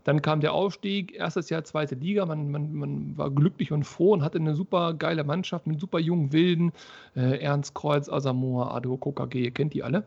Dann 0.04 0.22
kam 0.22 0.42
der 0.42 0.54
Aufstieg, 0.54 1.14
erstes 1.16 1.50
Jahr 1.50 1.64
zweite 1.64 1.96
Liga. 1.96 2.26
Man, 2.26 2.52
man, 2.52 2.74
man 2.74 3.18
war 3.18 3.30
glücklich 3.30 3.72
und 3.72 3.84
froh 3.84 4.14
und 4.14 4.24
hatte 4.24 4.38
eine 4.38 4.56
super 4.56 4.94
geile 4.94 5.24
Mannschaft 5.24 5.68
mit 5.68 5.80
super 5.80 6.00
jungen 6.00 6.32
Wilden. 6.32 6.72
Äh, 7.16 7.40
Ernst 7.40 7.74
Kreuz, 7.74 8.10
Asamoah, 8.10 8.74
Ado, 8.74 8.98
Kokage, 8.98 9.40
ihr 9.40 9.52
kennt 9.52 9.74
die 9.74 9.84
alle. 9.84 10.06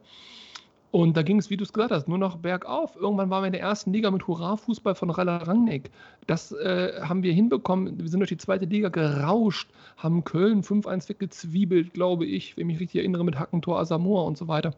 Und 0.93 1.17
da 1.17 1.23
ging 1.23 1.39
es, 1.39 1.49
wie 1.49 1.57
du 1.57 1.65
es 1.65 1.73
gesagt 1.73 1.91
hast, 1.91 2.07
nur 2.07 2.19
noch 2.19 2.37
bergauf. 2.37 2.97
Irgendwann 2.97 3.31
waren 3.31 3.43
wir 3.43 3.47
in 3.47 3.55
der 3.55 3.63
ersten 3.63 3.95
Liga 3.95 4.11
mit 4.11 4.27
Hurra-Fußball 4.27 4.95
von 4.95 5.09
Raller 5.09 5.49
Rangnick. 5.49 5.91
Das 6.27 6.53
äh, 6.53 7.01
haben 7.01 7.23
wir 7.23 7.33
hinbekommen. 7.33 7.99
Wir 7.99 8.09
sind 8.11 8.21
durch 8.21 8.29
die 8.29 8.37
zweite 8.37 8.67
Liga 8.67 8.91
gerauscht, 8.91 9.71
haben 9.97 10.23
Köln 10.23 10.63
5-1 10.63 11.09
weggezwiebelt, 11.09 11.95
glaube 11.95 12.27
ich, 12.27 12.59
wenn 12.59 12.69
ich 12.69 12.75
mich 12.75 12.81
richtig 12.81 13.01
erinnere, 13.01 13.25
mit 13.25 13.39
Hackentor, 13.39 13.81
Asamoah 13.81 14.27
und 14.27 14.37
so 14.37 14.49
weiter. 14.49 14.75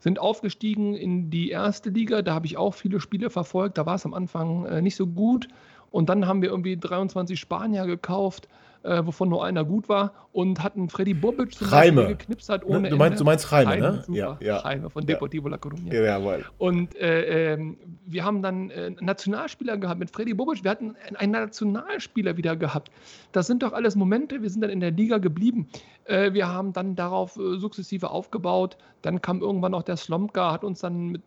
Sind 0.00 0.18
aufgestiegen 0.18 0.94
in 0.94 1.30
die 1.30 1.50
erste 1.50 1.90
Liga. 1.90 2.22
Da 2.22 2.34
habe 2.34 2.46
ich 2.46 2.56
auch 2.56 2.74
viele 2.74 3.00
Spiele 3.00 3.30
verfolgt. 3.30 3.78
Da 3.78 3.86
war 3.86 3.96
es 3.96 4.04
am 4.04 4.14
Anfang 4.14 4.66
äh, 4.66 4.82
nicht 4.82 4.96
so 4.96 5.06
gut. 5.06 5.48
Und 5.90 6.08
dann 6.08 6.26
haben 6.26 6.42
wir 6.42 6.50
irgendwie 6.50 6.76
23 6.76 7.38
Spanier 7.38 7.86
gekauft 7.86 8.48
äh, 8.82 9.04
wovon 9.04 9.28
nur 9.28 9.44
einer 9.44 9.64
gut 9.64 9.88
war, 9.88 10.28
und 10.32 10.62
hatten 10.62 10.88
Freddy 10.88 11.14
Bobic 11.14 11.54
zum 11.54 11.68
Reime. 11.68 12.02
Beispiel 12.02 12.16
geknipst 12.16 12.48
hat 12.48 12.64
ohne 12.64 12.90
du 12.90 12.96
meinst, 12.96 13.12
Ende. 13.12 13.18
Du 13.18 13.24
meinst 13.24 13.52
Reime, 13.52 13.70
Reime 13.70 13.82
ne? 13.82 14.02
Super. 14.06 14.18
Ja, 14.18 14.38
ja. 14.40 14.56
Reime 14.58 14.90
von 14.90 15.04
Deportivo 15.04 15.48
ja. 15.48 15.56
La 15.56 15.56
Coruña. 15.56 15.92
Ja, 15.92 16.02
jawohl. 16.02 16.44
Und 16.58 16.94
äh, 16.96 17.54
äh, 17.54 17.76
wir 18.06 18.24
haben 18.24 18.42
dann 18.42 18.70
äh, 18.70 18.90
Nationalspieler 19.00 19.78
gehabt 19.78 19.98
mit 19.98 20.10
Freddy 20.10 20.34
Bobic. 20.34 20.62
Wir 20.62 20.70
hatten 20.70 20.94
einen 21.16 21.32
Nationalspieler 21.32 22.36
wieder 22.36 22.56
gehabt. 22.56 22.90
Das 23.32 23.46
sind 23.46 23.62
doch 23.62 23.72
alles 23.72 23.96
Momente. 23.96 24.42
Wir 24.42 24.50
sind 24.50 24.60
dann 24.60 24.70
in 24.70 24.80
der 24.80 24.92
Liga 24.92 25.18
geblieben. 25.18 25.68
Äh, 26.04 26.32
wir 26.34 26.46
haben 26.48 26.72
dann 26.72 26.94
darauf 26.94 27.36
äh, 27.36 27.58
sukzessive 27.58 28.10
aufgebaut. 28.10 28.76
Dann 29.02 29.20
kam 29.20 29.40
irgendwann 29.40 29.74
auch 29.74 29.82
der 29.82 29.96
Slomka, 29.96 30.52
hat 30.52 30.64
uns 30.64 30.80
dann 30.80 31.08
mit 31.08 31.22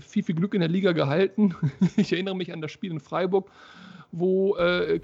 viel, 0.00 0.22
viel 0.22 0.34
Glück 0.34 0.54
in 0.54 0.60
der 0.60 0.68
Liga 0.68 0.92
gehalten. 0.92 1.56
ich 1.96 2.12
erinnere 2.12 2.36
mich 2.36 2.52
an 2.52 2.60
das 2.60 2.70
Spiel 2.70 2.92
in 2.92 3.00
Freiburg, 3.00 3.50
wo 4.12 4.56
äh, 4.56 5.00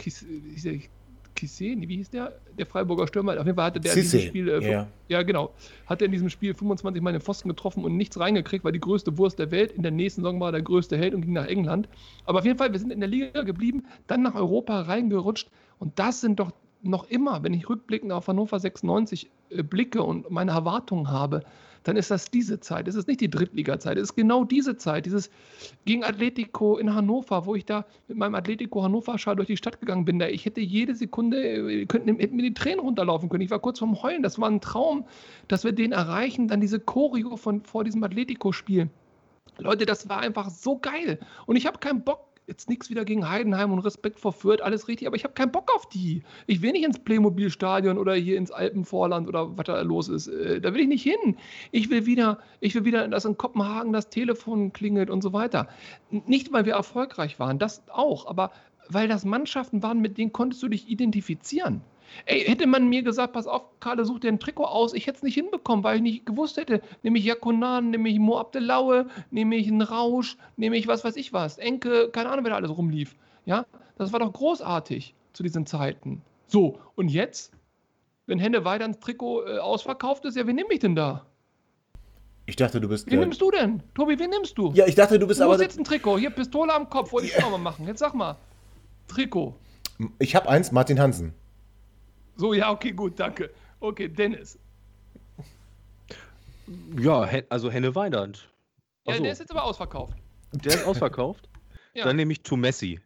Kissé, 1.42 1.76
wie 1.76 1.96
hieß 1.96 2.10
der? 2.10 2.32
Der 2.56 2.66
Freiburger 2.66 3.08
Stürmer. 3.08 3.32
Auf 3.32 3.46
jeden 3.46 3.56
Fall 3.56 3.66
hatte 3.66 3.80
der 3.80 3.92
in 3.94 4.00
diesem 4.00 4.20
Spiel, 4.20 4.48
äh, 4.48 4.60
yeah. 4.62 4.88
ja 5.08 5.22
genau, 5.22 5.52
hat 5.86 6.00
er 6.00 6.06
in 6.06 6.12
diesem 6.12 6.30
Spiel 6.30 6.54
25 6.54 7.02
Mal 7.02 7.10
den 7.10 7.20
Pfosten 7.20 7.48
getroffen 7.48 7.84
und 7.84 7.96
nichts 7.96 8.18
reingekriegt, 8.20 8.64
war 8.64 8.70
die 8.70 8.80
größte 8.80 9.18
Wurst 9.18 9.40
der 9.40 9.50
Welt. 9.50 9.72
In 9.72 9.82
der 9.82 9.90
nächsten 9.90 10.22
Saison 10.22 10.38
war 10.38 10.50
er 10.50 10.52
der 10.52 10.62
größte 10.62 10.96
Held 10.96 11.14
und 11.14 11.22
ging 11.22 11.32
nach 11.32 11.46
England. 11.46 11.88
Aber 12.26 12.38
auf 12.38 12.44
jeden 12.44 12.58
Fall, 12.58 12.70
wir 12.70 12.78
sind 12.78 12.92
in 12.92 13.00
der 13.00 13.08
Liga 13.08 13.42
geblieben, 13.42 13.84
dann 14.06 14.22
nach 14.22 14.36
Europa 14.36 14.82
reingerutscht 14.82 15.50
und 15.80 15.98
das 15.98 16.20
sind 16.20 16.38
doch 16.38 16.52
noch 16.82 17.08
immer, 17.08 17.42
wenn 17.42 17.54
ich 17.54 17.68
rückblickend 17.68 18.12
auf 18.12 18.28
Hannover 18.28 18.58
96 18.58 19.30
äh, 19.50 19.62
blicke 19.64 20.02
und 20.02 20.30
meine 20.30 20.52
Erwartungen 20.52 21.10
habe, 21.10 21.42
dann 21.84 21.96
ist 21.96 22.10
das 22.10 22.30
diese 22.30 22.60
Zeit. 22.60 22.88
Es 22.88 22.94
ist 22.94 23.08
nicht 23.08 23.20
die 23.20 23.30
Drittliga-Zeit. 23.30 23.96
Es 23.96 24.10
ist 24.10 24.14
genau 24.14 24.44
diese 24.44 24.76
Zeit. 24.76 25.06
Dieses 25.06 25.30
gegen 25.84 26.04
Atletico 26.04 26.78
in 26.78 26.94
Hannover, 26.94 27.46
wo 27.46 27.54
ich 27.54 27.64
da 27.64 27.84
mit 28.08 28.16
meinem 28.16 28.34
Atletico 28.34 28.82
Hannover-Schal 28.82 29.36
durch 29.36 29.48
die 29.48 29.56
Stadt 29.56 29.80
gegangen 29.80 30.04
bin. 30.04 30.18
Da 30.18 30.28
ich 30.28 30.44
hätte 30.44 30.60
jede 30.60 30.94
Sekunde, 30.94 31.42
äh, 31.42 31.86
könnten, 31.86 32.16
hätten 32.18 32.36
mir 32.36 32.42
die 32.42 32.54
Tränen 32.54 32.80
runterlaufen 32.80 33.28
können. 33.28 33.42
Ich 33.42 33.50
war 33.50 33.58
kurz 33.58 33.78
vorm 33.78 34.00
Heulen. 34.02 34.22
Das 34.22 34.38
war 34.38 34.48
ein 34.48 34.60
Traum, 34.60 35.04
dass 35.48 35.64
wir 35.64 35.72
den 35.72 35.92
erreichen. 35.92 36.48
Dann 36.48 36.60
diese 36.60 36.80
Choreo 36.80 37.36
von 37.36 37.62
vor 37.62 37.84
diesem 37.84 38.02
Atletico-Spiel. 38.04 38.88
Leute, 39.58 39.86
das 39.86 40.08
war 40.08 40.20
einfach 40.20 40.50
so 40.50 40.78
geil. 40.78 41.18
Und 41.46 41.56
ich 41.56 41.66
habe 41.66 41.78
keinen 41.78 42.02
Bock, 42.02 42.31
jetzt 42.46 42.68
nichts 42.68 42.90
wieder 42.90 43.04
gegen 43.04 43.28
Heidenheim 43.28 43.72
und 43.72 43.78
Respekt 43.80 44.18
vor 44.18 44.32
Fürth, 44.32 44.60
alles 44.62 44.88
richtig, 44.88 45.06
aber 45.06 45.16
ich 45.16 45.24
habe 45.24 45.34
keinen 45.34 45.52
Bock 45.52 45.70
auf 45.74 45.88
die. 45.88 46.22
Ich 46.46 46.62
will 46.62 46.72
nicht 46.72 46.84
ins 46.84 46.98
Playmobil-Stadion 46.98 47.98
oder 47.98 48.14
hier 48.14 48.36
ins 48.36 48.50
Alpenvorland 48.50 49.28
oder 49.28 49.56
was 49.56 49.64
da 49.64 49.80
los 49.82 50.08
ist. 50.08 50.28
Äh, 50.28 50.60
da 50.60 50.74
will 50.74 50.80
ich 50.80 50.88
nicht 50.88 51.02
hin. 51.02 51.36
Ich 51.70 51.90
will 51.90 52.06
wieder, 52.06 52.38
ich 52.60 52.74
will 52.74 52.84
wieder, 52.84 53.06
dass 53.08 53.24
in 53.24 53.36
Kopenhagen 53.36 53.92
das 53.92 54.10
Telefon 54.10 54.72
klingelt 54.72 55.10
und 55.10 55.22
so 55.22 55.32
weiter. 55.32 55.68
Nicht, 56.10 56.52
weil 56.52 56.64
wir 56.66 56.74
erfolgreich 56.74 57.38
waren, 57.38 57.58
das 57.58 57.82
auch, 57.88 58.26
aber 58.26 58.50
weil 58.88 59.08
das 59.08 59.24
Mannschaften 59.24 59.82
waren, 59.82 60.00
mit 60.00 60.18
denen 60.18 60.32
konntest 60.32 60.62
du 60.62 60.68
dich 60.68 60.88
identifizieren. 60.88 61.82
Ey, 62.26 62.40
hätte 62.44 62.66
man 62.66 62.88
mir 62.88 63.02
gesagt, 63.02 63.32
pass 63.32 63.46
auf, 63.46 63.62
Karle, 63.80 64.04
such 64.04 64.20
dir 64.20 64.28
ein 64.28 64.40
Trikot 64.40 64.64
aus, 64.64 64.94
ich 64.94 65.06
hätte 65.06 65.18
es 65.18 65.22
nicht 65.22 65.34
hinbekommen, 65.34 65.84
weil 65.84 65.96
ich 65.96 66.02
nicht 66.02 66.26
gewusst 66.26 66.56
hätte. 66.56 66.80
Nehme 67.02 67.18
ich 67.18 67.24
Jakonan, 67.24 67.90
nehme 67.90 68.08
ich 68.08 68.18
Mo 68.18 68.38
Abdelaue, 68.38 69.06
nehme 69.30 69.56
ich 69.56 69.68
einen 69.68 69.82
Rausch, 69.82 70.36
nehme 70.56 70.76
ich 70.76 70.86
was 70.86 71.04
weiß 71.04 71.16
ich 71.16 71.32
was. 71.32 71.58
Enke, 71.58 72.10
keine 72.10 72.30
Ahnung, 72.30 72.44
wer 72.44 72.50
da 72.50 72.56
alles 72.56 72.76
rumlief. 72.76 73.14
Ja, 73.44 73.66
das 73.98 74.12
war 74.12 74.20
doch 74.20 74.32
großartig 74.32 75.14
zu 75.32 75.42
diesen 75.42 75.66
Zeiten. 75.66 76.22
So, 76.46 76.78
und 76.94 77.08
jetzt, 77.08 77.52
wenn 78.26 78.38
Henne 78.38 78.64
weiter 78.64 78.84
ins 78.84 79.00
Trikot 79.00 79.44
äh, 79.46 79.58
ausverkauft 79.58 80.24
ist, 80.24 80.36
ja, 80.36 80.46
wen 80.46 80.56
nehme 80.56 80.72
ich 80.72 80.80
denn 80.80 80.94
da? 80.94 81.26
Ich 82.46 82.56
dachte, 82.56 82.80
du 82.80 82.88
bist. 82.88 83.10
Wen 83.10 83.20
nimmst 83.20 83.40
du 83.40 83.50
denn? 83.50 83.82
Tobi, 83.94 84.18
wen 84.18 84.30
nimmst 84.30 84.58
du? 84.58 84.72
Ja, 84.74 84.86
ich 84.86 84.94
dachte, 84.94 85.18
du 85.18 85.26
bist 85.26 85.40
du 85.40 85.44
aber. 85.44 85.56
Du 85.56 85.62
jetzt 85.62 85.78
ein 85.78 85.84
Trikot. 85.84 86.18
Hier, 86.18 86.30
Pistole 86.30 86.74
am 86.74 86.90
Kopf, 86.90 87.12
wollte 87.12 87.28
ich 87.28 87.42
auch 87.42 87.50
mal 87.50 87.58
machen. 87.58 87.86
Jetzt 87.86 88.00
sag 88.00 88.14
mal. 88.14 88.36
Trikot. 89.06 89.54
Ich 90.18 90.34
habe 90.34 90.48
eins, 90.48 90.72
Martin 90.72 90.98
Hansen. 90.98 91.34
So, 92.36 92.54
ja, 92.54 92.70
okay, 92.70 92.92
gut, 92.92 93.18
danke. 93.18 93.50
Okay, 93.80 94.08
Dennis. 94.08 94.58
Ja, 96.98 97.28
also 97.48 97.70
Henne 97.70 97.94
Weinand. 97.94 98.48
Ja, 99.06 99.18
der 99.18 99.32
ist 99.32 99.40
jetzt 99.40 99.50
aber 99.50 99.64
ausverkauft. 99.64 100.16
Der 100.52 100.74
ist 100.74 100.86
ausverkauft? 100.86 101.48
ja. 101.94 102.04
Dann 102.04 102.16
nehme 102.16 102.32
ich 102.32 102.42
To 102.42 102.56
Messi. 102.56 103.00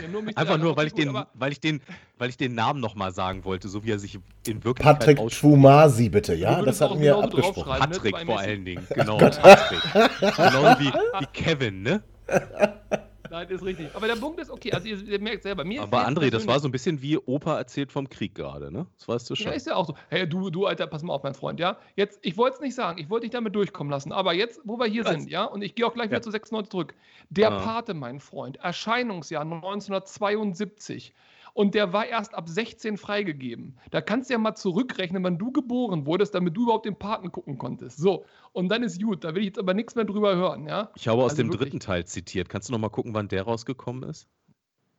Ja, 0.00 0.08
nur 0.08 0.22
Einfach 0.36 0.56
nur, 0.56 0.76
weil 0.76 0.86
ich, 0.86 0.94
gut, 0.94 1.04
den, 1.04 1.24
weil, 1.34 1.52
ich 1.52 1.60
den, 1.60 1.82
weil 2.16 2.30
ich 2.30 2.38
den 2.38 2.54
Namen 2.54 2.80
nochmal 2.80 3.12
sagen 3.12 3.44
wollte, 3.44 3.68
so 3.68 3.84
wie 3.84 3.90
er 3.90 3.98
sich 3.98 4.18
in 4.46 4.64
Wirklichkeit 4.64 5.00
Patrick 5.00 5.18
Twumasi, 5.28 6.08
bitte, 6.08 6.34
ja? 6.34 6.62
Das 6.62 6.80
hatten 6.80 6.98
wir 7.00 7.18
abgesprochen. 7.18 7.72
Ne, 7.72 7.78
Patrick 7.78 8.14
ne, 8.14 8.24
vor 8.24 8.38
allen 8.38 8.64
Dingen, 8.64 8.86
genau. 8.94 9.18
Patrick. 9.18 9.82
Genauso 10.20 10.80
wie, 10.80 10.92
wie 11.20 11.26
Kevin, 11.34 11.82
ne? 11.82 12.02
Nein, 13.32 13.48
ist 13.48 13.64
richtig. 13.64 13.88
Aber 13.94 14.06
der 14.06 14.16
Punkt 14.16 14.38
ist, 14.40 14.50
okay, 14.50 14.72
also 14.72 14.86
ihr, 14.86 15.02
ihr 15.08 15.18
merkt 15.18 15.42
selber, 15.42 15.64
mir 15.64 15.80
Aber 15.80 16.06
André, 16.06 16.28
das 16.28 16.46
war 16.46 16.60
so 16.60 16.68
ein 16.68 16.70
bisschen 16.70 17.00
wie 17.00 17.16
Opa 17.16 17.56
erzählt 17.56 17.90
vom 17.90 18.10
Krieg 18.10 18.34
gerade, 18.34 18.70
ne? 18.70 18.86
Das 18.98 19.08
weißt 19.08 19.30
du 19.30 19.34
schon. 19.34 19.46
Ja, 19.46 19.52
ist 19.52 19.66
ja 19.66 19.74
auch 19.74 19.86
so. 19.86 19.94
Hey, 20.10 20.28
du, 20.28 20.50
du, 20.50 20.66
Alter, 20.66 20.86
pass 20.86 21.02
mal 21.02 21.14
auf, 21.14 21.22
mein 21.22 21.32
Freund, 21.32 21.58
ja? 21.58 21.78
Jetzt, 21.96 22.18
ich 22.20 22.36
wollte 22.36 22.56
es 22.56 22.60
nicht 22.60 22.74
sagen, 22.74 23.00
ich 23.00 23.08
wollte 23.08 23.24
dich 23.24 23.32
damit 23.32 23.54
durchkommen 23.54 23.90
lassen, 23.90 24.12
aber 24.12 24.34
jetzt, 24.34 24.60
wo 24.64 24.78
wir 24.78 24.84
hier 24.84 25.06
Was? 25.06 25.12
sind, 25.12 25.30
ja? 25.30 25.44
Und 25.44 25.62
ich 25.62 25.74
gehe 25.74 25.86
auch 25.86 25.94
gleich 25.94 26.08
ja. 26.08 26.10
wieder 26.10 26.22
zu 26.22 26.30
96 26.30 26.70
zurück. 26.70 26.94
Der 27.30 27.52
ah. 27.52 27.60
Pate, 27.60 27.94
mein 27.94 28.20
Freund, 28.20 28.58
Erscheinungsjahr 28.58 29.44
1972 29.44 31.14
und 31.54 31.74
der 31.74 31.92
war 31.92 32.06
erst 32.06 32.34
ab 32.34 32.48
16 32.48 32.96
freigegeben. 32.96 33.78
Da 33.90 34.00
kannst 34.00 34.30
du 34.30 34.34
ja 34.34 34.38
mal 34.38 34.54
zurückrechnen, 34.54 35.22
wann 35.22 35.38
du 35.38 35.52
geboren 35.52 36.06
wurdest, 36.06 36.34
damit 36.34 36.56
du 36.56 36.64
überhaupt 36.64 36.86
den 36.86 36.98
Paten 36.98 37.30
gucken 37.30 37.58
konntest. 37.58 37.98
So, 37.98 38.24
und 38.52 38.68
dann 38.68 38.82
ist 38.82 39.02
gut. 39.02 39.24
Da 39.24 39.34
will 39.34 39.42
ich 39.42 39.48
jetzt 39.48 39.58
aber 39.58 39.74
nichts 39.74 39.94
mehr 39.94 40.04
drüber 40.04 40.36
hören, 40.36 40.66
ja? 40.66 40.90
Ich 40.94 41.08
habe 41.08 41.22
aus 41.22 41.32
also 41.32 41.42
dem 41.42 41.52
wirklich. 41.52 41.70
dritten 41.70 41.80
Teil 41.80 42.04
zitiert. 42.04 42.48
Kannst 42.48 42.68
du 42.68 42.72
noch 42.72 42.78
mal 42.78 42.88
gucken, 42.88 43.14
wann 43.14 43.28
der 43.28 43.42
rausgekommen 43.42 44.08
ist? 44.08 44.28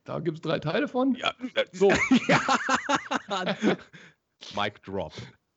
Da 0.04 0.20
gibt 0.20 0.38
es 0.38 0.42
drei 0.42 0.58
Teile 0.58 0.86
von. 0.86 1.14
Ja, 1.14 1.32
so. 1.72 1.88
Mic 4.54 4.82
drop. 4.82 5.12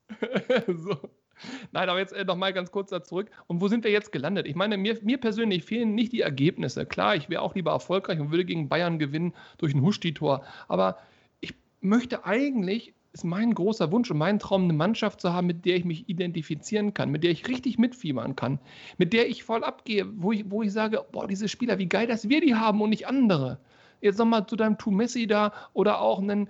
so. 0.68 0.98
Nein, 1.72 1.90
aber 1.90 2.00
jetzt 2.00 2.14
äh, 2.14 2.26
noch 2.26 2.36
mal 2.36 2.54
ganz 2.54 2.72
kurz 2.72 2.90
da 2.90 3.04
zurück. 3.04 3.30
Und 3.48 3.62
wo 3.62 3.68
sind 3.68 3.84
wir 3.84 3.92
jetzt 3.92 4.12
gelandet? 4.12 4.48
Ich 4.48 4.56
meine, 4.56 4.78
mir, 4.78 4.98
mir 5.02 5.18
persönlich 5.18 5.64
fehlen 5.64 5.96
nicht 5.96 6.12
die 6.12 6.22
Ergebnisse. 6.22 6.86
Klar, 6.86 7.16
ich 7.16 7.30
wäre 7.30 7.42
auch 7.42 7.56
lieber 7.56 7.72
erfolgreich 7.72 8.20
und 8.20 8.32
würde 8.32 8.46
gegen 8.46 8.70
Bayern 8.70 9.00
gewinnen 9.00 9.34
durch 9.58 9.74
ein 9.74 9.82
Huschti-Tor. 9.82 10.44
Aber 10.68 10.98
ich 11.40 11.54
möchte 11.82 12.26
eigentlich, 12.26 12.94
ist 13.14 13.24
mein 13.24 13.54
großer 13.54 13.92
Wunsch 13.92 14.12
und 14.12 14.18
mein 14.18 14.40
Traum, 14.40 14.64
eine 14.66 14.74
Mannschaft 14.74 15.22
zu 15.22 15.34
haben, 15.34 15.48
mit 15.48 15.66
der 15.66 15.78
ich 15.78 15.86
mich 15.86 16.08
identifizieren 16.08 16.94
kann, 16.94 17.10
mit 17.10 17.24
der 17.24 17.32
ich 17.32 17.48
richtig 17.48 17.78
mitfiebern 17.78 18.36
kann, 18.36 18.60
mit 18.98 19.14
der 19.14 19.30
ich 19.30 19.44
voll 19.44 19.64
abgehe, 19.64 20.06
wo 20.18 20.32
ich, 20.32 20.50
wo 20.52 20.62
ich 20.62 20.72
sage, 20.72 21.04
boah, 21.12 21.28
diese 21.28 21.48
Spieler, 21.48 21.80
wie 21.80 21.88
geil, 21.88 22.08
dass 22.08 22.30
wir 22.30 22.42
die 22.42 22.56
haben 22.56 22.82
und 22.82 22.92
nicht 22.92 23.08
andere. 23.08 23.60
Jetzt 24.02 24.20
nochmal 24.20 24.46
zu 24.46 24.56
deinem 24.56 24.78
Tu 24.78 24.92
Messi 24.92 25.26
da 25.26 25.52
oder 25.74 26.02
auch 26.02 26.20
einen 26.20 26.50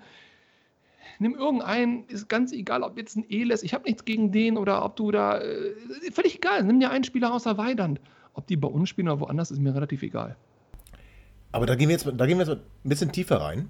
nimm 1.20 1.36
irgendeinen, 1.36 2.06
ist 2.08 2.30
ganz 2.30 2.52
egal, 2.52 2.84
ob 2.84 2.98
jetzt 2.98 3.16
ein 3.16 3.26
Eles, 3.30 3.64
ich 3.64 3.74
habe 3.74 3.86
nichts 3.86 4.06
gegen 4.06 4.32
den 4.32 4.58
oder 4.58 4.84
ob 4.84 4.96
du 4.96 5.12
da, 5.12 5.40
äh, 5.40 5.74
völlig 6.12 6.36
egal, 6.36 6.64
nimm 6.64 6.80
dir 6.80 6.90
einen 6.90 7.04
Spieler 7.04 7.34
außer 7.34 7.58
Weidand. 7.58 8.00
Ob 8.34 8.48
die 8.48 8.56
bei 8.56 8.68
uns 8.68 8.90
spielen 8.90 9.10
oder 9.10 9.20
woanders, 9.20 9.52
ist 9.52 9.60
mir 9.60 9.74
relativ 9.74 10.04
egal. 10.04 10.36
Aber 11.52 11.66
da 11.66 11.76
gehen 11.76 11.90
wir 11.90 11.96
jetzt, 11.96 12.06
da 12.06 12.26
gehen 12.26 12.38
wir 12.38 12.46
jetzt 12.46 12.58
ein 12.58 12.90
bisschen 12.90 13.12
tiefer 13.12 13.38
rein, 13.38 13.70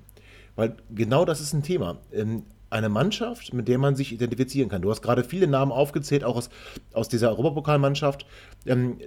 weil 0.56 0.76
genau 0.94 1.24
das 1.24 1.40
ist 1.40 1.54
ein 1.54 1.64
Thema. 1.64 2.00
Ähm, 2.12 2.44
eine 2.70 2.90
Mannschaft, 2.90 3.54
mit 3.54 3.68
der 3.68 3.78
man 3.78 3.96
sich 3.96 4.12
identifizieren 4.12 4.70
kann. 4.70 4.82
Du 4.82 4.92
hast 4.92 5.02
gerade 5.02 5.24
viele 5.24 5.48
Namen 5.48 5.72
aufgezählt, 5.72 6.24
auch 6.24 6.36
aus, 6.36 6.50
aus 6.94 7.08
dieser 7.08 7.30
Europapokalmannschaft. 7.30 8.26
Ähm, 8.66 8.98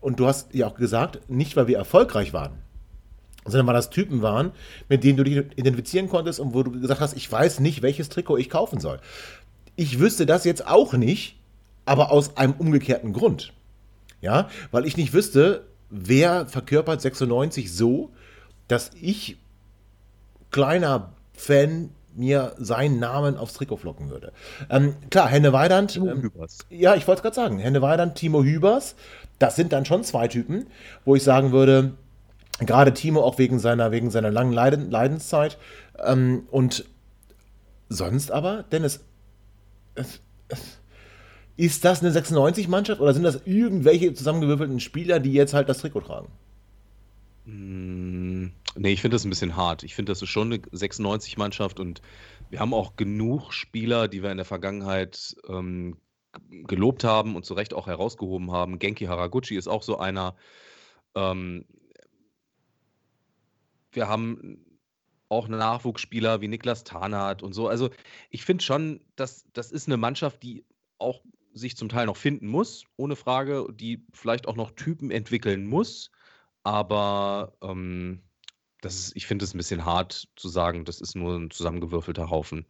und 0.00 0.20
du 0.20 0.26
hast 0.26 0.54
ja 0.54 0.66
auch 0.66 0.74
gesagt, 0.74 1.28
nicht 1.28 1.56
weil 1.56 1.66
wir 1.66 1.76
erfolgreich 1.76 2.32
waren, 2.32 2.62
sondern 3.50 3.66
weil 3.66 3.74
das 3.74 3.90
Typen 3.90 4.22
waren, 4.22 4.52
mit 4.88 5.04
denen 5.04 5.16
du 5.16 5.24
dich 5.24 5.36
identifizieren 5.56 6.08
konntest 6.08 6.40
und 6.40 6.54
wo 6.54 6.62
du 6.62 6.72
gesagt 6.80 7.00
hast, 7.00 7.16
ich 7.16 7.30
weiß 7.30 7.60
nicht, 7.60 7.82
welches 7.82 8.08
Trikot 8.08 8.38
ich 8.38 8.50
kaufen 8.50 8.80
soll. 8.80 9.00
Ich 9.76 9.98
wüsste 9.98 10.26
das 10.26 10.44
jetzt 10.44 10.66
auch 10.66 10.92
nicht, 10.94 11.36
aber 11.84 12.10
aus 12.10 12.36
einem 12.36 12.54
umgekehrten 12.54 13.12
Grund. 13.12 13.52
Ja, 14.20 14.48
weil 14.70 14.86
ich 14.86 14.96
nicht 14.96 15.12
wüsste, 15.12 15.66
wer 15.88 16.46
verkörpert 16.46 17.00
96 17.00 17.72
so, 17.72 18.10
dass 18.68 18.90
ich, 19.00 19.38
kleiner 20.50 21.12
Fan, 21.32 21.90
mir 22.14 22.54
seinen 22.58 22.98
Namen 22.98 23.36
aufs 23.36 23.54
Trikot 23.54 23.78
flocken 23.78 24.10
würde. 24.10 24.32
Ähm, 24.68 24.94
klar, 25.10 25.28
Henne 25.28 25.52
Weidand. 25.52 25.96
Ähm, 25.96 26.30
ja, 26.68 26.94
ich 26.94 27.06
wollte 27.06 27.20
es 27.20 27.22
gerade 27.22 27.36
sagen. 27.36 27.58
Henne 27.58 27.82
Weidand, 27.82 28.16
Timo 28.16 28.42
Hübers. 28.42 28.96
Das 29.38 29.56
sind 29.56 29.72
dann 29.72 29.84
schon 29.84 30.04
zwei 30.04 30.28
Typen, 30.28 30.66
wo 31.04 31.14
ich 31.14 31.22
sagen 31.22 31.52
würde, 31.52 31.92
Gerade 32.60 32.92
Timo 32.92 33.22
auch 33.22 33.38
wegen 33.38 33.58
seiner, 33.58 33.90
wegen 33.90 34.10
seiner 34.10 34.30
langen 34.30 34.52
Leiden, 34.52 34.90
Leidenszeit. 34.90 35.58
Ähm, 36.04 36.46
und 36.50 36.84
sonst 37.88 38.30
aber, 38.30 38.64
Dennis, 38.64 39.00
ist 41.56 41.84
das 41.84 42.02
eine 42.02 42.12
96-Mannschaft 42.12 43.00
oder 43.00 43.12
sind 43.12 43.22
das 43.22 43.42
irgendwelche 43.44 44.14
zusammengewürfelten 44.14 44.80
Spieler, 44.80 45.20
die 45.20 45.32
jetzt 45.32 45.54
halt 45.54 45.68
das 45.68 45.78
Trikot 45.78 46.00
tragen? 46.00 46.28
Mm, 47.44 48.52
nee, 48.76 48.92
ich 48.92 49.00
finde 49.00 49.16
das 49.16 49.24
ein 49.24 49.30
bisschen 49.30 49.56
hart. 49.56 49.82
Ich 49.82 49.94
finde, 49.94 50.12
das 50.12 50.22
ist 50.22 50.28
schon 50.28 50.52
eine 50.52 50.62
96-Mannschaft 50.62 51.80
und 51.80 52.02
wir 52.50 52.60
haben 52.60 52.74
auch 52.74 52.96
genug 52.96 53.52
Spieler, 53.52 54.08
die 54.08 54.22
wir 54.22 54.30
in 54.30 54.36
der 54.36 54.46
Vergangenheit 54.46 55.36
ähm, 55.48 55.96
gelobt 56.66 57.04
haben 57.04 57.36
und 57.36 57.44
zu 57.44 57.54
Recht 57.54 57.74
auch 57.74 57.86
herausgehoben 57.86 58.52
haben. 58.52 58.78
Genki 58.78 59.06
Haraguchi 59.06 59.56
ist 59.56 59.68
auch 59.68 59.82
so 59.82 59.98
einer. 59.98 60.34
Ähm, 61.14 61.64
wir 63.92 64.08
haben 64.08 64.64
auch 65.28 65.48
Nachwuchsspieler 65.48 66.40
wie 66.40 66.48
Niklas 66.48 66.84
Tarnath 66.84 67.42
und 67.42 67.52
so. 67.52 67.68
Also 67.68 67.90
ich 68.30 68.44
finde 68.44 68.64
schon, 68.64 69.00
dass 69.16 69.46
das 69.52 69.70
ist 69.70 69.86
eine 69.86 69.96
Mannschaft, 69.96 70.42
die 70.42 70.64
auch 70.98 71.22
sich 71.52 71.76
zum 71.76 71.88
Teil 71.88 72.06
noch 72.06 72.16
finden 72.16 72.48
muss, 72.48 72.84
ohne 72.96 73.16
Frage, 73.16 73.66
die 73.72 74.04
vielleicht 74.12 74.48
auch 74.48 74.56
noch 74.56 74.72
Typen 74.72 75.10
entwickeln 75.10 75.66
muss. 75.66 76.10
Aber 76.62 77.56
ähm, 77.62 78.22
das 78.80 78.96
ist, 78.96 79.16
ich 79.16 79.26
finde 79.26 79.44
es 79.44 79.54
ein 79.54 79.58
bisschen 79.58 79.84
hart 79.84 80.28
zu 80.36 80.48
sagen, 80.48 80.84
das 80.84 81.00
ist 81.00 81.14
nur 81.14 81.36
ein 81.36 81.50
zusammengewürfelter 81.50 82.30
Haufen. 82.30 82.66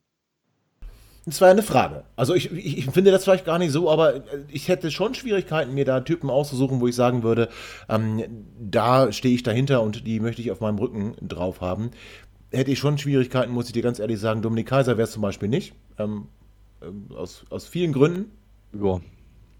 Das 1.26 1.40
war 1.40 1.48
eine 1.48 1.62
Frage. 1.62 2.04
Also 2.16 2.34
ich, 2.34 2.50
ich, 2.50 2.78
ich, 2.78 2.86
finde 2.86 3.10
das 3.10 3.24
vielleicht 3.24 3.44
gar 3.44 3.58
nicht 3.58 3.72
so, 3.72 3.90
aber 3.90 4.22
ich 4.48 4.68
hätte 4.68 4.90
schon 4.90 5.14
Schwierigkeiten, 5.14 5.74
mir 5.74 5.84
da 5.84 6.00
Typen 6.00 6.30
auszusuchen, 6.30 6.80
wo 6.80 6.86
ich 6.86 6.94
sagen 6.94 7.22
würde, 7.22 7.48
ähm, 7.88 8.24
da 8.58 9.12
stehe 9.12 9.34
ich 9.34 9.42
dahinter 9.42 9.82
und 9.82 10.06
die 10.06 10.18
möchte 10.18 10.40
ich 10.40 10.50
auf 10.50 10.60
meinem 10.60 10.78
Rücken 10.78 11.14
drauf 11.20 11.60
haben. 11.60 11.90
Hätte 12.50 12.70
ich 12.70 12.78
schon 12.78 12.96
Schwierigkeiten, 12.98 13.52
muss 13.52 13.66
ich 13.66 13.72
dir 13.72 13.82
ganz 13.82 13.98
ehrlich 13.98 14.18
sagen. 14.18 14.42
Dominik 14.42 14.66
Kaiser 14.68 14.96
wäre 14.96 15.06
es 15.06 15.12
zum 15.12 15.22
Beispiel 15.22 15.48
nicht. 15.48 15.74
Ähm, 15.98 16.28
ähm, 16.82 17.08
aus, 17.14 17.44
aus 17.50 17.66
vielen 17.66 17.92
Gründen. 17.92 18.32
Ja. 18.72 19.00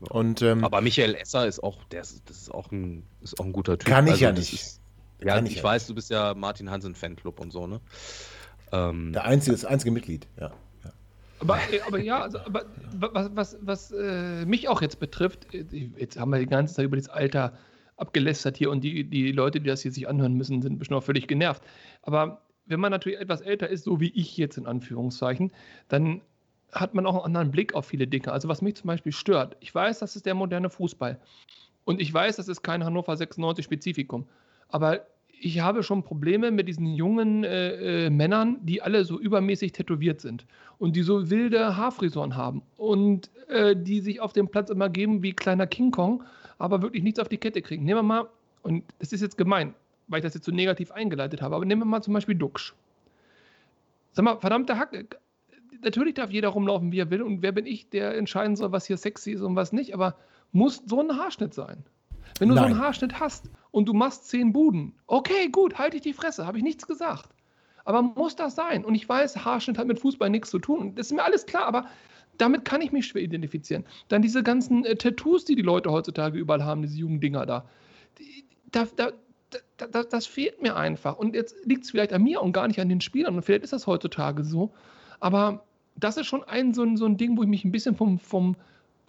Und, 0.09 0.41
ähm, 0.41 0.65
aber 0.65 0.81
Michael 0.81 1.15
Esser 1.15 1.47
ist 1.47 1.63
auch, 1.63 1.85
der 1.85 2.01
ist, 2.01 2.23
das 2.29 2.39
ist 2.39 2.55
auch 2.55 2.71
ein, 2.73 3.03
ist 3.21 3.39
auch 3.39 3.45
ein 3.45 3.53
guter 3.53 3.79
Typ. 3.79 3.89
Kann 3.89 4.07
ich 4.07 4.13
also, 4.15 4.25
ja 4.25 4.33
nicht. 4.33 4.55
Ist, 4.55 4.81
ja, 5.23 5.35
kann 5.35 5.47
ich, 5.47 5.57
ich 5.57 5.63
weiß, 5.63 5.83
nicht. 5.83 5.91
du 5.91 5.95
bist 5.95 6.11
ja 6.11 6.33
Martin 6.35 6.71
Hansen 6.71 6.95
Fanclub 6.95 7.39
und 7.39 7.53
so, 7.53 7.67
ne? 7.67 7.81
Ähm, 8.73 9.13
der 9.13 9.25
einzige, 9.25 9.55
das 9.55 9.67
einzige 9.67 9.91
Mitglied, 9.91 10.27
ja. 10.41 10.53
Aber, 11.41 11.59
äh, 11.73 11.81
aber 11.87 11.99
ja, 11.99 12.21
also, 12.21 12.39
aber 12.41 12.67
was, 12.93 13.31
was, 13.35 13.59
was 13.63 13.93
äh, 13.93 14.45
mich 14.45 14.69
auch 14.69 14.83
jetzt 14.83 15.01
betrifft, 15.01 15.53
äh, 15.55 15.65
jetzt 15.97 16.19
haben 16.19 16.31
wir 16.31 16.39
die 16.39 16.47
ganze 16.47 16.75
Zeit 16.75 16.85
über 16.85 16.97
das 16.97 17.09
Alter 17.09 17.55
abgelästert 17.97 18.57
hier 18.57 18.71
und 18.71 18.83
die, 18.83 19.05
die 19.05 19.33
Leute, 19.33 19.61
die 19.61 19.69
das 19.69 19.83
hier 19.83 19.93
sich 19.93 20.09
anhören 20.09 20.35
müssen, 20.35 20.63
sind 20.63 20.79
bestimmt 20.79 20.99
auch 20.99 21.05
völlig 21.05 21.29
genervt. 21.29 21.63
Aber 22.03 22.43
wenn 22.67 22.81
man 22.81 22.91
natürlich 22.91 23.21
etwas 23.21 23.41
älter 23.41 23.69
ist, 23.69 23.85
so 23.85 24.01
wie 24.01 24.11
ich 24.15 24.37
jetzt 24.37 24.57
in 24.57 24.67
Anführungszeichen, 24.67 25.53
dann 25.89 26.23
hat 26.73 26.95
man 26.95 27.05
auch 27.05 27.17
einen 27.17 27.25
anderen 27.25 27.51
Blick 27.51 27.75
auf 27.75 27.87
viele 27.87 28.07
Dinge. 28.07 28.33
Also 28.33 28.49
was 28.49 28.63
mich 28.63 28.77
zum 28.77 28.87
Beispiel 28.87 29.13
stört, 29.13 29.57
ich 29.61 29.75
weiß, 29.75 29.99
das 29.99 30.17
ist 30.17 30.25
der 30.25 30.35
moderne 30.35 30.71
Fußball. 30.71 31.19
Und 31.85 32.01
ich 32.01 32.13
weiß, 32.13 32.37
das 32.37 32.49
ist 32.49 32.63
kein 32.63 32.85
Hannover 32.85 33.17
96 33.17 33.65
Spezifikum. 33.65 34.29
Aber 34.69 35.07
ich 35.43 35.61
habe 35.61 35.83
schon 35.83 36.03
Probleme 36.03 36.51
mit 36.51 36.69
diesen 36.69 36.87
jungen 36.87 37.45
äh, 37.45 38.07
äh, 38.07 38.11
Männern, 38.11 38.59
die 38.63 38.83
alle 38.83 39.05
so 39.05 39.19
übermäßig 39.19 39.73
tätowiert 39.73 40.21
sind 40.21 40.45
und 40.79 40.97
die 40.97 41.03
so 41.03 41.31
wilde 41.31 41.77
Haarfrisuren 41.77 42.37
haben 42.37 42.63
und 42.77 43.31
äh, 43.49 43.75
die 43.75 44.01
sich 44.01 44.21
auf 44.21 44.35
dem 44.35 44.49
Platz 44.49 44.69
immer 44.71 44.91
geben 44.91 45.23
wie 45.23 45.33
kleiner 45.33 45.67
King 45.67 45.91
Kong, 45.91 46.23
aber 46.59 46.83
wirklich 46.83 47.03
nichts 47.03 47.19
auf 47.19 47.29
die 47.29 47.39
Kette 47.39 47.63
kriegen. 47.63 47.85
Nehmen 47.85 47.99
wir 47.99 48.03
mal, 48.03 48.29
und 48.63 48.85
das 48.99 49.13
ist 49.13 49.23
jetzt 49.23 49.39
gemein, 49.39 49.75
weil 50.09 50.19
ich 50.19 50.25
das 50.25 50.35
jetzt 50.35 50.45
so 50.45 50.53
negativ 50.53 50.93
eingeleitet 50.93 51.41
habe, 51.41 51.57
aber 51.57 51.65
nehmen 51.65 51.81
wir 51.81 51.87
mal 51.87 52.03
zum 52.03 52.13
Beispiel 52.13 52.35
Duxch. 52.35 52.75
Sag 54.13 54.25
mal, 54.25 54.39
verdammte 54.39 54.77
Hacke, 54.77 55.07
natürlich 55.83 56.15
darf 56.15 56.31
jeder 56.31 56.49
rumlaufen, 56.49 56.93
wie 56.93 56.99
er 56.99 57.11
will. 57.11 57.23
Und 57.23 57.41
wer 57.41 57.53
bin 57.53 57.65
ich, 57.65 57.89
der 57.89 58.17
entscheiden 58.17 58.57
soll, 58.57 58.73
was 58.73 58.87
hier 58.87 58.97
sexy 58.99 59.33
ist 59.33 59.41
und 59.41 59.57
was 59.57 59.73
nicht. 59.73 59.95
Aber 59.95 60.17
muss 60.53 60.83
so 60.85 61.01
ein 61.01 61.17
Haarschnitt 61.17 61.55
sein. 61.55 61.85
Wenn 62.39 62.49
du 62.49 62.55
Nein. 62.55 62.65
so 62.65 62.71
einen 62.71 62.81
Haarschnitt 62.81 63.21
hast 63.21 63.51
und 63.71 63.87
du 63.87 63.93
machst 63.93 64.29
zehn 64.29 64.53
Buden, 64.53 64.95
okay, 65.07 65.49
gut, 65.51 65.79
halte 65.79 65.97
ich 65.97 66.03
die 66.03 66.13
Fresse, 66.13 66.47
habe 66.47 66.59
ich 66.59 66.65
nichts 66.65 66.87
gesagt. 66.87 67.29
Aber 67.85 68.03
muss 68.03 68.37
das 68.37 68.55
sein? 68.55 68.85
Und 68.85 68.95
ich 68.95 69.09
weiß, 69.09 69.45
Haarschnitt 69.45 69.79
hat 69.79 69.87
mit 69.87 69.99
Fußball 69.99 70.31
nichts 70.31 70.51
zu 70.51 70.59
tun. 70.59 70.95
Das 70.95 71.07
ist 71.07 71.13
mir 71.13 71.25
alles 71.25 71.47
klar, 71.47 71.65
aber 71.65 71.87
damit 72.37 72.65
kann 72.65 72.81
ich 72.81 72.93
mich 72.93 73.07
schwer 73.07 73.23
identifizieren. 73.23 73.85
Dann 74.09 74.23
diese 74.23 74.43
ganzen 74.43 74.85
äh, 74.85 74.97
Tattoos, 74.97 75.45
die 75.45 75.57
die 75.57 75.63
Leute 75.63 75.91
heutzutage 75.91 76.39
überall 76.39 76.65
haben, 76.65 76.83
diese 76.83 76.99
jungen 76.99 77.21
Dinger 77.21 77.47
da. 77.47 77.67
Die, 78.19 78.45
da, 78.71 78.87
da, 78.97 79.13
da 79.77 80.03
das 80.03 80.27
fehlt 80.27 80.63
mir 80.63 80.77
einfach. 80.77 81.19
Und 81.19 81.35
jetzt 81.35 81.57
liegt 81.65 81.85
es 81.85 81.91
vielleicht 81.91 82.13
an 82.13 82.23
mir 82.23 82.41
und 82.41 82.53
gar 82.53 82.69
nicht 82.69 82.81
an 82.81 82.89
den 82.89 83.01
Spielern. 83.01 83.37
Und 83.37 83.43
vielleicht 83.43 83.65
ist 83.65 83.73
das 83.73 83.87
heutzutage 83.87 84.45
so. 84.45 84.73
Aber 85.19 85.65
das 85.97 86.17
ist 86.17 86.27
schon 86.27 86.45
ein 86.45 86.73
so, 86.73 86.83
ein 86.83 86.97
so 86.97 87.05
ein 87.07 87.17
Ding, 87.17 87.37
wo 87.37 87.43
ich 87.43 87.49
mich 87.49 87.65
ein 87.65 87.73
bisschen 87.73 87.97
vom, 87.97 88.19
vom, 88.19 88.57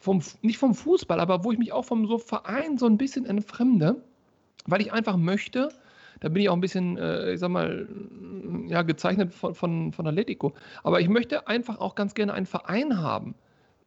vom, 0.02 0.22
nicht 0.42 0.58
vom 0.58 0.74
Fußball, 0.74 1.20
aber 1.20 1.44
wo 1.44 1.52
ich 1.52 1.60
mich 1.60 1.72
auch 1.72 1.86
vom 1.86 2.08
so 2.08 2.18
Verein 2.18 2.78
so 2.78 2.88
ein 2.88 2.98
bisschen 2.98 3.26
entfremde, 3.26 4.04
weil 4.66 4.82
ich 4.82 4.92
einfach 4.92 5.16
möchte, 5.16 5.70
da 6.20 6.30
bin 6.30 6.42
ich 6.42 6.50
auch 6.50 6.56
ein 6.56 6.62
bisschen, 6.62 6.98
äh, 6.98 7.34
ich 7.34 7.40
sag 7.40 7.50
mal, 7.50 7.88
ja, 8.68 8.82
gezeichnet 8.82 9.34
von, 9.34 9.54
von, 9.54 9.94
von 9.94 10.08
Atletico, 10.08 10.54
aber 10.84 11.00
ich 11.00 11.08
möchte 11.08 11.48
einfach 11.48 11.80
auch 11.80 11.94
ganz 11.94 12.16
gerne 12.16 12.34
einen 12.34 12.48
Verein 12.48 12.98
haben. 12.98 13.36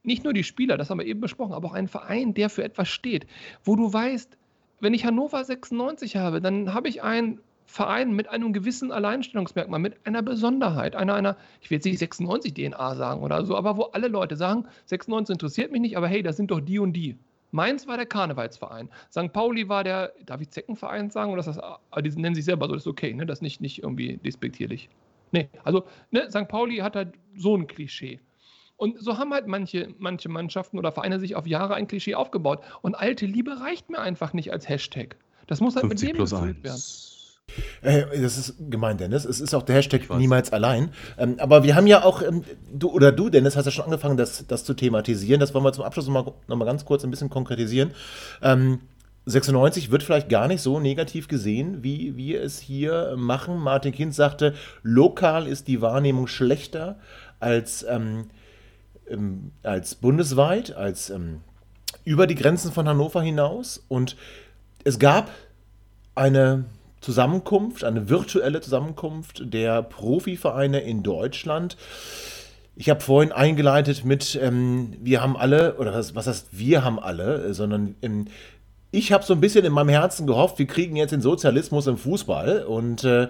Nicht 0.04 0.22
nur 0.22 0.32
die 0.32 0.44
Spieler, 0.44 0.76
das 0.76 0.88
haben 0.88 0.98
wir 0.98 1.06
eben 1.06 1.20
besprochen, 1.20 1.52
aber 1.52 1.68
auch 1.68 1.74
einen 1.74 1.88
Verein, 1.88 2.32
der 2.32 2.48
für 2.48 2.62
etwas 2.62 2.88
steht, 2.88 3.26
wo 3.64 3.74
du 3.74 3.92
weißt, 3.92 4.38
wenn 4.80 4.94
ich 4.94 5.04
Hannover 5.04 5.42
96 5.42 6.16
habe, 6.16 6.40
dann 6.40 6.74
habe 6.74 6.88
ich 6.88 7.02
einen 7.02 7.40
Verein 7.66 8.14
mit 8.14 8.28
einem 8.28 8.52
gewissen 8.52 8.92
Alleinstellungsmerkmal, 8.92 9.80
mit 9.80 10.06
einer 10.06 10.22
Besonderheit, 10.22 10.96
einer, 10.96 11.14
einer, 11.14 11.36
ich 11.60 11.70
will 11.70 11.76
jetzt 11.76 11.84
nicht 11.84 11.98
96 11.98 12.54
DNA 12.54 12.94
sagen 12.94 13.22
oder 13.22 13.44
so, 13.44 13.56
aber 13.56 13.76
wo 13.76 13.84
alle 13.84 14.08
Leute 14.08 14.36
sagen, 14.36 14.66
96 14.86 15.34
interessiert 15.34 15.72
mich 15.72 15.80
nicht, 15.80 15.96
aber 15.96 16.08
hey, 16.08 16.22
das 16.22 16.36
sind 16.36 16.50
doch 16.50 16.60
die 16.60 16.78
und 16.78 16.92
die. 16.92 17.16
Mainz 17.50 17.86
war 17.86 17.96
der 17.96 18.06
Karnevalsverein. 18.06 18.88
St. 19.12 19.32
Pauli 19.32 19.68
war 19.68 19.84
der, 19.84 20.12
darf 20.26 20.40
ich 20.40 20.50
Zeckenverein 20.50 21.10
sagen? 21.10 21.30
Oder 21.30 21.40
ist 21.40 21.46
das, 21.46 21.58
ah, 21.58 21.78
die 22.00 22.10
nennen 22.10 22.34
sich 22.34 22.44
selber 22.44 22.66
so, 22.66 22.74
das 22.74 22.82
ist 22.82 22.88
okay, 22.88 23.14
ne? 23.14 23.26
Das 23.26 23.38
ist 23.38 23.42
nicht, 23.42 23.60
nicht 23.60 23.82
irgendwie 23.82 24.16
despektierlich. 24.16 24.88
Nee, 25.30 25.48
also 25.62 25.84
ne, 26.10 26.28
St. 26.30 26.48
Pauli 26.48 26.78
hat 26.78 26.96
halt 26.96 27.14
so 27.36 27.56
ein 27.56 27.68
Klischee. 27.68 28.20
Und 28.76 29.00
so 29.00 29.18
haben 29.18 29.32
halt 29.32 29.46
manche, 29.46 29.94
manche 29.98 30.28
Mannschaften 30.28 30.78
oder 30.78 30.90
Vereine 30.90 31.20
sich 31.20 31.36
auf 31.36 31.46
Jahre 31.46 31.74
ein 31.74 31.86
Klischee 31.86 32.16
aufgebaut. 32.16 32.60
Und 32.82 32.96
alte 32.96 33.24
Liebe 33.24 33.60
reicht 33.60 33.88
mir 33.88 34.00
einfach 34.00 34.32
nicht 34.32 34.52
als 34.52 34.68
Hashtag. 34.68 35.16
Das 35.46 35.60
muss 35.60 35.76
halt 35.76 35.86
mit 35.86 36.02
dem 36.02 36.16
gefüllt 36.16 36.62
werden. 36.64 36.82
Äh, 37.84 38.20
das 38.20 38.38
ist 38.38 38.54
gemein, 38.70 38.96
Dennis. 38.96 39.24
Es 39.24 39.40
ist 39.40 39.54
auch 39.54 39.62
der 39.62 39.76
Hashtag 39.76 40.08
niemals 40.16 40.52
allein. 40.52 40.90
Ähm, 41.18 41.36
aber 41.38 41.62
wir 41.62 41.76
haben 41.76 41.86
ja 41.86 42.04
auch, 42.04 42.22
ähm, 42.22 42.42
du 42.72 42.90
oder 42.90 43.12
du, 43.12 43.28
Dennis, 43.28 43.56
hast 43.56 43.66
ja 43.66 43.70
schon 43.70 43.84
angefangen, 43.84 44.16
das, 44.16 44.46
das 44.46 44.64
zu 44.64 44.74
thematisieren. 44.74 45.40
Das 45.40 45.54
wollen 45.54 45.64
wir 45.64 45.72
zum 45.72 45.84
Abschluss 45.84 46.06
nochmal 46.06 46.32
noch 46.48 46.56
mal 46.56 46.64
ganz 46.64 46.84
kurz 46.84 47.04
ein 47.04 47.10
bisschen 47.10 47.30
konkretisieren. 47.30 47.92
Ähm, 48.42 48.80
96 49.26 49.90
wird 49.90 50.02
vielleicht 50.02 50.28
gar 50.28 50.48
nicht 50.48 50.60
so 50.60 50.80
negativ 50.80 51.28
gesehen, 51.28 51.82
wie 51.82 52.16
wir 52.16 52.42
es 52.42 52.58
hier 52.58 53.14
machen. 53.16 53.58
Martin 53.58 53.92
Kind 53.92 54.14
sagte, 54.14 54.54
lokal 54.82 55.46
ist 55.46 55.66
die 55.66 55.80
Wahrnehmung 55.80 56.26
schlechter 56.26 56.98
als, 57.40 57.86
ähm, 57.88 58.26
ähm, 59.08 59.52
als 59.62 59.94
bundesweit, 59.94 60.74
als 60.76 61.08
ähm, 61.08 61.40
über 62.04 62.26
die 62.26 62.34
Grenzen 62.34 62.70
von 62.70 62.86
Hannover 62.86 63.22
hinaus. 63.22 63.82
Und 63.88 64.16
es 64.84 64.98
gab 64.98 65.30
eine 66.14 66.66
Zusammenkunft, 67.04 67.84
eine 67.84 68.08
virtuelle 68.08 68.62
Zusammenkunft 68.62 69.52
der 69.52 69.82
Profivereine 69.82 70.80
in 70.80 71.02
Deutschland. 71.02 71.76
Ich 72.76 72.88
habe 72.88 73.02
vorhin 73.02 73.30
eingeleitet 73.30 74.06
mit, 74.06 74.38
ähm, 74.40 74.94
wir 75.00 75.20
haben 75.20 75.36
alle, 75.36 75.76
oder 75.76 75.92
was, 75.92 76.14
was 76.14 76.26
heißt 76.26 76.48
wir 76.52 76.82
haben 76.82 76.98
alle, 76.98 77.52
sondern 77.52 77.94
ähm, 78.00 78.24
ich 78.90 79.12
habe 79.12 79.22
so 79.22 79.34
ein 79.34 79.40
bisschen 79.40 79.66
in 79.66 79.72
meinem 79.72 79.90
Herzen 79.90 80.26
gehofft, 80.26 80.58
wir 80.58 80.66
kriegen 80.66 80.96
jetzt 80.96 81.10
den 81.10 81.20
Sozialismus 81.20 81.86
im 81.88 81.98
Fußball. 81.98 82.64
Und 82.64 83.04
äh, 83.04 83.28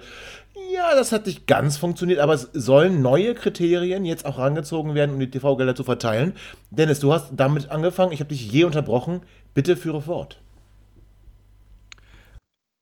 ja, 0.72 0.94
das 0.94 1.10
hat 1.10 1.26
nicht 1.26 1.48
ganz 1.48 1.76
funktioniert, 1.76 2.20
aber 2.20 2.34
es 2.34 2.50
sollen 2.52 3.02
neue 3.02 3.34
Kriterien 3.34 4.04
jetzt 4.04 4.24
auch 4.24 4.38
rangezogen 4.38 4.94
werden, 4.94 5.14
um 5.14 5.20
die 5.20 5.30
TV-Gelder 5.30 5.74
zu 5.74 5.82
verteilen. 5.82 6.34
Dennis, 6.70 7.00
du 7.00 7.12
hast 7.12 7.32
damit 7.34 7.70
angefangen, 7.70 8.12
ich 8.12 8.20
habe 8.20 8.28
dich 8.28 8.52
je 8.52 8.62
unterbrochen. 8.64 9.22
Bitte 9.52 9.76
führe 9.76 10.00
fort. 10.00 10.40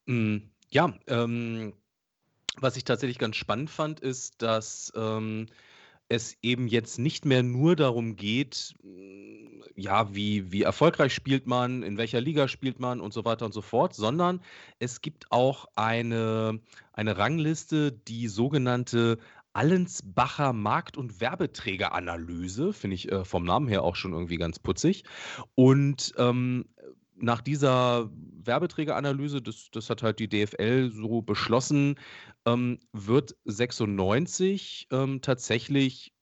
Mm. 0.06 0.51
Ja, 0.72 0.94
ähm, 1.06 1.74
was 2.56 2.78
ich 2.78 2.84
tatsächlich 2.84 3.18
ganz 3.18 3.36
spannend 3.36 3.68
fand, 3.68 4.00
ist, 4.00 4.40
dass 4.40 4.90
ähm, 4.96 5.46
es 6.08 6.38
eben 6.40 6.66
jetzt 6.66 6.98
nicht 6.98 7.26
mehr 7.26 7.42
nur 7.42 7.76
darum 7.76 8.16
geht, 8.16 8.74
mm, 8.82 9.60
ja, 9.76 10.14
wie, 10.14 10.50
wie 10.50 10.62
erfolgreich 10.62 11.12
spielt 11.12 11.46
man, 11.46 11.82
in 11.82 11.98
welcher 11.98 12.22
Liga 12.22 12.48
spielt 12.48 12.80
man 12.80 13.02
und 13.02 13.12
so 13.12 13.26
weiter 13.26 13.44
und 13.44 13.52
so 13.52 13.60
fort, 13.60 13.94
sondern 13.94 14.40
es 14.78 15.02
gibt 15.02 15.30
auch 15.30 15.66
eine, 15.76 16.58
eine 16.94 17.18
Rangliste, 17.18 17.92
die 17.92 18.28
sogenannte 18.28 19.18
Allensbacher 19.52 20.54
Markt- 20.54 20.96
und 20.96 21.20
Werbeträgeranalyse, 21.20 22.72
finde 22.72 22.94
ich 22.94 23.12
äh, 23.12 23.26
vom 23.26 23.44
Namen 23.44 23.68
her 23.68 23.82
auch 23.82 23.96
schon 23.96 24.14
irgendwie 24.14 24.38
ganz 24.38 24.58
putzig. 24.58 25.04
Und 25.54 26.14
ähm, 26.16 26.64
nach 27.16 27.40
dieser 27.40 28.10
Werbeträgeranalyse, 28.44 29.40
das, 29.40 29.70
das 29.70 29.90
hat 29.90 30.02
halt 30.02 30.18
die 30.18 30.28
DFL 30.28 30.90
so 30.90 31.22
beschlossen, 31.22 31.96
ähm, 32.46 32.80
wird 32.92 33.36
96 33.44 34.88
ähm, 34.90 35.20
tatsächlich 35.20 36.12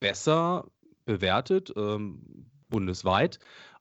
besser 0.00 0.70
bewertet, 1.04 1.72
ähm, 1.76 2.46
bundesweit, 2.68 3.38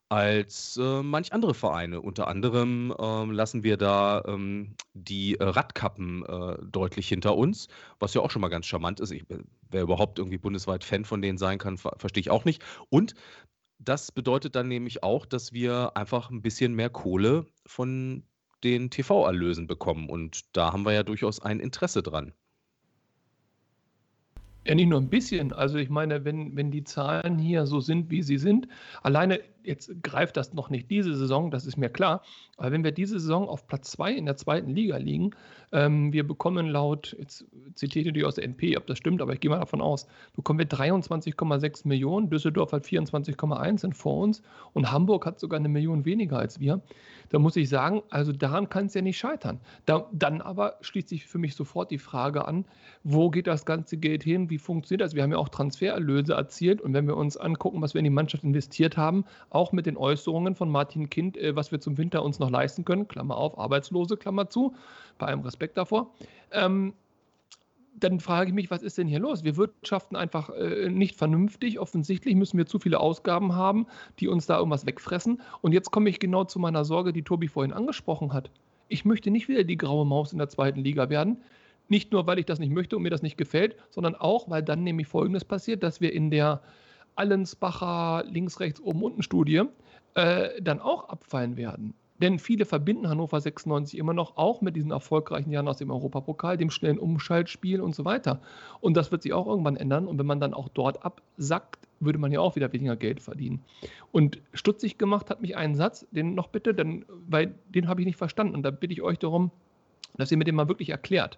als 0.10 0.78
äh, 0.78 1.04
manch 1.04 1.34
andere 1.34 1.54
Vereine. 1.54 2.02
Unter 2.02 2.28
anderem 2.28 2.94
ähm, 2.98 3.32
lassen 3.32 3.64
wir 3.64 3.76
da 3.76 4.24
ähm, 4.26 4.76
die 4.94 5.36
äh, 5.36 5.44
Radkappen 5.44 6.24
äh, 6.26 6.58
deutlich 6.66 7.10
hinter 7.10 7.36
uns, 7.36 7.68
was 8.00 8.14
ja 8.14 8.22
auch 8.22 8.32
schon 8.32 8.42
mal 8.42 8.48
ganz 8.48 8.66
charmant 8.66 9.02
ist. 9.02 9.12
Ich, 9.12 9.26
wer 9.70 9.82
überhaupt 9.82 10.18
irgendwie 10.20 10.38
bundesweit 10.38 10.86
Fan 10.86 11.04
von 11.04 11.22
denen 11.22 11.38
sein 11.38 11.58
kann, 11.58 11.78
ver 11.78 11.94
verstehe 11.98 12.22
ich 12.22 12.30
auch 12.30 12.46
nicht. 12.46 12.64
Und 12.90 13.16
das 13.80 14.12
bedeutet 14.12 14.56
dann 14.56 14.68
nämlich 14.68 15.04
auch, 15.04 15.26
dass 15.26 15.54
wir 15.54 15.96
einfach 15.96 16.30
ein 16.30 16.42
bisschen 16.42 16.74
mehr 16.74 16.90
Kohle 16.90 17.46
von 17.66 18.24
den 18.64 18.90
TV-Erlösen 18.90 19.68
bekommen. 19.68 20.10
Und 20.10 20.56
da 20.56 20.74
haben 20.74 20.84
wir 20.84 20.94
ja 20.94 21.04
durchaus 21.04 21.40
ein 21.40 21.60
Interesse 21.60 22.02
dran. 22.02 22.34
Ja, 24.66 24.76
nicht 24.76 24.90
nur 24.90 25.00
ein 25.00 25.10
bisschen. 25.10 25.54
Also 25.54 25.78
ich 25.78 25.90
meine, 25.90 26.26
wenn, 26.26 26.56
wenn 26.58 26.72
die 26.72 26.84
Zahlen 26.84 27.40
hier 27.40 27.66
so 27.66 27.80
sind, 27.80 28.10
wie 28.10 28.22
sie 28.22 28.38
sind, 28.38 28.68
alleine 29.02 29.40
jetzt 29.64 29.92
greift 30.04 30.38
das 30.38 30.54
noch 30.54 30.70
nicht 30.70 30.90
diese 30.90 31.16
Saison, 31.16 31.52
das 31.52 31.66
ist 31.66 31.78
mir 31.78 31.90
klar. 31.90 32.22
Aber 32.58 32.72
wenn 32.72 32.84
wir 32.84 32.92
diese 32.92 33.20
Saison 33.20 33.48
auf 33.48 33.68
Platz 33.68 33.92
2 33.92 34.14
in 34.14 34.26
der 34.26 34.38
zweiten 34.38 34.72
Liga 34.72 34.98
liegen, 34.98 35.32
ähm, 35.72 36.14
wir 36.14 36.26
bekommen 36.26 36.68
laut, 36.68 37.16
jetzt 37.20 37.46
zitiere 37.76 38.10
ich 38.10 38.26
aus 38.26 38.36
der 38.36 38.46
NP, 38.46 38.78
ob 38.78 38.88
das 38.88 38.98
stimmt, 38.98 39.22
aber 39.22 39.34
ich 39.34 39.40
gehe 39.40 39.52
mal 39.52 39.60
davon 39.60 39.82
aus, 39.82 40.08
bekommen 40.36 40.60
wir 40.60 40.68
23,6 40.68 41.88
Millionen, 41.88 42.30
Düsseldorf 42.30 42.72
hat 42.72 42.86
24,1 42.86 43.80
sind 43.80 43.96
vor 43.96 44.18
uns 44.18 44.42
und 44.74 44.92
Hamburg 44.92 45.26
hat 45.26 45.40
sogar 45.40 45.60
eine 45.60 45.70
Million 45.70 46.06
weniger 46.06 46.40
als 46.40 46.60
wir. 46.60 46.82
Da 47.30 47.40
muss 47.40 47.56
ich 47.58 47.68
sagen, 47.70 48.02
also 48.10 48.32
daran 48.32 48.70
kann 48.70 48.86
es 48.86 48.94
ja 48.94 49.02
nicht 49.02 49.18
scheitern. 49.18 49.60
Da, 49.86 50.08
dann 50.14 50.42
aber 50.42 50.78
schließt 50.82 51.10
sich 51.10 51.26
für 51.26 51.38
mich 51.38 51.56
sofort 51.56 51.92
die 51.92 51.98
Frage 51.98 52.48
an, 52.48 52.66
wo 53.04 53.30
geht 53.30 53.48
das 53.48 53.66
ganze 53.66 53.98
Geld 53.98 54.24
hin, 54.24 54.50
wie 54.50 54.58
funktioniert 54.58 55.02
das? 55.02 55.14
Wir 55.14 55.24
haben 55.24 55.32
ja 55.32 55.38
auch 55.38 55.50
Transfererlöse 55.50 56.34
erzielt 56.34 56.82
und 56.82 56.94
wenn 56.94 57.08
wir 57.08 57.18
uns 57.18 57.36
angucken, 57.36 57.82
was 57.82 57.94
wir 57.94 58.00
in 58.00 58.06
die 58.06 58.10
Mannschaft 58.10 58.44
investiert 58.44 58.96
haben, 58.96 59.26
auch 59.58 59.72
mit 59.72 59.88
den 59.88 59.98
Äußerungen 59.98 60.56
von 60.56 60.70
Martin 60.70 61.10
Kind, 61.10 61.36
äh, 61.36 61.56
was 61.56 61.72
wir 61.72 61.82
zum 61.82 61.98
Winter 61.98 62.24
uns 62.24 62.40
noch 62.40 62.52
leisten 62.52 62.86
können, 62.86 63.08
Klammer 63.08 63.36
auf, 63.36 63.58
Arbeitslose, 63.58 64.16
Klammer 64.16 64.50
zu, 64.50 64.76
bei 65.18 65.28
allem 65.28 65.42
Respekt 65.42 65.78
davor. 65.78 66.14
Ähm, 66.52 66.94
dann 68.00 68.20
frage 68.20 68.50
ich 68.50 68.54
mich, 68.54 68.70
was 68.70 68.84
ist 68.84 69.00
denn 69.00 69.08
hier 69.08 69.20
los? 69.20 69.44
Wir 69.44 69.58
wirtschaften 69.58 70.16
einfach 70.16 70.52
äh, 70.52 70.90
nicht 70.90 71.16
vernünftig. 71.16 71.80
Offensichtlich 71.80 72.36
müssen 72.36 72.60
wir 72.60 72.68
zu 72.68 72.78
viele 72.78 73.00
Ausgaben 73.00 73.56
haben, 73.56 73.88
die 74.20 74.28
uns 74.28 74.46
da 74.46 74.58
irgendwas 74.60 74.86
wegfressen. 74.86 75.42
Und 75.62 75.72
jetzt 75.72 75.90
komme 75.90 76.10
ich 76.10 76.20
genau 76.20 76.44
zu 76.44 76.60
meiner 76.60 76.86
Sorge, 76.86 77.12
die 77.12 77.24
Tobi 77.24 77.48
vorhin 77.48 77.74
angesprochen 77.74 78.34
hat. 78.34 78.52
Ich 78.88 79.04
möchte 79.04 79.32
nicht 79.32 79.48
wieder 79.48 79.64
die 79.64 79.78
graue 79.78 80.06
Maus 80.06 80.32
in 80.32 80.38
der 80.38 80.48
zweiten 80.48 80.82
Liga 80.82 81.10
werden. 81.10 81.42
Nicht 81.90 82.12
nur, 82.12 82.28
weil 82.28 82.38
ich 82.38 82.46
das 82.46 82.60
nicht 82.60 82.72
möchte 82.72 82.96
und 82.96 83.02
mir 83.02 83.10
das 83.10 83.24
nicht 83.24 83.38
gefällt, 83.38 83.76
sondern 83.90 84.14
auch, 84.14 84.48
weil 84.48 84.62
dann 84.62 84.84
nämlich 84.84 85.08
Folgendes 85.08 85.44
passiert, 85.44 85.82
dass 85.82 86.00
wir 86.00 86.14
in 86.14 86.30
der 86.30 86.62
Allensbacher 87.18 88.24
links, 88.28 88.60
rechts, 88.60 88.80
oben, 88.80 89.04
unten 89.04 89.24
Studie 89.24 89.64
äh, 90.16 90.62
dann 90.62 90.80
auch 90.80 91.10
abfallen 91.10 91.58
werden. 91.58 91.94
Denn 92.20 92.40
viele 92.40 92.66
verbinden 92.66 93.08
Hannover 93.08 93.40
96 93.40 94.00
immer 94.00 94.14
noch 94.14 94.38
auch 94.38 94.62
mit 94.62 94.76
diesen 94.76 94.92
erfolgreichen 94.92 95.52
Jahren 95.52 95.68
aus 95.68 95.78
dem 95.78 95.92
Europapokal, 95.92 96.58
dem 96.58 96.72
schnellen 96.72 96.98
Umschaltspiel 96.98 97.80
und 97.80 97.94
so 97.94 98.06
weiter. 98.06 98.42
Und 98.80 98.98
das 98.98 99.12
wird 99.12 99.22
sich 99.22 99.34
auch 99.34 99.46
irgendwann 99.46 99.76
ändern. 99.76 100.08
Und 100.08 100.18
wenn 100.18 100.26
man 100.26 100.40
dann 100.40 100.56
auch 100.56 100.68
dort 100.70 101.06
absackt, 101.06 101.88
würde 102.00 102.18
man 102.18 102.32
ja 102.32 102.40
auch 102.40 102.56
wieder 102.56 102.74
weniger 102.74 102.96
Geld 102.96 103.22
verdienen. 103.22 103.62
Und 104.12 104.40
stutzig 104.54 104.98
gemacht 104.98 105.30
hat 105.30 105.42
mich 105.42 105.56
einen 105.56 105.76
Satz, 105.76 106.08
den 106.12 106.34
noch 106.34 106.48
bitte, 106.48 106.74
denn, 106.74 107.06
weil 107.28 107.54
den 107.70 107.88
habe 107.88 108.02
ich 108.02 108.08
nicht 108.08 108.18
verstanden. 108.18 108.56
Und 108.56 108.64
da 108.64 108.72
bitte 108.72 108.94
ich 108.94 109.04
euch 109.04 109.20
darum, 109.20 109.52
dass 110.18 110.32
ihr 110.32 110.38
mir 110.38 110.44
den 110.44 110.56
mal 110.56 110.68
wirklich 110.68 110.90
erklärt 110.90 111.38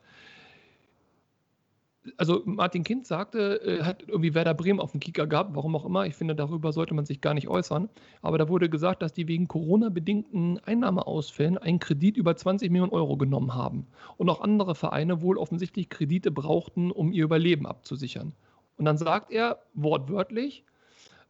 also 2.18 2.41
Martin 2.45 2.84
Kind 2.84 3.05
sagte, 3.07 3.62
er 3.64 3.86
hat 3.86 4.03
irgendwie 4.07 4.34
Werder 4.34 4.53
Bremen 4.53 4.80
auf 4.80 4.91
dem 4.91 4.99
Kicker 4.99 5.28
gehabt, 5.28 5.55
warum 5.55 5.76
auch 5.76 5.86
immer. 5.86 6.05
Ich 6.05 6.16
finde, 6.16 6.36
darüber 6.36 6.72
sollte 6.72 6.93
man 6.93 7.05
sich 7.05 7.22
gar 7.22 7.34
nicht 7.34 7.47
äußern. 7.47 7.89
Aber 8.22 8.38
da 8.38 8.49
wurde 8.49 8.70
gesagt, 8.70 9.01
dass 9.01 9.14
die 9.14 9.28
wegen 9.28 9.47
Corona-bedingten 9.47 10.60
Einnahmeausfällen 10.60 11.57
einen 11.57 11.80
Kredit 11.80 12.18
über 12.18 12.36
20 12.36 12.72
Millionen 12.72 12.91
Euro 12.91 13.18
genommen 13.18 13.53
haben. 13.53 13.88
Und 14.18 14.30
auch 14.30 14.41
andere 14.41 14.76
Vereine 14.76 15.22
wohl 15.22 15.38
offensichtlich 15.38 15.89
Kredite 15.89 16.32
brauchten, 16.32 16.91
um 16.91 17.12
ihr 17.12 17.24
Überleben 17.24 17.66
abzusichern. 17.66 18.34
Und 18.78 18.86
dann 18.86 18.97
sagt 18.97 19.32
er 19.32 19.60
wortwörtlich, 19.74 20.64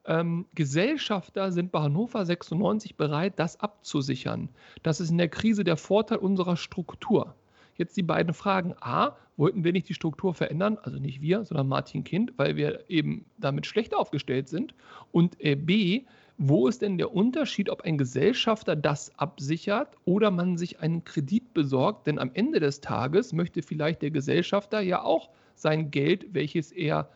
ähm, 0.06 0.48
Gesellschafter 0.56 1.52
sind 1.52 1.72
bei 1.72 1.82
Hannover 1.82 2.26
96 2.26 2.96
bereit, 2.96 3.34
das 3.38 3.60
abzusichern. 3.60 4.50
Das 4.82 5.00
ist 5.00 5.12
in 5.12 5.18
der 5.18 5.30
Krise 5.30 5.64
der 5.64 5.78
Vorteil 5.78 6.20
unserer 6.20 6.58
Struktur. 6.58 7.36
Jetzt 7.80 7.98
die 7.98 8.04
beiden 8.04 8.34
Fragen. 8.34 8.76
A, 8.82 9.16
wollten 9.38 9.64
wir 9.64 9.72
nicht 9.72 9.88
die 9.88 9.94
Struktur 9.94 10.34
verändern? 10.34 10.78
Also 10.84 11.00
nicht 11.00 11.22
wir, 11.22 11.46
sondern 11.46 11.68
Martin 11.70 12.04
Kind, 12.04 12.34
weil 12.36 12.58
wir 12.58 12.84
eben 12.90 13.26
damit 13.38 13.66
schlecht 13.66 13.96
aufgestellt 13.96 14.50
sind. 14.50 14.76
Und 15.14 15.40
äh, 15.40 15.56
B, 15.56 16.04
wo 16.38 16.68
ist 16.68 16.82
denn 16.82 16.98
der 16.98 17.14
Unterschied, 17.14 17.70
ob 17.70 17.82
ein 17.82 17.98
Gesellschafter 17.98 18.76
das 18.76 19.18
absichert 19.18 19.96
oder 20.04 20.30
man 20.30 20.58
sich 20.58 20.82
einen 20.82 21.06
Kredit 21.06 21.54
besorgt? 21.54 22.06
Denn 22.06 22.20
am 22.20 22.32
Ende 22.34 22.60
des 22.60 22.82
Tages 22.82 23.32
möchte 23.32 23.62
vielleicht 23.62 24.02
der 24.02 24.12
Gesellschafter 24.12 24.82
ja 24.82 25.02
auch 25.02 25.30
sein 25.56 25.90
Geld, 25.90 26.34
welches 26.34 26.72
er 26.72 27.10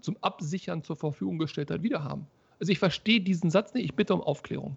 zum 0.00 0.16
Absichern 0.20 0.82
zur 0.82 0.96
Verfügung 0.96 1.38
gestellt 1.38 1.70
hat, 1.70 1.82
wiederhaben. 1.82 2.26
Also 2.60 2.72
ich 2.72 2.78
verstehe 2.78 3.20
diesen 3.20 3.50
Satz 3.50 3.74
nicht, 3.74 3.84
ich 3.84 3.94
bitte 3.94 4.14
um 4.14 4.20
Aufklärung. 4.20 4.76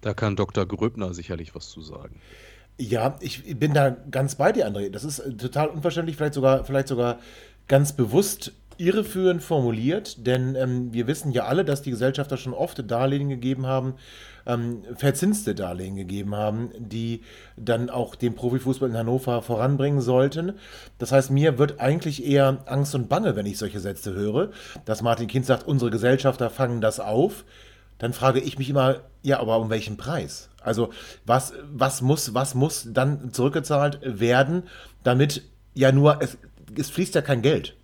Da 0.00 0.14
kann 0.14 0.36
Dr. 0.36 0.66
Gröbner 0.66 1.12
sicherlich 1.14 1.54
was 1.54 1.68
zu 1.68 1.80
sagen. 1.80 2.20
Ja, 2.78 3.16
ich 3.20 3.58
bin 3.58 3.74
da 3.74 3.90
ganz 3.90 4.36
bei 4.36 4.52
dir, 4.52 4.68
André. 4.68 4.90
Das 4.90 5.02
ist 5.02 5.18
äh, 5.18 5.34
total 5.34 5.68
unverständlich, 5.68 6.16
vielleicht 6.16 6.34
sogar, 6.34 6.64
vielleicht 6.64 6.88
sogar 6.88 7.18
ganz 7.66 7.92
bewusst 7.92 8.52
irreführend 8.78 9.42
formuliert, 9.42 10.24
denn 10.26 10.54
ähm, 10.54 10.92
wir 10.92 11.08
wissen 11.08 11.32
ja 11.32 11.46
alle, 11.46 11.64
dass 11.64 11.82
die 11.82 11.90
Gesellschafter 11.90 12.36
schon 12.36 12.54
oft 12.54 12.88
Darlehen 12.88 13.28
gegeben 13.28 13.66
haben, 13.66 13.94
ähm, 14.46 14.84
verzinste 14.94 15.56
Darlehen 15.56 15.96
gegeben 15.96 16.36
haben, 16.36 16.70
die 16.78 17.22
dann 17.56 17.90
auch 17.90 18.14
den 18.14 18.36
Profifußball 18.36 18.88
in 18.88 18.96
Hannover 18.96 19.42
voranbringen 19.42 20.00
sollten. 20.00 20.52
Das 20.98 21.10
heißt, 21.10 21.32
mir 21.32 21.58
wird 21.58 21.80
eigentlich 21.80 22.24
eher 22.24 22.58
Angst 22.66 22.94
und 22.94 23.08
Bange, 23.08 23.34
wenn 23.34 23.46
ich 23.46 23.58
solche 23.58 23.80
Sätze 23.80 24.14
höre, 24.14 24.50
dass 24.84 25.02
Martin 25.02 25.26
Kind 25.26 25.44
sagt, 25.44 25.66
unsere 25.66 25.90
Gesellschafter 25.90 26.48
fangen 26.48 26.80
das 26.80 27.00
auf 27.00 27.44
dann 27.98 28.12
frage 28.12 28.40
ich 28.40 28.58
mich 28.58 28.70
immer, 28.70 29.00
ja, 29.22 29.40
aber 29.40 29.58
um 29.58 29.70
welchen 29.70 29.96
Preis? 29.96 30.48
Also 30.62 30.90
was, 31.24 31.52
was, 31.72 32.02
muss, 32.02 32.34
was 32.34 32.54
muss 32.54 32.88
dann 32.90 33.32
zurückgezahlt 33.32 34.00
werden, 34.02 34.64
damit 35.02 35.42
ja 35.74 35.92
nur, 35.92 36.20
es, 36.22 36.36
es 36.76 36.90
fließt 36.90 37.14
ja 37.14 37.22
kein 37.22 37.42
Geld. 37.42 37.74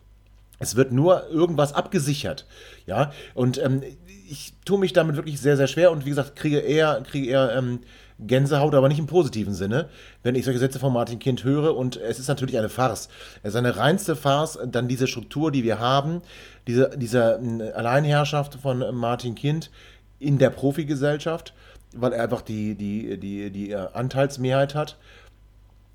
Es 0.58 0.76
wird 0.76 0.92
nur 0.92 1.28
irgendwas 1.28 1.72
abgesichert. 1.72 2.46
Ja, 2.86 3.12
und 3.34 3.58
ähm, 3.58 3.82
ich 4.28 4.54
tue 4.64 4.78
mich 4.78 4.92
damit 4.92 5.16
wirklich 5.16 5.40
sehr, 5.40 5.56
sehr 5.56 5.66
schwer 5.66 5.90
und 5.92 6.04
wie 6.04 6.10
gesagt, 6.10 6.36
kriege 6.36 6.58
eher, 6.58 7.02
kriege 7.02 7.28
eher 7.28 7.54
ähm, 7.56 7.80
Gänsehaut, 8.20 8.74
aber 8.74 8.88
nicht 8.88 8.98
im 8.98 9.06
positiven 9.06 9.54
Sinne, 9.54 9.88
wenn 10.22 10.34
ich 10.34 10.44
solche 10.44 10.60
Sätze 10.60 10.78
von 10.78 10.92
Martin 10.92 11.18
Kind 11.18 11.44
höre. 11.44 11.76
Und 11.76 11.96
es 11.96 12.18
ist 12.18 12.28
natürlich 12.28 12.56
eine 12.56 12.68
Farce. 12.68 13.08
Es 13.42 13.50
ist 13.50 13.56
eine 13.56 13.76
reinste 13.76 14.14
Farce, 14.14 14.58
dann 14.66 14.88
diese 14.88 15.06
Struktur, 15.06 15.50
die 15.50 15.64
wir 15.64 15.80
haben, 15.80 16.22
diese, 16.66 16.90
diese 16.96 17.40
äh, 17.40 17.72
Alleinherrschaft 17.72 18.54
von 18.54 18.84
Martin 18.94 19.34
Kind, 19.34 19.70
in 20.18 20.38
der 20.38 20.50
Profigesellschaft, 20.50 21.54
weil 21.94 22.12
er 22.12 22.22
einfach 22.22 22.42
die, 22.42 22.74
die, 22.74 23.18
die, 23.18 23.50
die 23.50 23.70
äh, 23.70 23.88
Anteilsmehrheit 23.92 24.74
hat. 24.74 24.98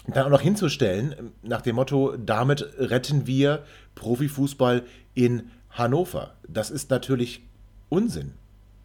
Dann 0.08 0.26
auch 0.26 0.30
noch 0.30 0.42
hinzustellen, 0.42 1.32
nach 1.44 1.62
dem 1.62 1.76
Motto, 1.76 2.16
damit 2.18 2.68
retten 2.78 3.28
wir 3.28 3.64
Profifußball 3.96 4.84
in 5.14 5.52
Hannover. 5.70 6.34
Das 6.48 6.72
ist 6.72 6.90
natürlich 6.90 7.42
Unsinn. 7.90 8.34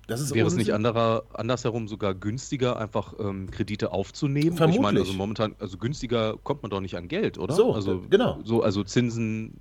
Das 0.07 0.20
ist 0.20 0.35
Wäre 0.35 0.47
es 0.47 0.55
nicht 0.55 0.74
anderer, 0.74 1.24
andersherum 1.32 1.89
sogar 1.89 2.14
günstiger, 2.14 2.78
einfach 2.78 3.14
ähm, 3.18 3.51
Kredite 3.51 3.93
aufzunehmen? 3.93 4.57
Vermutlich. 4.57 4.76
Ich 4.76 4.82
meine, 4.82 5.01
also 5.01 5.12
momentan, 5.14 5.55
also 5.59 5.78
günstiger 5.78 6.37
kommt 6.43 6.62
man 6.62 6.70
doch 6.70 6.80
nicht 6.80 6.97
an 6.97 7.09
Geld, 7.09 7.39
oder? 7.39 7.55
So, 7.55 7.72
also, 7.72 8.03
genau. 8.11 8.39
So, 8.45 8.62
also 8.62 8.85
Zinsen 8.85 9.55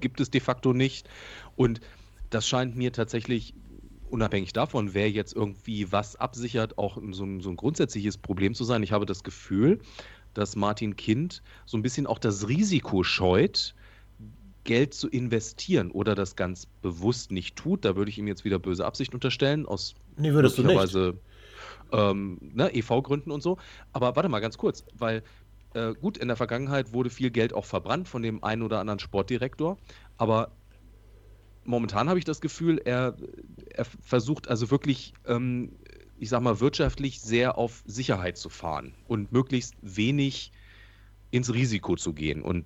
gibt 0.00 0.20
es 0.20 0.30
de 0.30 0.40
facto 0.40 0.72
nicht. 0.72 1.08
Und 1.54 1.80
das 2.30 2.48
scheint 2.48 2.76
mir 2.76 2.92
tatsächlich 2.92 3.54
unabhängig 4.10 4.52
davon, 4.52 4.94
wer 4.94 5.10
jetzt 5.10 5.34
irgendwie 5.34 5.92
was 5.92 6.16
absichert, 6.16 6.78
auch 6.78 6.98
so 7.10 7.24
ein, 7.24 7.40
so 7.40 7.50
ein 7.50 7.56
grundsätzliches 7.56 8.18
Problem 8.18 8.54
zu 8.54 8.64
sein. 8.64 8.82
Ich 8.82 8.92
habe 8.92 9.06
das 9.06 9.22
Gefühl, 9.22 9.80
dass 10.34 10.56
Martin 10.56 10.96
Kind 10.96 11.42
so 11.66 11.76
ein 11.76 11.82
bisschen 11.82 12.06
auch 12.06 12.18
das 12.18 12.48
Risiko 12.48 13.02
scheut, 13.02 13.74
Geld 14.64 14.92
zu 14.92 15.08
investieren 15.08 15.90
oder 15.90 16.14
das 16.14 16.36
ganz 16.36 16.66
bewusst 16.82 17.30
nicht 17.30 17.56
tut. 17.56 17.84
Da 17.84 17.96
würde 17.96 18.10
ich 18.10 18.18
ihm 18.18 18.28
jetzt 18.28 18.44
wieder 18.44 18.58
böse 18.58 18.84
Absicht 18.84 19.14
unterstellen, 19.14 19.64
aus 19.64 19.94
nee, 20.16 20.32
würdest 20.32 20.58
möglicherweise 20.58 21.18
ähm, 21.92 22.38
ne, 22.40 22.74
EV-Gründen 22.74 23.30
und 23.30 23.42
so. 23.42 23.56
Aber 23.92 24.14
warte 24.14 24.28
mal 24.28 24.40
ganz 24.40 24.58
kurz, 24.58 24.84
weil 24.94 25.22
äh, 25.74 25.94
gut, 25.94 26.18
in 26.18 26.28
der 26.28 26.36
Vergangenheit 26.36 26.92
wurde 26.92 27.10
viel 27.10 27.30
Geld 27.30 27.52
auch 27.52 27.64
verbrannt 27.64 28.08
von 28.08 28.22
dem 28.22 28.44
einen 28.44 28.62
oder 28.62 28.80
anderen 28.80 28.98
Sportdirektor, 28.98 29.78
aber 30.16 30.50
momentan 31.68 32.08
habe 32.08 32.18
ich 32.18 32.24
das 32.24 32.40
Gefühl, 32.40 32.80
er, 32.84 33.14
er 33.70 33.84
versucht 33.84 34.48
also 34.48 34.70
wirklich, 34.70 35.12
ähm, 35.26 35.72
ich 36.18 36.30
sag 36.30 36.40
mal, 36.40 36.60
wirtschaftlich 36.60 37.20
sehr 37.20 37.58
auf 37.58 37.82
Sicherheit 37.86 38.38
zu 38.38 38.48
fahren 38.48 38.94
und 39.06 39.30
möglichst 39.30 39.74
wenig 39.82 40.50
ins 41.30 41.52
Risiko 41.52 41.94
zu 41.94 42.14
gehen. 42.14 42.42
Und 42.42 42.64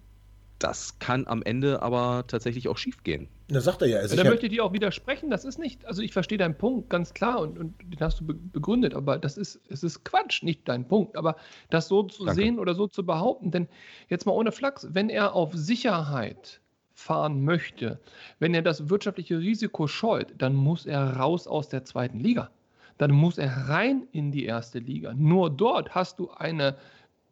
das 0.60 1.00
kann 1.00 1.26
am 1.26 1.42
Ende 1.42 1.82
aber 1.82 2.24
tatsächlich 2.28 2.68
auch 2.68 2.78
schief 2.78 3.02
gehen. 3.02 3.28
Das 3.48 3.64
sagt 3.64 3.82
er 3.82 3.88
ja. 3.88 3.98
Also 3.98 4.14
da 4.14 4.22
möchte 4.22 4.46
ich 4.46 4.52
dir 4.52 4.64
auch 4.64 4.72
widersprechen. 4.72 5.28
Das 5.28 5.44
ist 5.44 5.58
nicht, 5.58 5.84
also 5.84 6.00
ich 6.00 6.12
verstehe 6.12 6.38
deinen 6.38 6.56
Punkt 6.56 6.88
ganz 6.88 7.12
klar 7.12 7.40
und, 7.40 7.58
und 7.58 7.74
den 7.82 7.98
hast 8.00 8.20
du 8.20 8.24
begründet, 8.24 8.94
aber 8.94 9.18
das 9.18 9.36
ist, 9.36 9.60
es 9.68 9.82
ist 9.82 10.04
Quatsch, 10.04 10.44
nicht 10.44 10.68
dein 10.68 10.86
Punkt. 10.86 11.16
Aber 11.16 11.36
das 11.70 11.88
so 11.88 12.04
zu 12.04 12.24
Danke. 12.24 12.40
sehen 12.40 12.60
oder 12.60 12.74
so 12.74 12.86
zu 12.86 13.04
behaupten, 13.04 13.50
denn 13.50 13.68
jetzt 14.08 14.26
mal 14.26 14.32
ohne 14.32 14.52
Flachs, 14.52 14.86
wenn 14.92 15.10
er 15.10 15.34
auf 15.34 15.52
Sicherheit 15.54 16.61
fahren 17.02 17.44
möchte, 17.44 18.00
wenn 18.38 18.54
er 18.54 18.62
das 18.62 18.88
wirtschaftliche 18.88 19.38
Risiko 19.38 19.86
scheut, 19.86 20.32
dann 20.38 20.54
muss 20.54 20.86
er 20.86 21.16
raus 21.16 21.46
aus 21.46 21.68
der 21.68 21.84
zweiten 21.84 22.20
Liga. 22.20 22.50
Dann 22.98 23.10
muss 23.10 23.38
er 23.38 23.50
rein 23.68 24.06
in 24.12 24.30
die 24.30 24.44
erste 24.44 24.78
Liga. 24.78 25.12
Nur 25.14 25.50
dort 25.50 25.94
hast 25.94 26.18
du 26.18 26.30
eine 26.30 26.76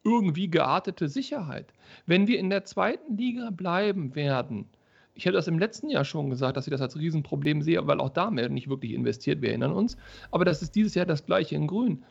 irgendwie 0.02 0.48
geartete 0.48 1.08
Sicherheit. 1.08 1.72
Wenn 2.06 2.26
wir 2.26 2.38
in 2.38 2.50
der 2.50 2.64
zweiten 2.64 3.16
Liga 3.16 3.50
bleiben 3.50 4.14
werden, 4.14 4.66
ich 5.14 5.26
hätte 5.26 5.36
das 5.36 5.48
im 5.48 5.58
letzten 5.58 5.90
Jahr 5.90 6.04
schon 6.04 6.30
gesagt, 6.30 6.56
dass 6.56 6.66
ich 6.66 6.70
das 6.70 6.80
als 6.80 6.98
Riesenproblem 6.98 7.62
sehe, 7.62 7.86
weil 7.86 8.00
auch 8.00 8.08
da 8.08 8.30
nicht 8.30 8.68
wirklich 8.68 8.92
investiert, 8.92 9.42
wir 9.42 9.50
erinnern 9.50 9.72
uns. 9.72 9.96
Aber 10.30 10.44
das 10.44 10.62
ist 10.62 10.74
dieses 10.74 10.94
Jahr 10.94 11.06
das 11.06 11.26
gleiche 11.26 11.56
in 11.56 11.66
Grün. 11.66 12.04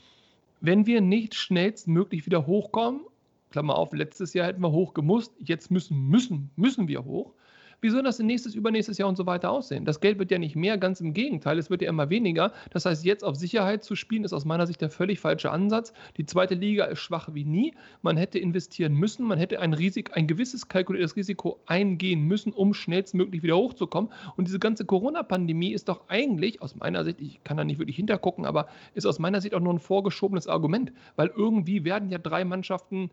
Wenn 0.61 0.85
wir 0.85 1.01
nicht 1.01 1.33
schnellstmöglich 1.33 2.25
wieder 2.25 2.45
hochkommen, 2.45 3.01
Klammer 3.49 3.75
auf, 3.75 3.93
letztes 3.93 4.33
Jahr 4.33 4.47
hätten 4.47 4.61
wir 4.61 4.71
hoch 4.71 4.93
gemusst, 4.93 5.33
jetzt 5.39 5.71
müssen, 5.71 6.07
müssen, 6.07 6.51
müssen 6.55 6.87
wir 6.87 7.03
hoch, 7.03 7.33
wie 7.81 7.89
soll 7.89 8.03
das 8.03 8.17
denn 8.17 8.25
nächstes, 8.25 8.55
übernächstes 8.55 8.97
Jahr 8.97 9.09
und 9.09 9.15
so 9.15 9.25
weiter 9.25 9.51
aussehen? 9.51 9.85
Das 9.85 9.99
Geld 9.99 10.19
wird 10.19 10.31
ja 10.31 10.37
nicht 10.37 10.55
mehr, 10.55 10.77
ganz 10.77 11.01
im 11.01 11.13
Gegenteil, 11.13 11.57
es 11.57 11.69
wird 11.69 11.81
ja 11.81 11.89
immer 11.89 12.09
weniger. 12.09 12.51
Das 12.71 12.85
heißt, 12.85 13.05
jetzt 13.05 13.23
auf 13.23 13.35
Sicherheit 13.35 13.83
zu 13.83 13.95
spielen, 13.95 14.23
ist 14.23 14.33
aus 14.33 14.45
meiner 14.45 14.67
Sicht 14.67 14.81
der 14.81 14.89
völlig 14.89 15.19
falsche 15.19 15.51
Ansatz. 15.51 15.93
Die 16.17 16.25
zweite 16.25 16.55
Liga 16.55 16.85
ist 16.85 16.99
schwach 16.99 17.29
wie 17.33 17.45
nie. 17.45 17.73
Man 18.01 18.17
hätte 18.17 18.39
investieren 18.39 18.93
müssen, 18.93 19.25
man 19.25 19.37
hätte 19.37 19.59
ein, 19.59 19.73
Risik, 19.73 20.15
ein 20.17 20.27
gewisses 20.27 20.67
kalkuliertes 20.67 21.15
Risiko 21.15 21.59
eingehen 21.65 22.21
müssen, 22.21 22.51
um 22.51 22.73
schnellstmöglich 22.73 23.43
wieder 23.43 23.57
hochzukommen. 23.57 24.11
Und 24.35 24.47
diese 24.47 24.59
ganze 24.59 24.85
Corona-Pandemie 24.85 25.73
ist 25.73 25.89
doch 25.89 26.09
eigentlich, 26.09 26.61
aus 26.61 26.75
meiner 26.75 27.03
Sicht, 27.03 27.21
ich 27.21 27.43
kann 27.43 27.57
da 27.57 27.63
nicht 27.63 27.79
wirklich 27.79 27.95
hintergucken, 27.95 28.45
aber 28.45 28.67
ist 28.93 29.05
aus 29.05 29.19
meiner 29.19 29.41
Sicht 29.41 29.53
auch 29.53 29.59
nur 29.59 29.73
ein 29.73 29.79
vorgeschobenes 29.79 30.47
Argument, 30.47 30.91
weil 31.15 31.31
irgendwie 31.35 31.83
werden 31.83 32.09
ja 32.09 32.17
drei 32.17 32.43
Mannschaften 32.45 33.09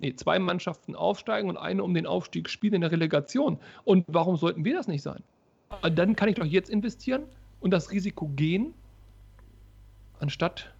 nee, 0.00 0.14
zwei 0.14 0.38
Mannschaften 0.38 0.94
aufsteigen 0.94 1.48
und 1.48 1.56
eine 1.56 1.84
um 1.84 1.94
den 1.94 2.06
Aufstieg 2.06 2.48
spielen 2.48 2.74
in 2.74 2.80
der 2.80 2.92
Relegation. 2.92 3.58
Und 3.84 4.04
warum 4.08 4.36
sollten 4.36 4.64
wir 4.64 4.74
das 4.74 4.88
nicht 4.88 5.02
sein? 5.02 5.22
Dann 5.82 6.16
kann 6.16 6.28
ich 6.28 6.34
doch 6.34 6.44
jetzt 6.44 6.70
investieren 6.70 7.22
und 7.60 7.70
das 7.70 7.90
Risiko 7.92 8.28
gehen, 8.28 8.74
anstatt 10.18 10.74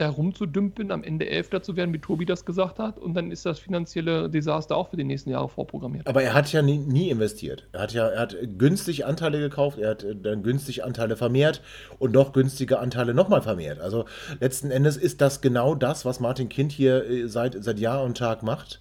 da 0.00 0.08
rumzudümpeln, 0.08 0.90
am 0.90 1.02
Ende 1.02 1.28
Elfter 1.28 1.62
zu 1.62 1.76
werden, 1.76 1.92
wie 1.92 1.98
Tobi 1.98 2.24
das 2.24 2.44
gesagt 2.44 2.78
hat, 2.78 2.98
und 2.98 3.14
dann 3.14 3.30
ist 3.30 3.46
das 3.46 3.58
finanzielle 3.58 4.28
Desaster 4.30 4.76
auch 4.76 4.90
für 4.90 4.96
die 4.96 5.04
nächsten 5.04 5.30
Jahre 5.30 5.48
vorprogrammiert. 5.48 6.06
Aber 6.06 6.22
er 6.22 6.34
hat 6.34 6.52
ja 6.52 6.62
nie, 6.62 6.78
nie 6.78 7.10
investiert. 7.10 7.68
Er 7.72 7.80
hat 7.80 7.92
ja 7.92 8.08
er 8.08 8.20
hat 8.20 8.36
günstig 8.58 9.06
Anteile 9.06 9.40
gekauft, 9.40 9.78
er 9.78 9.90
hat 9.90 10.04
äh, 10.04 10.14
dann 10.14 10.42
günstig 10.42 10.84
Anteile 10.84 11.16
vermehrt 11.16 11.62
und 11.98 12.12
noch 12.12 12.32
günstige 12.32 12.78
Anteile 12.78 13.14
nochmal 13.14 13.42
vermehrt. 13.42 13.80
Also 13.80 14.04
letzten 14.40 14.70
Endes 14.70 14.96
ist 14.96 15.20
das 15.20 15.40
genau 15.40 15.74
das, 15.74 16.04
was 16.04 16.20
Martin 16.20 16.48
Kind 16.48 16.72
hier 16.72 17.08
äh, 17.08 17.28
seit, 17.28 17.62
seit 17.62 17.78
Jahr 17.78 18.02
und 18.02 18.16
Tag 18.16 18.42
macht. 18.42 18.80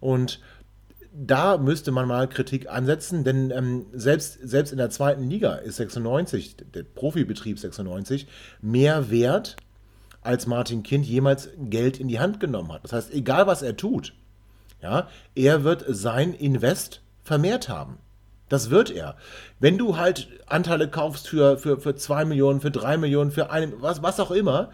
Und 0.00 0.40
da 1.14 1.58
müsste 1.58 1.92
man 1.92 2.08
mal 2.08 2.28
Kritik 2.28 2.70
ansetzen, 2.70 3.22
denn 3.24 3.50
ähm, 3.50 3.86
selbst, 3.92 4.38
selbst 4.42 4.72
in 4.72 4.78
der 4.78 4.90
zweiten 4.90 5.28
Liga 5.28 5.56
ist 5.56 5.76
96, 5.76 6.56
der 6.74 6.84
Profibetrieb 6.84 7.58
96, 7.58 8.26
mehr 8.62 9.10
wert 9.10 9.56
als 10.22 10.46
Martin 10.46 10.82
Kind 10.82 11.06
jemals 11.06 11.50
Geld 11.58 11.98
in 11.98 12.08
die 12.08 12.20
Hand 12.20 12.40
genommen 12.40 12.72
hat. 12.72 12.84
Das 12.84 12.92
heißt, 12.92 13.12
egal 13.12 13.46
was 13.46 13.62
er 13.62 13.76
tut, 13.76 14.14
ja, 14.80 15.08
er 15.34 15.64
wird 15.64 15.84
sein 15.88 16.34
Invest 16.34 17.02
vermehrt 17.22 17.68
haben. 17.68 17.98
Das 18.48 18.70
wird 18.70 18.90
er. 18.90 19.16
Wenn 19.60 19.78
du 19.78 19.96
halt 19.96 20.28
Anteile 20.46 20.88
kaufst 20.88 21.28
für, 21.28 21.56
für, 21.56 21.80
für 21.80 21.94
2 21.94 22.26
Millionen, 22.26 22.60
für 22.60 22.70
3 22.70 22.98
Millionen, 22.98 23.30
für 23.30 23.50
eine, 23.50 23.80
was, 23.80 24.02
was 24.02 24.20
auch 24.20 24.30
immer, 24.30 24.70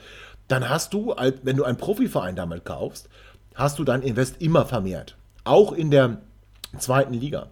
dann 0.49 0.69
hast 0.69 0.95
du, 0.95 1.15
wenn 1.43 1.57
du 1.57 1.65
einen 1.65 1.77
Profiverein 1.77 2.35
damit 2.35 2.65
kaufst, 2.65 3.09
hast 3.55 3.79
du 3.79 3.85
dein 3.85 4.03
Invest 4.03 4.41
immer 4.41 4.65
vermehrt. 4.67 5.17
Auch 5.45 5.73
in 5.73 5.91
der 5.91 6.19
zweiten 6.79 7.15
Liga. 7.15 7.51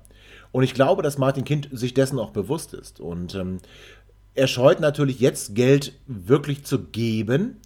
Und 0.50 0.64
ich 0.64 0.74
glaube, 0.74 1.02
dass 1.02 1.18
Martin 1.18 1.44
Kind 1.44 1.68
sich 1.72 1.94
dessen 1.94 2.18
auch 2.18 2.30
bewusst 2.30 2.72
ist. 2.72 2.98
Und 2.98 3.34
ähm, 3.34 3.58
er 4.34 4.46
scheut 4.46 4.80
natürlich 4.80 5.20
jetzt 5.20 5.54
Geld 5.54 5.92
wirklich 6.06 6.64
zu 6.64 6.80
geben, 6.80 7.60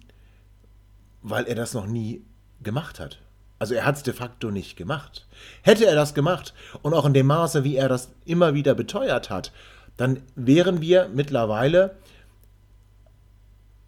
weil 1.21 1.45
er 1.45 1.55
das 1.55 1.73
noch 1.73 1.87
nie 1.87 2.23
gemacht 2.61 2.99
hat. 2.99 3.19
Also 3.59 3.75
er 3.75 3.85
hat 3.85 3.97
es 3.97 4.03
de 4.03 4.13
facto 4.13 4.49
nicht 4.49 4.75
gemacht. 4.75 5.27
Hätte 5.61 5.85
er 5.85 5.95
das 5.95 6.13
gemacht 6.13 6.53
und 6.81 6.93
auch 6.93 7.05
in 7.05 7.13
dem 7.13 7.27
Maße, 7.27 7.63
wie 7.63 7.75
er 7.75 7.89
das 7.89 8.09
immer 8.25 8.53
wieder 8.55 8.73
beteuert 8.73 9.29
hat, 9.29 9.51
dann 9.97 10.21
wären 10.35 10.81
wir 10.81 11.09
mittlerweile 11.13 11.95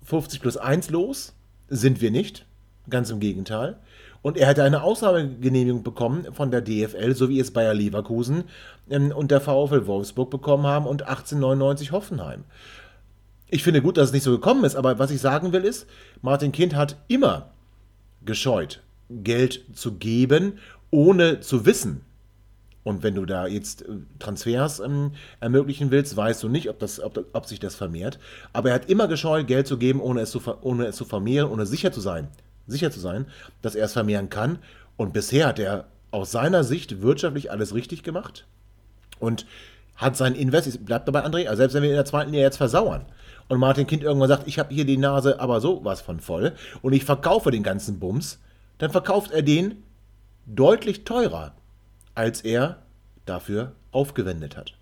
50 0.03 0.41
plus 0.41 0.57
1 0.57 0.89
los. 0.91 1.33
Sind 1.69 2.01
wir 2.01 2.11
nicht. 2.11 2.45
Ganz 2.89 3.09
im 3.09 3.19
Gegenteil. 3.19 3.77
Und 4.21 4.37
er 4.37 4.47
hätte 4.47 4.63
eine 4.63 4.83
Ausnahmegenehmigung 4.83 5.83
bekommen 5.83 6.33
von 6.33 6.51
der 6.51 6.61
DFL, 6.61 7.15
so 7.15 7.29
wie 7.29 7.39
es 7.39 7.51
Bayer 7.51 7.73
Leverkusen 7.73 8.45
ähm, 8.89 9.11
und 9.11 9.31
der 9.31 9.41
VfL 9.41 9.87
Wolfsburg 9.87 10.29
bekommen 10.29 10.65
haben 10.65 10.85
und 10.85 11.03
1899 11.03 11.91
Hoffenheim. 11.91 12.43
Ich 13.53 13.61
finde 13.61 13.83
gut, 13.83 13.97
dass 13.97 14.07
es 14.07 14.13
nicht 14.13 14.23
so 14.23 14.31
gekommen 14.31 14.63
ist, 14.63 14.75
aber 14.75 14.97
was 14.97 15.11
ich 15.11 15.21
sagen 15.21 15.53
will 15.53 15.63
ist, 15.63 15.85
Martin 16.23 16.51
Kind 16.51 16.73
hat 16.73 16.97
immer 17.07 17.51
gescheut, 18.25 18.81
Geld 19.11 19.63
zu 19.75 19.93
geben, 19.93 20.57
ohne 20.89 21.39
zu 21.39 21.63
wissen. 21.63 22.01
Und 22.83 23.03
wenn 23.03 23.13
du 23.13 23.27
da 23.27 23.45
jetzt 23.45 23.83
äh, 23.83 23.91
Transfers 24.17 24.79
ähm, 24.79 25.11
ermöglichen 25.39 25.91
willst, 25.91 26.17
weißt 26.17 26.41
du 26.41 26.49
nicht, 26.49 26.67
ob, 26.67 26.79
das, 26.79 26.99
ob, 26.99 27.27
ob, 27.31 27.45
sich 27.45 27.59
das 27.59 27.75
vermehrt. 27.75 28.17
Aber 28.53 28.69
er 28.69 28.75
hat 28.75 28.89
immer 28.89 29.07
gescheut, 29.07 29.45
Geld 29.45 29.67
zu 29.67 29.77
geben, 29.77 30.01
ohne 30.01 30.21
es 30.21 30.31
zu, 30.31 30.41
ohne 30.61 30.87
es 30.87 30.95
zu 30.95 31.05
vermehren, 31.05 31.51
ohne 31.51 31.67
sicher 31.67 31.91
zu 31.91 32.01
sein, 32.01 32.29
sicher 32.65 32.89
zu 32.89 32.99
sein, 32.99 33.27
dass 33.61 33.75
er 33.75 33.85
es 33.85 33.93
vermehren 33.93 34.31
kann. 34.31 34.57
Und 34.97 35.13
bisher 35.13 35.45
hat 35.45 35.59
er 35.59 35.85
aus 36.09 36.31
seiner 36.31 36.63
Sicht 36.63 37.03
wirtschaftlich 37.03 37.51
alles 37.51 37.75
richtig 37.75 38.01
gemacht 38.01 38.47
und 39.19 39.45
hat 39.95 40.17
sein 40.17 40.33
Invest, 40.33 40.83
bleibt 40.85 41.07
dabei 41.07 41.23
André, 41.23 41.45
also 41.45 41.57
selbst 41.57 41.75
wenn 41.75 41.83
wir 41.83 41.91
in 41.91 41.95
der 41.97 42.05
zweiten 42.05 42.31
Liga 42.31 42.41
jetzt 42.41 42.57
versauern, 42.57 43.05
und 43.49 43.59
Martin 43.59 43.87
Kind 43.87 44.03
irgendwann 44.03 44.29
sagt, 44.29 44.47
ich 44.47 44.59
habe 44.59 44.73
hier 44.73 44.85
die 44.85 44.97
Nase 44.97 45.39
aber 45.39 45.61
sowas 45.61 46.01
von 46.01 46.19
voll 46.19 46.53
und 46.81 46.93
ich 46.93 47.05
verkaufe 47.05 47.51
den 47.51 47.63
ganzen 47.63 47.99
Bums, 47.99 48.39
dann 48.77 48.91
verkauft 48.91 49.31
er 49.31 49.41
den 49.41 49.83
deutlich 50.45 51.03
teurer, 51.03 51.53
als 52.15 52.41
er 52.41 52.77
dafür 53.25 53.73
aufgewendet 53.91 54.57
hat. 54.57 54.73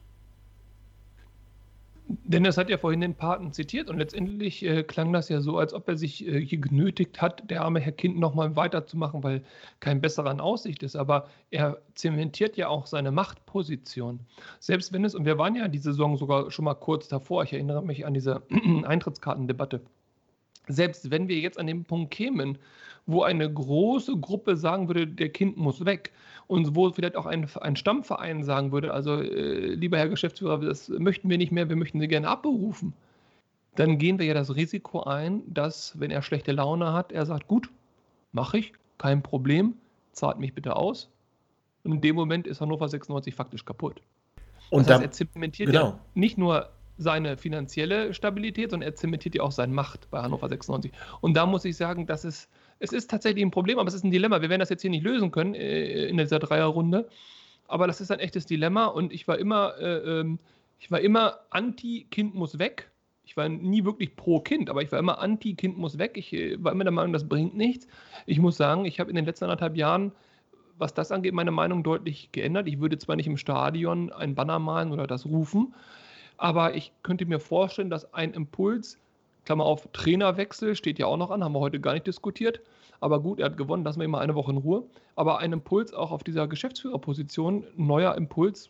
Dennis 2.07 2.57
hat 2.57 2.69
ja 2.69 2.77
vorhin 2.77 3.01
den 3.01 3.15
Paten 3.15 3.53
zitiert 3.53 3.89
und 3.89 3.97
letztendlich 3.97 4.63
äh, 4.63 4.83
klang 4.83 5.13
das 5.13 5.29
ja 5.29 5.41
so, 5.41 5.57
als 5.57 5.73
ob 5.73 5.87
er 5.87 5.95
sich 5.95 6.27
äh, 6.27 6.43
hier 6.43 6.59
genötigt 6.59 7.21
hat, 7.21 7.49
der 7.49 7.61
arme 7.61 7.79
Herr 7.79 7.91
Kind 7.91 8.19
nochmal 8.19 8.55
weiterzumachen, 8.55 9.23
weil 9.23 9.43
kein 9.79 10.01
besserer 10.01 10.31
in 10.31 10.41
Aussicht 10.41 10.83
ist. 10.83 10.95
Aber 10.95 11.27
er 11.51 11.81
zementiert 11.95 12.57
ja 12.57 12.67
auch 12.67 12.85
seine 12.85 13.11
Machtposition. 13.11 14.19
Selbst 14.59 14.93
wenn 14.93 15.05
es, 15.05 15.15
und 15.15 15.25
wir 15.25 15.37
waren 15.37 15.55
ja 15.55 15.67
die 15.67 15.77
Saison 15.77 16.17
sogar 16.17 16.51
schon 16.51 16.65
mal 16.65 16.73
kurz 16.73 17.07
davor, 17.07 17.43
ich 17.43 17.53
erinnere 17.53 17.83
mich 17.83 18.05
an 18.05 18.13
diese 18.13 18.41
Eintrittskartendebatte, 18.83 19.81
selbst 20.67 21.11
wenn 21.11 21.27
wir 21.27 21.39
jetzt 21.39 21.59
an 21.59 21.67
den 21.67 21.85
Punkt 21.85 22.11
kämen, 22.11 22.57
wo 23.05 23.23
eine 23.23 23.51
große 23.51 24.17
Gruppe 24.17 24.55
sagen 24.55 24.87
würde, 24.87 25.07
der 25.07 25.29
Kind 25.29 25.57
muss 25.57 25.85
weg 25.85 26.11
und 26.51 26.75
wo 26.75 26.91
vielleicht 26.91 27.15
auch 27.15 27.27
ein, 27.27 27.47
ein 27.61 27.77
Stammverein 27.77 28.43
sagen 28.43 28.73
würde, 28.73 28.93
also 28.93 29.21
äh, 29.21 29.73
lieber 29.73 29.97
Herr 29.97 30.09
Geschäftsführer, 30.09 30.59
das 30.59 30.89
möchten 30.89 31.29
wir 31.29 31.37
nicht 31.37 31.53
mehr, 31.53 31.69
wir 31.69 31.77
möchten 31.77 32.01
Sie 32.01 32.09
gerne 32.09 32.27
abberufen, 32.27 32.91
dann 33.75 33.97
gehen 33.97 34.19
wir 34.19 34.25
ja 34.25 34.33
das 34.33 34.53
Risiko 34.53 35.03
ein, 35.03 35.43
dass, 35.47 35.97
wenn 35.97 36.11
er 36.11 36.21
schlechte 36.21 36.51
Laune 36.51 36.91
hat, 36.91 37.13
er 37.13 37.25
sagt, 37.25 37.47
gut, 37.47 37.69
mache 38.33 38.57
ich, 38.57 38.73
kein 38.97 39.23
Problem, 39.23 39.75
zahlt 40.11 40.39
mich 40.39 40.53
bitte 40.53 40.75
aus. 40.75 41.09
Und 41.85 41.93
in 41.93 42.01
dem 42.01 42.17
Moment 42.17 42.47
ist 42.47 42.59
Hannover 42.59 42.89
96 42.89 43.33
faktisch 43.33 43.63
kaputt. 43.63 44.01
Und 44.71 44.89
das 44.89 44.99
heißt, 44.99 45.21
er 45.21 45.27
zementiert 45.29 45.69
genau. 45.69 45.85
ja 45.85 45.99
nicht 46.15 46.37
nur 46.37 46.69
seine 46.97 47.37
finanzielle 47.37 48.13
Stabilität, 48.13 48.71
sondern 48.71 48.89
er 48.89 48.95
zementiert 48.95 49.35
ja 49.35 49.43
auch 49.43 49.53
seine 49.53 49.71
Macht 49.73 50.11
bei 50.11 50.21
Hannover 50.21 50.49
96. 50.49 50.91
Und 51.21 51.37
da 51.37 51.45
muss 51.45 51.63
ich 51.63 51.77
sagen, 51.77 52.07
das 52.07 52.25
ist 52.25 52.49
es 52.81 52.91
ist 52.91 53.09
tatsächlich 53.09 53.45
ein 53.45 53.51
Problem, 53.51 53.77
aber 53.77 53.87
es 53.87 53.93
ist 53.93 54.03
ein 54.03 54.11
Dilemma. 54.11 54.41
Wir 54.41 54.49
werden 54.49 54.59
das 54.59 54.69
jetzt 54.69 54.81
hier 54.81 54.89
nicht 54.89 55.03
lösen 55.03 55.31
können 55.31 55.53
äh, 55.53 56.07
in 56.07 56.17
dieser 56.17 56.39
Dreierrunde. 56.39 57.07
Aber 57.67 57.87
das 57.87 58.01
ist 58.01 58.11
ein 58.11 58.19
echtes 58.19 58.47
Dilemma 58.47 58.87
und 58.87 59.13
ich 59.13 59.27
war 59.27 59.37
immer, 59.37 59.75
äh, 59.79 60.19
ähm, 60.19 60.39
ich 60.79 60.91
war 60.91 60.99
immer 60.99 61.39
anti-Kind 61.51 62.33
muss 62.33 62.59
weg. 62.59 62.91
Ich 63.23 63.37
war 63.37 63.47
nie 63.47 63.85
wirklich 63.85 64.15
pro 64.15 64.41
Kind, 64.41 64.69
aber 64.69 64.81
ich 64.81 64.91
war 64.91 64.99
immer 64.99 65.19
anti-Kind 65.19 65.77
muss 65.77 65.99
weg. 65.99 66.13
Ich 66.15 66.33
äh, 66.33 66.61
war 66.61 66.71
immer 66.71 66.83
der 66.83 66.91
Meinung, 66.91 67.13
das 67.13 67.29
bringt 67.29 67.55
nichts. 67.55 67.87
Ich 68.25 68.39
muss 68.39 68.57
sagen, 68.57 68.85
ich 68.85 68.99
habe 68.99 69.11
in 69.11 69.15
den 69.15 69.25
letzten 69.25 69.45
anderthalb 69.45 69.77
Jahren, 69.77 70.11
was 70.79 70.95
das 70.95 71.11
angeht, 71.11 71.33
meine 71.33 71.51
Meinung 71.51 71.83
deutlich 71.83 72.31
geändert. 72.31 72.67
Ich 72.67 72.81
würde 72.81 72.97
zwar 72.97 73.15
nicht 73.15 73.27
im 73.27 73.37
Stadion 73.37 74.11
ein 74.11 74.33
Banner 74.33 74.57
malen 74.57 74.91
oder 74.91 75.05
das 75.05 75.27
rufen, 75.27 75.75
Aber 76.37 76.73
ich 76.75 76.91
könnte 77.03 77.27
mir 77.27 77.39
vorstellen, 77.39 77.91
dass 77.91 78.11
ein 78.15 78.33
Impuls, 78.33 78.97
Klammer 79.45 79.65
auf, 79.65 79.87
Trainerwechsel 79.93 80.75
steht 80.75 80.99
ja 80.99 81.07
auch 81.07 81.17
noch 81.17 81.31
an, 81.31 81.43
haben 81.43 81.53
wir 81.53 81.59
heute 81.59 81.79
gar 81.79 81.93
nicht 81.93 82.07
diskutiert. 82.07 82.61
Aber 82.99 83.19
gut, 83.19 83.39
er 83.39 83.45
hat 83.47 83.57
gewonnen, 83.57 83.83
lassen 83.83 83.99
wir 83.99 84.05
ihn 84.05 84.11
mal 84.11 84.19
eine 84.19 84.35
Woche 84.35 84.51
in 84.51 84.57
Ruhe. 84.57 84.83
Aber 85.15 85.39
ein 85.39 85.53
Impuls 85.53 85.93
auch 85.93 86.11
auf 86.11 86.23
dieser 86.23 86.47
Geschäftsführerposition, 86.47 87.63
neuer 87.75 88.15
Impuls, 88.15 88.69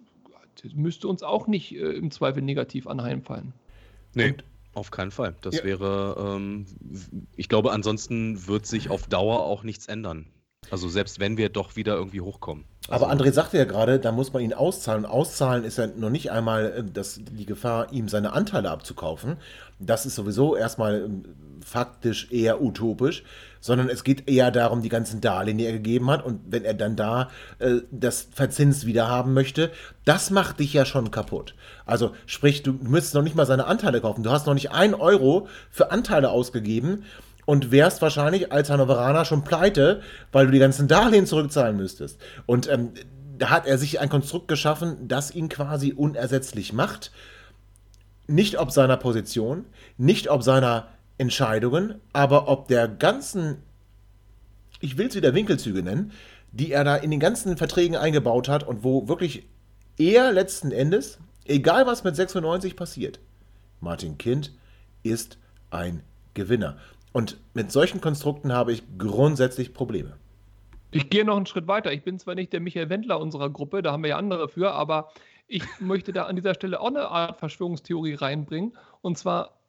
müsste 0.74 1.08
uns 1.08 1.24
auch 1.24 1.48
nicht 1.48 1.76
äh, 1.76 1.92
im 1.92 2.12
Zweifel 2.12 2.42
negativ 2.42 2.88
anheimfallen. 2.88 3.54
Nee, 4.14 4.32
Und, 4.32 4.44
auf 4.74 4.92
keinen 4.92 5.12
Fall. 5.12 5.36
Das 5.42 5.58
ja. 5.58 5.64
wäre, 5.64 6.36
ähm, 6.36 6.66
ich 7.36 7.50
glaube, 7.50 7.72
ansonsten 7.72 8.48
wird 8.48 8.66
sich 8.66 8.90
auf 8.90 9.08
Dauer 9.08 9.42
auch 9.42 9.64
nichts 9.64 9.88
ändern. 9.88 10.28
Also 10.70 10.88
selbst 10.90 11.20
wenn 11.20 11.38
wir 11.38 11.50
doch 11.50 11.76
wieder 11.76 11.96
irgendwie 11.96 12.22
hochkommen. 12.22 12.66
Also 12.88 13.06
Aber 13.06 13.14
André 13.14 13.32
sagte 13.32 13.58
ja 13.58 13.66
gerade, 13.66 14.00
da 14.00 14.12
muss 14.12 14.32
man 14.32 14.44
ihn 14.44 14.54
auszahlen. 14.54 15.06
Auszahlen 15.06 15.64
ist 15.64 15.78
ja 15.78 15.88
noch 15.88 16.10
nicht 16.10 16.32
einmal 16.32 16.74
äh, 16.78 16.84
das, 16.84 17.20
die 17.20 17.46
Gefahr, 17.46 17.92
ihm 17.92 18.08
seine 18.08 18.34
Anteile 18.34 18.70
abzukaufen. 18.70 19.38
Das 19.80 20.06
ist 20.06 20.16
sowieso 20.16 20.56
erstmal 20.56 21.04
ähm, 21.04 21.24
faktisch 21.64 22.32
eher 22.32 22.62
utopisch, 22.62 23.24
sondern 23.60 23.90
es 23.90 24.04
geht 24.04 24.30
eher 24.30 24.52
darum, 24.52 24.82
die 24.82 24.90
ganzen 24.90 25.20
Darlehen, 25.22 25.58
die 25.58 25.66
er 25.66 25.74
gegeben 25.74 26.10
hat. 26.10 26.24
Und 26.24 26.42
wenn 26.48 26.64
er 26.64 26.74
dann 26.74 26.96
da 26.96 27.30
äh, 27.60 27.82
das 27.92 28.28
Verzins 28.32 28.86
wieder 28.86 29.08
haben 29.08 29.34
möchte, 29.34 29.72
das 30.06 30.30
macht 30.30 30.60
dich 30.60 30.74
ja 30.74 30.86
schon 30.86 31.12
kaputt. 31.12 31.56
Also 31.86 32.12
sprich, 32.26 32.64
du 32.64 32.74
müsstest 32.74 33.16
noch 33.16 33.24
nicht 33.24 33.36
mal 33.36 33.46
seine 33.46 33.66
Anteile 33.66 34.02
kaufen. 34.02 34.24
Du 34.24 34.32
hast 34.32 34.48
noch 34.48 34.54
nicht 34.54 34.72
ein 34.72 34.94
Euro 34.94 35.48
für 35.70 35.92
Anteile 35.92 36.30
ausgegeben 36.30 37.04
und 37.46 37.72
wärst 37.72 38.02
wahrscheinlich 38.02 38.52
als 38.52 38.70
Hannoveraner 38.70 39.26
schon 39.26 39.44
pleite, 39.44 40.02
weil 40.32 40.46
du 40.46 40.52
die 40.52 40.60
ganzen 40.60 40.88
Darlehen 40.88 41.26
zurückzahlen 41.26 41.78
müsstest. 41.78 42.20
Und 42.46 42.70
ähm, 42.70 42.94
da 43.38 43.50
hat 43.50 43.66
er 43.66 43.78
sich 43.78 44.00
ein 44.00 44.10
Konstrukt 44.10 44.48
geschaffen, 44.48 45.08
das 45.08 45.34
ihn 45.34 45.50
quasi 45.50 45.94
unersetzlich 45.94 46.74
macht. 46.74 47.12
Nicht 48.28 48.60
ob 48.60 48.72
seiner 48.72 48.98
Position, 48.98 49.66
nicht 49.98 50.30
ob 50.30 50.44
seiner 50.44 50.90
Entscheidungen, 51.18 51.96
aber 52.14 52.48
ob 52.48 52.68
der 52.68 52.88
ganzen, 52.88 53.58
ich 54.80 54.98
will 54.98 55.08
es 55.08 55.16
wieder 55.16 55.34
Winkelzüge 55.34 55.84
nennen, 55.84 56.12
die 56.52 56.72
er 56.72 56.84
da 56.84 56.96
in 56.96 57.12
den 57.12 57.20
ganzen 57.20 57.58
Verträgen 57.58 57.96
eingebaut 57.96 58.48
hat 58.48 58.64
und 58.64 58.84
wo 58.84 59.08
wirklich 59.08 59.48
er 59.98 60.32
letzten 60.32 60.72
Endes, 60.72 61.20
egal 61.46 61.86
was 61.86 62.04
mit 62.04 62.16
96 62.16 62.76
passiert, 62.76 63.20
Martin 63.80 64.18
Kind 64.18 64.54
ist 65.04 65.38
ein 65.70 66.04
Gewinner. 66.34 66.78
Und 67.14 67.38
mit 67.54 67.72
solchen 67.72 68.02
Konstrukten 68.02 68.54
habe 68.54 68.72
ich 68.72 68.84
grundsätzlich 68.98 69.74
Probleme. 69.74 70.18
Ich 70.92 71.10
gehe 71.10 71.26
noch 71.26 71.38
einen 71.38 71.46
Schritt 71.46 71.68
weiter. 71.68 71.92
Ich 71.92 72.04
bin 72.04 72.20
zwar 72.20 72.36
nicht 72.36 72.54
der 72.54 72.60
Michael 72.60 72.90
Wendler 72.90 73.20
unserer 73.20 73.50
Gruppe, 73.50 73.82
da 73.82 73.92
haben 73.92 74.04
wir 74.04 74.10
ja 74.10 74.18
andere 74.18 74.50
für, 74.50 74.72
aber 74.72 75.10
ich 75.48 75.64
möchte 75.80 76.14
da 76.14 76.24
an 76.24 76.36
dieser 76.36 76.54
Stelle 76.54 76.80
auch 76.80 76.88
eine 76.88 77.08
Art 77.08 77.40
Verschwörungstheorie 77.40 78.16
reinbringen. 78.16 78.74
Und 79.02 79.18
zwar 79.18 79.62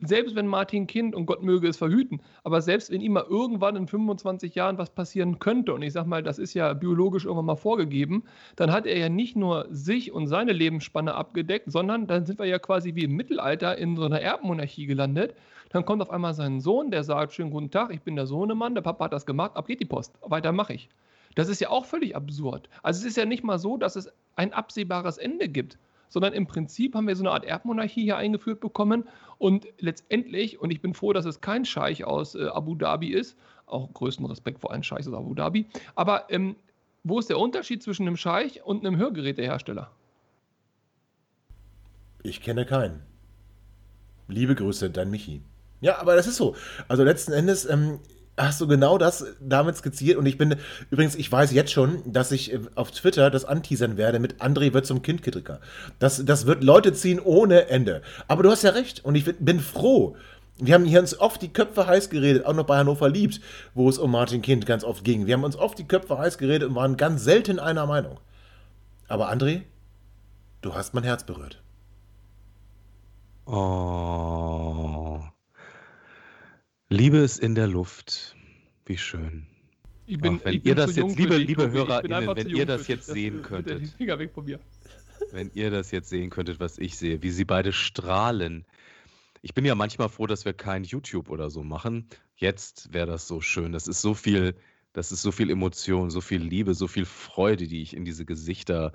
selbst 0.00 0.34
wenn 0.34 0.46
Martin 0.46 0.86
Kind, 0.86 1.14
und 1.14 1.26
Gott 1.26 1.42
möge 1.42 1.68
es 1.68 1.76
verhüten, 1.76 2.20
aber 2.44 2.60
selbst 2.60 2.90
wenn 2.90 3.00
ihm 3.00 3.12
mal 3.12 3.24
irgendwann 3.28 3.76
in 3.76 3.86
25 3.86 4.54
Jahren 4.54 4.78
was 4.78 4.90
passieren 4.90 5.38
könnte, 5.38 5.72
und 5.72 5.82
ich 5.82 5.92
sag 5.92 6.06
mal, 6.06 6.22
das 6.22 6.38
ist 6.38 6.54
ja 6.54 6.72
biologisch 6.74 7.24
irgendwann 7.24 7.46
mal 7.46 7.56
vorgegeben, 7.56 8.24
dann 8.56 8.72
hat 8.72 8.86
er 8.86 8.98
ja 8.98 9.08
nicht 9.08 9.36
nur 9.36 9.66
sich 9.70 10.12
und 10.12 10.26
seine 10.26 10.52
Lebensspanne 10.52 11.14
abgedeckt, 11.14 11.70
sondern 11.72 12.06
dann 12.06 12.26
sind 12.26 12.38
wir 12.38 12.46
ja 12.46 12.58
quasi 12.58 12.94
wie 12.94 13.04
im 13.04 13.12
Mittelalter 13.12 13.76
in 13.78 13.96
so 13.96 14.04
einer 14.04 14.20
Erbmonarchie 14.20 14.86
gelandet. 14.86 15.34
Dann 15.70 15.84
kommt 15.84 16.02
auf 16.02 16.10
einmal 16.10 16.34
sein 16.34 16.60
Sohn, 16.60 16.90
der 16.90 17.04
sagt: 17.04 17.32
Schönen 17.32 17.50
guten 17.50 17.70
Tag, 17.70 17.92
ich 17.92 18.02
bin 18.02 18.16
der 18.16 18.26
Sohnemann, 18.26 18.74
der 18.74 18.82
Papa 18.82 19.06
hat 19.06 19.12
das 19.12 19.26
gemacht, 19.26 19.56
ab 19.56 19.66
geht 19.66 19.80
die 19.80 19.84
Post, 19.84 20.14
weiter 20.22 20.52
mache 20.52 20.74
ich. 20.74 20.88
Das 21.34 21.48
ist 21.48 21.60
ja 21.60 21.70
auch 21.70 21.84
völlig 21.84 22.16
absurd. 22.16 22.68
Also 22.82 23.00
es 23.00 23.06
ist 23.06 23.16
ja 23.16 23.26
nicht 23.26 23.44
mal 23.44 23.58
so, 23.58 23.76
dass 23.76 23.96
es 23.96 24.10
ein 24.36 24.52
absehbares 24.52 25.18
Ende 25.18 25.48
gibt 25.48 25.78
sondern 26.08 26.32
im 26.32 26.46
Prinzip 26.46 26.94
haben 26.94 27.08
wir 27.08 27.16
so 27.16 27.24
eine 27.24 27.32
Art 27.32 27.44
Erbmonarchie 27.44 28.02
hier 28.02 28.16
eingeführt 28.16 28.60
bekommen 28.60 29.04
und 29.38 29.66
letztendlich, 29.78 30.60
und 30.60 30.70
ich 30.70 30.80
bin 30.80 30.94
froh, 30.94 31.12
dass 31.12 31.24
es 31.24 31.40
kein 31.40 31.64
Scheich 31.64 32.04
aus 32.04 32.34
äh, 32.34 32.46
Abu 32.46 32.74
Dhabi 32.74 33.08
ist, 33.08 33.36
auch 33.66 33.92
größten 33.92 34.24
Respekt 34.26 34.60
vor 34.60 34.72
allen 34.72 34.82
Scheichs 34.82 35.08
aus 35.08 35.14
Abu 35.14 35.34
Dhabi, 35.34 35.66
aber 35.94 36.30
ähm, 36.30 36.56
wo 37.04 37.18
ist 37.18 37.30
der 37.30 37.38
Unterschied 37.38 37.82
zwischen 37.82 38.06
einem 38.06 38.16
Scheich 38.16 38.64
und 38.64 38.84
einem 38.84 38.96
Hörgerätehersteller? 38.96 39.90
Ich 42.22 42.40
kenne 42.40 42.66
keinen. 42.66 43.02
Liebe 44.26 44.56
Grüße, 44.56 44.90
dein 44.90 45.10
Michi. 45.10 45.42
Ja, 45.80 45.98
aber 45.98 46.16
das 46.16 46.26
ist 46.26 46.36
so. 46.36 46.56
Also 46.88 47.04
letzten 47.04 47.32
Endes, 47.32 47.68
ähm, 47.68 48.00
hast 48.36 48.60
du 48.60 48.66
genau 48.66 48.98
das 48.98 49.26
damit 49.40 49.76
skizziert. 49.76 50.16
Und 50.16 50.26
ich 50.26 50.38
bin, 50.38 50.56
übrigens, 50.90 51.14
ich 51.14 51.30
weiß 51.30 51.52
jetzt 51.52 51.72
schon, 51.72 52.02
dass 52.04 52.32
ich 52.32 52.52
äh, 52.52 52.60
auf 52.74 52.90
Twitter 52.90 53.30
das 53.30 53.44
anteasern 53.44 53.96
werde 53.96 54.18
mit 54.18 54.40
André 54.40 54.72
wird 54.72 54.86
zum 54.86 55.02
Kindkritiker. 55.02 55.60
Das, 55.98 56.24
das 56.24 56.46
wird 56.46 56.62
Leute 56.62 56.92
ziehen 56.92 57.20
ohne 57.20 57.68
Ende. 57.68 58.02
Aber 58.28 58.42
du 58.42 58.50
hast 58.50 58.62
ja 58.62 58.70
recht. 58.70 59.04
Und 59.04 59.14
ich 59.14 59.24
bin 59.24 59.60
froh. 59.60 60.16
Wir 60.58 60.74
haben 60.74 60.86
hier 60.86 61.00
uns 61.00 61.18
oft 61.18 61.42
die 61.42 61.52
Köpfe 61.52 61.86
heiß 61.86 62.08
geredet, 62.08 62.46
auch 62.46 62.54
noch 62.54 62.64
bei 62.64 62.78
Hannover 62.78 63.10
liebt, 63.10 63.42
wo 63.74 63.90
es 63.90 63.98
um 63.98 64.10
Martin 64.10 64.40
Kind 64.40 64.64
ganz 64.64 64.84
oft 64.84 65.04
ging. 65.04 65.26
Wir 65.26 65.34
haben 65.34 65.44
uns 65.44 65.56
oft 65.56 65.78
die 65.78 65.86
Köpfe 65.86 66.16
heiß 66.16 66.38
geredet 66.38 66.70
und 66.70 66.74
waren 66.74 66.96
ganz 66.96 67.24
selten 67.24 67.58
einer 67.58 67.86
Meinung. 67.86 68.18
Aber 69.06 69.30
André, 69.30 69.62
du 70.62 70.74
hast 70.74 70.94
mein 70.94 71.04
Herz 71.04 71.24
berührt. 71.24 71.62
Oh. 73.44 75.20
Liebe 76.96 77.18
ist 77.18 77.38
in 77.40 77.54
der 77.54 77.66
Luft. 77.66 78.34
Wie 78.86 78.96
schön. 78.96 79.46
Ich 80.06 80.18
bin, 80.18 80.38
Auch 80.38 80.44
wenn 80.44 80.54
ich 80.54 80.64
ihr 80.64 80.74
das 80.74 80.96
jetzt, 80.96 81.18
liebe, 81.18 81.36
liebe 81.36 81.70
HörerInnen, 81.70 82.34
wenn 82.34 82.48
ihr 82.48 82.64
das 82.64 82.88
jetzt 82.88 83.06
sehen 83.06 83.42
könntet. 83.42 83.86
Finger 83.98 84.18
weg 84.18 84.32
von 84.32 84.46
mir. 84.46 84.60
Wenn 85.30 85.50
ihr 85.52 85.70
das 85.70 85.90
jetzt 85.90 86.08
sehen 86.08 86.30
könntet, 86.30 86.58
was 86.58 86.78
ich 86.78 86.96
sehe, 86.96 87.22
wie 87.22 87.30
sie 87.30 87.44
beide 87.44 87.72
strahlen. 87.72 88.64
Ich 89.42 89.52
bin 89.52 89.66
ja 89.66 89.74
manchmal 89.74 90.08
froh, 90.08 90.26
dass 90.26 90.46
wir 90.46 90.54
kein 90.54 90.84
YouTube 90.84 91.28
oder 91.28 91.50
so 91.50 91.62
machen. 91.62 92.08
Jetzt 92.34 92.94
wäre 92.94 93.06
das 93.06 93.28
so 93.28 93.42
schön. 93.42 93.72
Das 93.72 93.88
ist 93.88 94.00
so 94.00 94.14
viel, 94.14 94.54
das 94.94 95.12
ist 95.12 95.20
so 95.20 95.32
viel 95.32 95.50
Emotion, 95.50 96.10
so 96.10 96.22
viel 96.22 96.40
Liebe, 96.40 96.72
so 96.72 96.86
viel 96.86 97.04
Freude, 97.04 97.66
die 97.66 97.82
ich 97.82 97.94
in 97.94 98.06
diese 98.06 98.24
Gesichter 98.24 98.92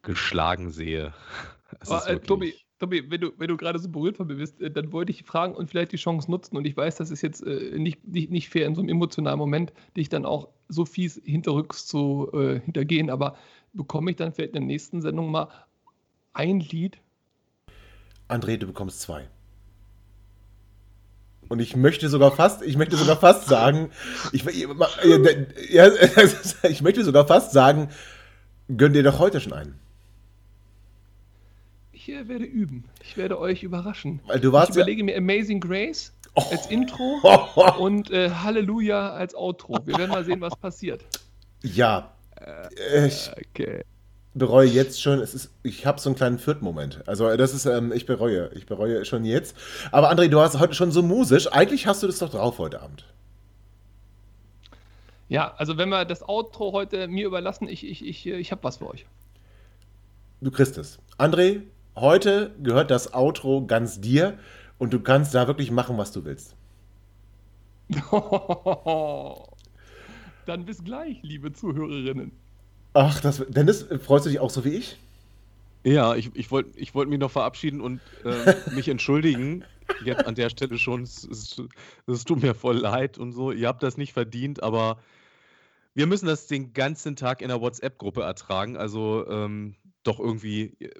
geschlagen 0.00 0.70
sehe. 0.70 1.12
Aber, 1.80 2.08
äh, 2.08 2.20
Tobi, 2.20 2.54
Tobi, 2.84 3.10
wenn 3.10 3.20
du, 3.20 3.32
wenn 3.38 3.48
du 3.48 3.56
gerade 3.56 3.78
so 3.78 3.88
berührt 3.88 4.16
von 4.16 4.26
mir 4.26 4.34
bist, 4.34 4.60
äh, 4.60 4.70
dann 4.70 4.92
wollte 4.92 5.10
ich 5.10 5.24
fragen 5.24 5.54
und 5.54 5.68
vielleicht 5.68 5.92
die 5.92 5.96
Chance 5.96 6.30
nutzen. 6.30 6.56
Und 6.56 6.66
ich 6.66 6.76
weiß, 6.76 6.96
das 6.96 7.10
ist 7.10 7.22
jetzt 7.22 7.42
äh, 7.42 7.78
nicht, 7.78 8.06
nicht, 8.06 8.30
nicht 8.30 8.48
fair 8.50 8.66
in 8.66 8.74
so 8.74 8.82
einem 8.82 8.90
emotionalen 8.90 9.38
Moment, 9.38 9.72
dich 9.96 10.08
dann 10.08 10.26
auch 10.26 10.48
so 10.68 10.84
fies 10.84 11.20
hinterrücks 11.24 11.86
zu 11.86 12.30
äh, 12.34 12.60
hintergehen. 12.60 13.10
Aber 13.10 13.36
bekomme 13.72 14.10
ich 14.10 14.16
dann 14.16 14.32
vielleicht 14.32 14.54
in 14.54 14.60
der 14.60 14.66
nächsten 14.66 15.00
Sendung 15.00 15.30
mal 15.30 15.48
ein 16.34 16.60
Lied? 16.60 16.98
André, 18.28 18.58
du 18.58 18.66
bekommst 18.66 19.00
zwei. 19.00 19.28
Und 21.48 21.60
ich 21.60 21.76
möchte 21.76 22.08
sogar 22.08 22.32
fast, 22.32 22.62
ich 22.62 22.76
möchte 22.76 22.96
sogar 22.96 23.16
fast 23.16 23.48
sagen, 23.48 23.90
ich, 24.32 24.44
ja, 25.70 25.90
ich 26.62 26.82
möchte 26.82 27.04
sogar 27.04 27.26
fast 27.26 27.52
sagen, 27.52 27.88
gönn 28.74 28.92
dir 28.92 29.02
doch 29.02 29.18
heute 29.18 29.40
schon 29.40 29.52
einen 29.52 29.83
ich 32.08 32.14
äh, 32.14 32.28
werde 32.28 32.44
üben. 32.44 32.84
Ich 33.02 33.16
werde 33.16 33.38
euch 33.38 33.62
überraschen. 33.62 34.20
Weil 34.26 34.40
du 34.40 34.52
warst 34.52 34.70
ich 34.70 34.76
überlege 34.76 35.00
ja 35.00 35.04
mir 35.04 35.16
Amazing 35.16 35.60
Grace 35.60 36.12
oh. 36.34 36.42
als 36.50 36.66
Intro 36.66 37.20
und 37.78 38.10
äh, 38.10 38.30
Halleluja 38.30 39.10
als 39.10 39.34
Outro. 39.34 39.78
Wir 39.84 39.98
werden 39.98 40.10
mal 40.10 40.24
sehen, 40.24 40.40
was 40.40 40.56
passiert. 40.56 41.04
Ja. 41.62 42.14
Äh, 42.36 43.06
ich 43.06 43.30
okay. 43.50 43.84
bereue 44.34 44.68
jetzt 44.68 45.00
schon, 45.00 45.20
es 45.20 45.34
ist, 45.34 45.50
ich 45.62 45.86
habe 45.86 46.00
so 46.00 46.10
einen 46.10 46.16
kleinen 46.16 46.38
Viertmoment. 46.38 47.06
Also 47.06 47.34
das 47.36 47.54
ist, 47.54 47.66
ähm, 47.66 47.92
ich 47.92 48.06
bereue, 48.06 48.50
ich 48.54 48.66
bereue 48.66 49.04
schon 49.04 49.24
jetzt. 49.24 49.56
Aber 49.90 50.10
André, 50.10 50.28
du 50.28 50.40
hast 50.40 50.58
heute 50.58 50.74
schon 50.74 50.92
so 50.92 51.02
musisch. 51.02 51.50
Eigentlich 51.52 51.86
hast 51.86 52.02
du 52.02 52.06
das 52.06 52.18
doch 52.18 52.30
drauf 52.30 52.58
heute 52.58 52.82
Abend. 52.82 53.06
Ja, 55.28 55.54
also 55.56 55.78
wenn 55.78 55.88
wir 55.88 56.04
das 56.04 56.22
Outro 56.28 56.72
heute 56.72 57.08
mir 57.08 57.26
überlassen, 57.26 57.66
ich, 57.66 57.86
ich, 57.86 58.04
ich, 58.04 58.26
ich 58.26 58.52
habe 58.52 58.62
was 58.62 58.76
für 58.76 58.90
euch. 58.90 59.06
Du 60.42 60.50
kriegst 60.50 60.76
es. 60.76 60.98
André, 61.16 61.62
Heute 61.96 62.54
gehört 62.62 62.90
das 62.90 63.14
Outro 63.14 63.64
ganz 63.66 64.00
dir 64.00 64.38
und 64.78 64.92
du 64.92 65.00
kannst 65.00 65.34
da 65.34 65.46
wirklich 65.46 65.70
machen, 65.70 65.96
was 65.96 66.10
du 66.12 66.24
willst. 66.24 66.56
Dann 70.46 70.64
bis 70.64 70.82
gleich, 70.82 71.22
liebe 71.22 71.52
Zuhörerinnen. 71.52 72.32
Ach, 72.94 73.20
das, 73.20 73.44
Dennis, 73.48 73.86
freust 74.02 74.26
du 74.26 74.30
dich 74.30 74.40
auch 74.40 74.50
so 74.50 74.64
wie 74.64 74.70
ich? 74.70 74.98
Ja, 75.84 76.14
ich, 76.14 76.30
ich 76.34 76.50
wollte 76.50 76.78
ich 76.78 76.94
wollt 76.94 77.08
mich 77.08 77.18
noch 77.18 77.30
verabschieden 77.30 77.80
und 77.80 78.00
äh, 78.24 78.54
mich 78.74 78.88
entschuldigen. 78.88 79.64
Jetzt 80.02 80.26
an 80.26 80.34
der 80.34 80.48
Stelle 80.48 80.78
schon. 80.78 81.02
Es, 81.02 81.24
es, 81.24 81.62
es 82.06 82.24
tut 82.24 82.42
mir 82.42 82.54
voll 82.54 82.78
leid 82.78 83.18
und 83.18 83.32
so. 83.32 83.52
Ihr 83.52 83.68
habt 83.68 83.82
das 83.82 83.98
nicht 83.98 84.14
verdient, 84.14 84.62
aber 84.62 84.98
wir 85.92 86.06
müssen 86.06 86.26
das 86.26 86.46
den 86.46 86.72
ganzen 86.72 87.16
Tag 87.16 87.42
in 87.42 87.48
der 87.48 87.60
WhatsApp-Gruppe 87.60 88.22
ertragen. 88.22 88.76
Also 88.76 89.26
ähm, 89.28 89.76
doch 90.04 90.20
irgendwie 90.20 90.76
äh, 90.78 90.90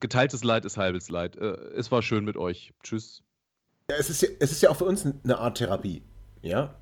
geteiltes 0.00 0.42
Leid 0.44 0.64
ist 0.64 0.76
halbes 0.76 1.10
Leid. 1.10 1.36
Äh, 1.36 1.56
es 1.76 1.92
war 1.92 2.02
schön 2.02 2.24
mit 2.24 2.36
euch. 2.36 2.72
Tschüss. 2.82 3.22
Ja, 3.90 3.96
es 3.98 4.10
ist 4.10 4.22
ja, 4.22 4.28
es 4.40 4.52
ist 4.52 4.62
ja 4.62 4.70
auch 4.70 4.76
für 4.76 4.84
uns 4.84 5.04
eine 5.04 5.38
Art 5.38 5.58
Therapie. 5.58 6.02
Ja. 6.42 6.74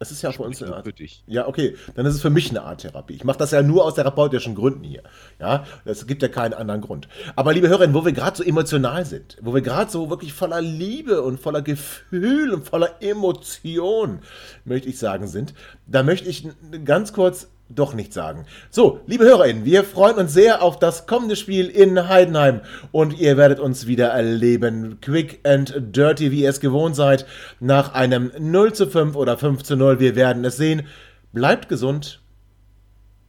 Das 0.00 0.10
ist 0.10 0.22
ja 0.22 0.30
auch 0.30 0.34
für 0.34 0.42
uns 0.42 0.60
eine 0.62 0.74
Art. 0.74 0.84
Für 0.84 0.92
dich. 0.92 1.22
Ja, 1.26 1.46
okay. 1.46 1.76
Dann 1.94 2.04
ist 2.04 2.14
es 2.14 2.20
für 2.20 2.30
mich 2.30 2.50
eine 2.50 2.62
Art 2.62 2.80
Therapie. 2.80 3.14
Ich 3.14 3.24
mache 3.24 3.38
das 3.38 3.52
ja 3.52 3.62
nur 3.62 3.84
aus 3.84 3.94
therapeutischen 3.94 4.54
Gründen 4.54 4.82
hier. 4.82 5.02
Ja, 5.38 5.64
es 5.84 6.06
gibt 6.06 6.20
ja 6.20 6.28
keinen 6.28 6.52
anderen 6.52 6.80
Grund. 6.80 7.08
Aber 7.36 7.52
liebe 7.52 7.68
Hörerinnen, 7.68 7.94
wo 7.94 8.04
wir 8.04 8.12
gerade 8.12 8.36
so 8.36 8.42
emotional 8.42 9.06
sind, 9.06 9.38
wo 9.40 9.54
wir 9.54 9.62
gerade 9.62 9.90
so 9.90 10.10
wirklich 10.10 10.32
voller 10.32 10.60
Liebe 10.60 11.22
und 11.22 11.38
voller 11.38 11.62
Gefühl 11.62 12.52
und 12.52 12.68
voller 12.68 13.00
Emotion, 13.00 14.20
möchte 14.64 14.88
ich 14.88 14.98
sagen, 14.98 15.28
sind, 15.28 15.54
da 15.86 16.02
möchte 16.02 16.28
ich 16.28 16.48
ganz 16.84 17.12
kurz 17.12 17.48
doch 17.68 17.94
nicht 17.94 18.12
sagen. 18.12 18.44
So, 18.70 19.00
liebe 19.06 19.24
HörerInnen, 19.24 19.64
wir 19.64 19.84
freuen 19.84 20.16
uns 20.16 20.34
sehr 20.34 20.62
auf 20.62 20.78
das 20.78 21.06
kommende 21.06 21.36
Spiel 21.36 21.68
in 21.68 22.08
Heidenheim 22.08 22.60
und 22.92 23.18
ihr 23.18 23.36
werdet 23.36 23.58
uns 23.58 23.86
wieder 23.86 24.08
erleben. 24.08 24.98
Quick 25.00 25.40
and 25.46 25.74
dirty, 25.78 26.30
wie 26.30 26.42
ihr 26.42 26.50
es 26.50 26.60
gewohnt 26.60 26.94
seid, 26.94 27.26
nach 27.60 27.94
einem 27.94 28.30
0 28.38 28.74
zu 28.74 28.86
5 28.86 29.16
oder 29.16 29.38
5 29.38 29.62
zu 29.62 29.76
0. 29.76 29.98
Wir 29.98 30.14
werden 30.14 30.44
es 30.44 30.56
sehen. 30.56 30.86
Bleibt 31.32 31.68
gesund. 31.68 32.20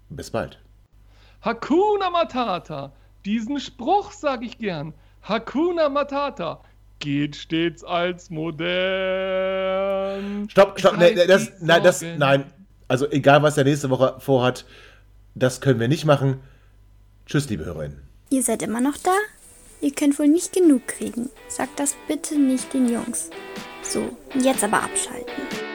Bis 0.10 0.32
bald. 0.32 0.60
Hakuna 1.42 2.10
Matata. 2.10 2.92
Diesen 3.26 3.60
Spruch 3.60 4.12
sage 4.12 4.46
ich 4.46 4.58
gern. 4.58 4.94
Hakuna 5.24 5.90
Matata 5.90 6.62
geht 7.00 7.36
stets 7.36 7.84
als 7.84 8.30
modern. 8.30 8.70
Stopp, 10.50 10.80
stopp, 10.80 10.98
nee, 10.98 11.14
das, 11.14 11.52
nein, 11.62 11.84
das, 11.84 12.02
nein, 12.02 12.46
also 12.88 13.10
egal, 13.12 13.44
was 13.44 13.58
er 13.58 13.64
nächste 13.64 13.90
Woche 13.90 14.16
vorhat, 14.20 14.66
das 15.34 15.62
können 15.62 15.80
wir 15.80 15.88
nicht 15.88 16.06
machen. 16.06 16.40
Tschüss, 17.26 17.50
liebe 17.50 17.66
Hörerinnen. 17.66 18.02
Ihr 18.30 18.44
seid 18.44 18.62
immer 18.62 18.82
noch 18.82 18.98
da? 18.98 19.16
Ihr 19.82 19.94
könnt 19.94 20.18
wohl 20.18 20.28
nicht 20.28 20.54
genug 20.54 20.88
kriegen. 20.88 21.30
Sagt 21.48 21.80
das 21.80 21.96
bitte 22.08 22.40
nicht 22.40 22.74
den 22.74 22.90
Jungs. 22.90 23.30
So, 23.84 24.16
jetzt 24.42 24.64
aber 24.64 24.82
abschalten. 24.82 25.75